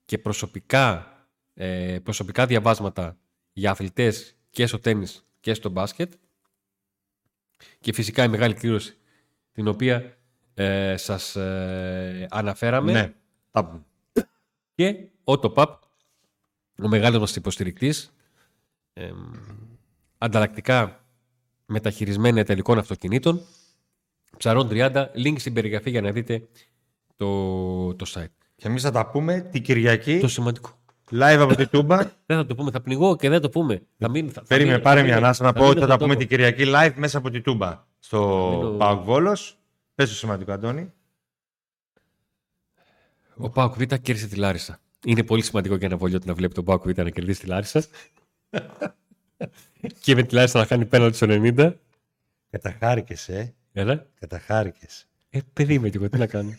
και 0.04 0.18
προσωπικά, 0.18 1.06
ε, 1.54 1.98
προσωπικά 2.02 2.46
διαβάσματα 2.46 3.16
για 3.54 3.70
αθλητές 3.70 4.36
και 4.50 4.66
στο 4.66 4.78
τένις 4.78 5.26
και 5.40 5.54
στο 5.54 5.68
μπάσκετ. 5.68 6.12
Και 7.80 7.92
φυσικά 7.92 8.24
η 8.24 8.28
μεγάλη 8.28 8.54
κλήρωση 8.54 8.96
την 9.52 9.68
οποία 9.68 10.16
ε, 10.54 10.96
σας 10.96 11.36
ε, 11.36 12.26
αναφέραμε. 12.30 12.92
Ναι. 12.92 13.12
Τα 13.50 13.64
πούμε. 13.64 13.84
Και 14.74 15.08
ο 15.24 15.32
Topap, 15.32 15.74
ο 16.82 16.88
μεγάλος 16.88 17.18
μας 17.18 17.36
υποστηρικτής, 17.36 18.12
εμ, 18.92 19.32
ανταλλακτικά 20.18 21.04
μεταχειρισμένα 21.66 22.44
τελικών 22.44 22.78
αυτοκινήτων, 22.78 23.46
ψαρών 24.36 24.68
30, 24.70 25.06
link 25.14 25.34
στην 25.38 25.52
περιγραφή 25.52 25.90
για 25.90 26.00
να 26.00 26.12
δείτε 26.12 26.48
το, 27.16 27.94
το 27.94 28.06
site. 28.08 28.34
Και 28.56 28.68
εμείς 28.68 28.82
θα 28.82 28.90
τα 28.90 29.06
πούμε 29.06 29.40
την 29.40 29.62
Κυριακή, 29.62 30.18
Το 30.18 30.28
σημαντικό. 30.28 30.78
Live 31.10 31.38
από 31.40 31.54
τη 31.54 31.66
Τούμπα. 31.66 31.96
Δεν 32.26 32.36
θα 32.36 32.46
το 32.46 32.54
πούμε, 32.54 32.70
θα 32.70 32.80
πνιγώ 32.80 33.16
και 33.16 33.28
δεν 33.28 33.40
το 33.40 33.48
πούμε. 33.50 33.82
Θα 33.98 34.10
μείνει, 34.10 34.28
θα, 34.28 34.34
θα 34.40 34.46
Περίμενε, 34.46 34.70
μείνει- 34.70 34.84
πάρε 34.84 34.98
θα 35.00 35.04
μια 35.04 35.14
μείνει- 35.14 35.26
ανάσα 35.26 35.42
να 35.44 35.52
θα 35.52 35.54
πω 35.58 35.64
ότι 35.66 35.74
μείνει 35.74 35.80
θα 35.80 35.86
τα 35.86 35.94
στον 35.94 36.06
πούμε 36.08 36.14
τόπο. 36.18 36.28
την 36.28 36.36
Κυριακή 36.56 36.72
live 36.74 36.94
μέσα 36.96 37.18
από 37.18 37.30
τη 37.30 37.40
Τούμπα. 37.40 37.84
Στο 37.98 38.50
μείνω- 38.56 38.76
Πάοκ 38.78 39.02
Βόλος. 39.04 39.58
Πες 39.94 40.08
το 40.08 40.14
σημαντικό, 40.14 40.52
Αντώνη. 40.52 40.92
Ο 43.36 43.50
Πάοκ 43.50 43.74
Β 43.74 43.82
κέρδισε 43.82 44.26
τη 44.28 44.36
Λάρισα. 44.36 44.78
Είναι 45.06 45.22
πολύ 45.22 45.42
σημαντικό 45.42 45.74
για 45.76 45.86
ένα 45.86 45.96
βολιώτη 45.96 46.26
να 46.26 46.34
βλέπει 46.34 46.54
τον 46.54 46.64
Πάοκ 46.64 46.82
Β 46.88 46.96
να 47.02 47.10
κερδίσει 47.10 47.40
τη 47.40 47.46
Λάρισα. 47.46 47.84
και 50.00 50.14
με 50.14 50.22
τη 50.22 50.34
Λάρισα 50.34 50.58
να 50.58 50.66
χάνει 50.66 50.84
πέναλτι 50.86 51.16
στο 51.16 51.26
90. 51.30 51.72
Καταχάρηκες, 52.50 53.28
ε. 53.28 53.54
Έλα. 53.72 54.06
Καταχάρηκες. 54.20 55.06
Ε, 55.30 55.38
παιδί 55.52 55.74
είμαι 55.74 55.88
και 55.88 55.96
εγώ, 55.96 56.08
τι 56.08 56.18
να 56.18 56.26
κάνω. 56.26 56.54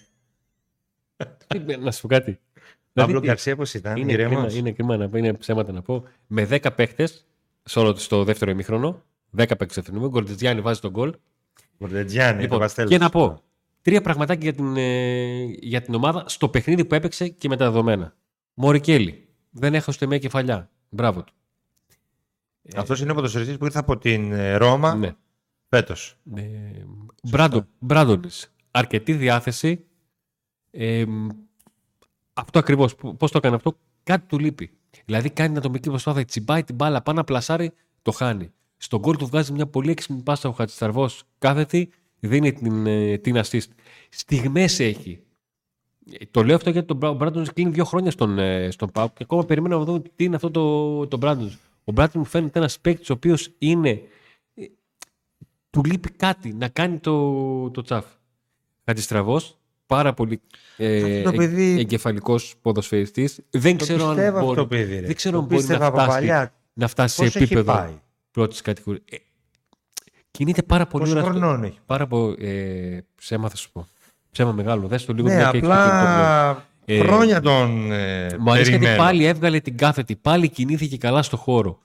Τι- 1.48 1.78
να 1.78 1.92
σου 1.92 2.02
πω 2.02 2.08
κάτι. 2.08 2.40
Παύλο 2.96 3.08
Δηλαδή, 3.20 3.28
Γκαρσία 3.28 3.56
πώς 3.56 3.74
ήταν, 3.74 3.96
είναι, 3.98 4.14
κρίμα, 4.14 4.30
ηρέμος. 4.32 4.56
είναι 4.56 4.72
κρίμα 4.72 4.98
να 4.98 5.10
πω, 5.10 5.18
είναι 5.18 5.34
ψέματα 5.34 5.72
να 5.72 5.82
πω. 5.82 6.04
Με 6.28 6.48
10 6.52 6.76
παίχτε 6.76 7.10
στο 7.96 8.24
δεύτερο 8.24 8.52
ημίχρονο, 8.52 9.02
10 9.38 9.58
παίχτε 9.58 9.82
στο 9.82 10.02
Ο 10.02 10.08
Γκορτετζιάννη 10.10 10.62
βάζει 10.62 10.80
τον 10.80 10.92
γκολ. 10.92 11.14
Κορδετζιάννη, 11.80 12.36
το 12.36 12.42
Λοιπόν, 12.42 12.60
Βαστέλος. 12.60 12.92
και 12.92 12.98
να 12.98 13.10
πω 13.10 13.42
τρία 13.82 14.02
πραγματάκια 14.02 14.44
για 14.52 14.54
την, 14.54 14.78
ε, 14.78 15.44
για 15.44 15.82
την 15.82 15.94
ομάδα 15.94 16.24
στο 16.28 16.50
παιχνίδι 16.50 16.86
που 16.86 16.96
έπαιξε 16.96 17.28
και 17.28 17.48
με 17.48 17.56
τα 17.58 17.66
δεδομένα. 17.66 18.16
Μωρικέλη. 18.54 19.28
Δεν 19.50 19.74
έχασε 19.74 19.92
ούτε 19.96 20.06
μια 20.06 20.18
κεφαλιά. 20.18 20.70
Μπράβο 20.90 21.24
του. 21.24 21.34
Αυτός 22.76 23.02
είναι 23.02 23.12
ο 23.12 23.16
ποδοσφαιριστής 23.16 23.58
που 23.58 23.66
ήρθε 23.66 23.80
από 23.80 23.98
την 23.98 24.32
ε, 24.32 24.56
Ρώμα 24.56 24.96
Ναι. 24.96 25.16
φέτος. 25.70 26.18
Ε, 26.36 26.42
Μπράντον, 27.24 27.68
Μπράντονης. 27.80 28.54
Αρκετή 28.72 29.14
διάθεση. 29.14 29.86
Ε, 30.72 31.04
αυτό 32.36 32.60
ακριβώς. 32.60 32.96
Π- 32.96 33.08
Πώς 33.18 33.32
το 33.32 33.38
έκανε 33.38 33.56
αυτό. 33.56 33.78
Κάτι 34.04 34.26
του 34.28 34.40
λείπει. 34.40 34.72
Δηλαδή 35.06 35.30
κάνει 35.30 35.50
την 35.50 35.58
ατομική 35.58 35.90
προσπάθεια, 35.90 36.26
τσιμπάει 36.26 36.64
την 36.64 36.76
μπάλα, 36.76 37.02
πάνω 37.02 37.18
να 37.18 37.24
πλασάρει, 37.24 37.72
το 38.02 38.12
χάνει. 38.12 38.52
Στον 38.78 39.00
γκολ 39.00 39.16
του 39.18 39.26
βγάζει 39.28 39.52
μια 39.52 39.68
πολύ 39.68 39.92
έξυπνη 39.92 40.22
πάσα 40.22 40.50
ο 40.50 40.52
Χατζησταρβός 40.52 41.24
κάθετη, 41.40 41.90
δίνει 42.20 42.54
την, 42.54 42.86
ε, 42.88 43.18
την 43.18 43.36
assist. 43.38 43.68
Στιγμές 44.10 44.80
έχει. 44.80 45.20
Ε, 46.12 46.26
Το 46.32 46.44
λέω 46.44 46.56
αυτό 46.56 46.70
γιατί 46.70 46.88
τον 46.96 47.16
Μπράντον 47.16 47.46
κλείνει 47.54 47.72
δύο 47.72 47.86
χρόνια 47.86 48.12
στον, 48.12 48.40
ε, 48.40 48.72
στον 48.72 48.92
ΠΑΟΚ 48.92 49.14
και 49.14 49.24
ακόμα 49.24 49.46
περιμένω 49.46 49.78
να 49.78 49.84
δούμε 49.86 50.02
τι 50.16 50.24
είναι 50.24 50.36
αυτό 50.36 50.52
το, 50.52 51.08
το 51.08 51.18
Μπράντον. 51.18 51.58
Ο 51.84 51.92
Μπράντον 51.92 52.14
μου 52.16 52.26
φαίνεται 52.26 52.60
ένας 52.60 52.80
παίκτης 52.80 53.10
ο 53.10 53.14
οποίος 53.14 53.52
είναι 53.58 54.02
του 55.70 55.84
λείπει 55.84 56.10
κάτι 56.12 56.54
να 56.54 56.68
κάνει 56.68 56.98
το, 57.00 57.70
το 57.72 57.82
τσαφ. 57.82 58.06
Χατζηστραβός, 58.86 59.58
πάρα 59.86 60.14
πολύ 60.14 60.42
ε, 60.78 61.18
Αυτό 61.18 61.32
το 61.32 61.38
παιδί- 61.38 61.80
εγκεφαλικός 61.80 62.56
ποδοσφαιριστής. 62.62 63.40
Δεν 63.50 63.78
Το 63.78 63.84
ξέρω 63.84 64.06
αν 64.08 64.16
πιστεύω 64.16 64.38
μπορεί, 64.40 64.50
αυτό 64.50 64.62
το 64.62 64.68
παιδί, 64.68 65.00
ρε. 65.00 65.06
δεν 65.06 65.16
ξέρω 65.16 65.36
Το 65.36 65.42
αν 65.42 65.48
μπορεί 65.48 65.58
πίστευα 65.60 65.80
να 65.80 65.86
από 65.86 65.98
φτάσει, 65.98 66.12
παλιά. 66.18 66.54
να 66.74 66.88
φτάσει 66.88 67.16
Πώς 67.22 67.32
σε 67.32 67.38
έχει 67.38 67.46
επίπεδο 67.46 67.74
πάει; 67.74 68.00
πρώτης 68.32 68.62
κατηγορίας. 68.62 69.04
Ε, 69.12 69.16
κινείται 70.32 70.62
πάρα 70.64 70.88
πολύ 70.88 71.04
Πόσο 71.04 71.16
ωραία. 71.18 71.32
στο- 71.32 71.40
χρονών 71.40 71.64
έχει; 71.64 71.78
Πάρα 71.86 72.08
πολύ. 72.08 72.36
Ε, 72.48 73.00
ψέμα 73.16 73.50
θα 73.50 73.56
σου 73.56 73.72
πω. 73.72 73.88
Ψέμα 74.32 74.52
μεγάλο. 74.52 74.88
Δες 74.88 75.06
το 75.06 75.14
λίγο 75.14 75.28
Ναι, 75.28 75.36
μια 75.36 75.50
και 75.52 75.58
έχεις 75.58 75.68
το 75.70 75.74
TikTok, 75.74 75.78
απλά 75.78 76.66
Ε, 76.86 77.00
χρόνια 77.00 77.42
τον 77.42 77.92
ε, 77.92 78.38
μου 78.40 78.52
αρέσει 78.52 78.70
γιατί 78.70 78.84
περιμένω. 78.86 79.04
πάλι 79.04 79.26
έβγαλε 79.26 79.60
την 79.60 79.78
κάθετη, 79.78 80.16
πάλι 80.16 80.50
κινήθηκε 80.50 80.98
καλά 80.98 81.22
στο 81.22 81.38
χώρο. 81.38 81.80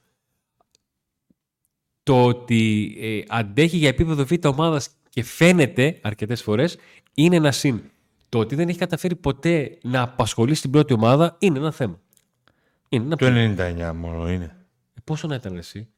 Το 2.02 2.24
ότι 2.24 2.94
ε, 3.00 3.20
αντέχει 3.28 3.76
για 3.76 3.88
επίπεδο 3.88 4.24
β' 4.24 4.46
ομάδας 4.46 4.88
και 5.08 5.22
φαίνεται 5.22 5.98
αρκετές 6.02 6.42
φορές 6.42 6.76
είναι 7.14 7.36
ένα 7.36 7.52
συν. 7.52 7.80
Το 8.28 8.38
ότι 8.38 8.54
δεν 8.54 8.68
έχει 8.68 8.78
καταφέρει 8.78 9.14
ποτέ 9.16 9.78
να 9.82 10.02
απασχολεί 10.02 10.54
στην 10.54 10.70
πρώτη 10.70 10.92
ομάδα 10.92 11.36
είναι 11.38 11.58
ένα 11.58 11.72
θέμα. 11.72 12.00
Είναι 12.88 13.04
ένα 13.04 13.16
Το 13.16 13.26
θέμα. 13.26 13.54
99 13.90 13.92
μόνο 13.94 14.30
είναι. 14.30 14.56
Πόσο 15.04 15.26
να 15.26 15.34
ήταν 15.34 15.56
εσύ; 15.56 15.88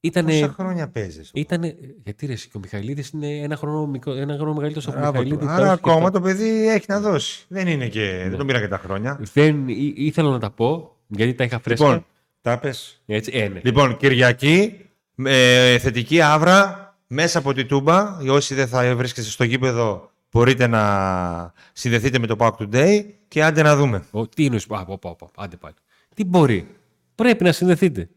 Ήτανε, 0.00 0.32
Πόσα 0.40 0.52
χρόνια 0.52 0.88
παίζεις. 0.88 1.30
ήτανε, 1.34 1.76
γιατί 2.04 2.26
ρε, 2.26 2.32
εσύ, 2.32 2.48
και 2.48 2.56
ο 2.56 2.60
Μιχαηλίδης 2.60 3.08
είναι 3.08 3.36
ένα 3.36 3.56
χρόνο, 3.56 3.86
μικρο- 3.86 4.16
ένα 4.16 4.34
χρόνο 4.36 4.52
μεγαλύτερος 4.54 4.86
από 4.88 4.94
τον 4.94 5.02
Μπράβο 5.10 5.18
του. 5.18 5.24
Μιχαηλίδη. 5.28 5.52
Άρα 5.52 5.60
τώρα 5.60 5.72
ακόμα 5.72 5.94
σκεφτώ. 6.08 6.18
το 6.18 6.24
παιδί 6.24 6.68
έχει 6.68 6.84
να 6.88 7.00
δώσει. 7.00 7.44
Δεν 7.48 7.66
είναι 7.66 7.88
και. 7.88 8.00
Ναι. 8.22 8.28
Δεν 8.28 8.36
τον 8.38 8.46
πήρα 8.46 8.60
και 8.60 8.68
τα 8.68 8.78
χρόνια. 8.78 9.20
Δεν, 9.32 9.68
ή- 9.68 9.92
ήθελα 9.96 10.30
να 10.30 10.38
τα 10.38 10.50
πω, 10.50 10.96
γιατί 11.06 11.34
τα 11.34 11.44
είχα 11.44 11.58
φρέσκα. 11.60 11.84
Λοιπόν, 11.86 12.06
τα 12.40 12.58
πες. 12.58 13.02
Έτσι, 13.06 13.30
ε, 13.34 13.48
ναι. 13.48 13.60
Λοιπόν, 13.64 13.96
Κυριακή, 13.96 14.78
με 15.14 15.32
θετική 15.80 16.20
άβρα 16.20 16.94
μέσα 17.06 17.38
από 17.38 17.52
τη 17.52 17.64
Τούμπα. 17.64 18.16
Όσοι 18.18 18.54
δεν 18.54 18.68
θα 18.68 18.96
βρίσκεστε 18.96 19.30
στο 19.30 19.44
γήπεδο, 19.44 20.10
μπορείτε 20.36 20.66
να 20.66 21.52
συνδεθείτε 21.72 22.18
με 22.18 22.26
το 22.26 22.36
Pack 22.38 22.50
Today 22.58 23.04
και 23.28 23.44
άντε 23.44 23.62
να 23.62 23.76
δούμε. 23.76 24.04
Ο, 24.10 24.26
τι 24.28 24.44
είναι, 24.44 24.58
α, 24.68 24.84
πω, 24.84 24.98
πω, 24.98 25.16
πω, 25.18 25.30
άντε 25.36 25.56
πάλι. 25.56 25.74
Τι 26.14 26.24
μπορεί; 26.24 26.68
Πρέπει 27.14 27.44
να 27.44 27.52
συνδεθείτε. 27.52 28.08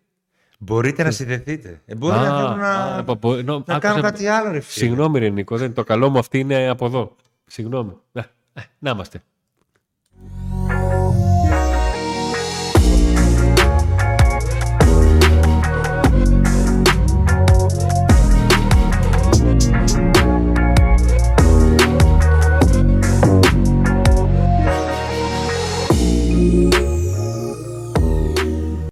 Μπορείτε 0.60 1.04
να 1.04 1.12
συνδεθείτε. 1.12 1.82
Ε, 1.86 1.96
μπορεί 1.96 2.14
Α, 2.16 2.22
να 2.22 2.38
θέλουν 2.38 2.58
να, 2.58 2.70
α, 2.98 3.04
πο- 3.04 3.16
πο- 3.18 3.36
νο- 3.36 3.44
να 3.44 3.54
άκουσα- 3.58 3.80
κάνουν 3.80 4.02
κάτι 4.02 4.28
άλλο, 4.28 4.52
ρε 4.52 4.60
φίλε. 4.60 4.86
Συγγνώμη, 4.86 5.20
ρε 5.20 5.30
Νίκο, 5.30 5.58
δεν, 5.58 5.74
το 5.74 5.84
καλό 5.84 6.10
μου 6.10 6.18
αυτή 6.20 6.40
είναι 6.40 6.68
από 6.70 6.86
εδώ. 6.86 7.16
Συγγνώμη. 7.46 7.92
Να, 8.12 8.26
ε, 8.54 8.62
να 8.80 8.90
είμαστε. 8.90 9.24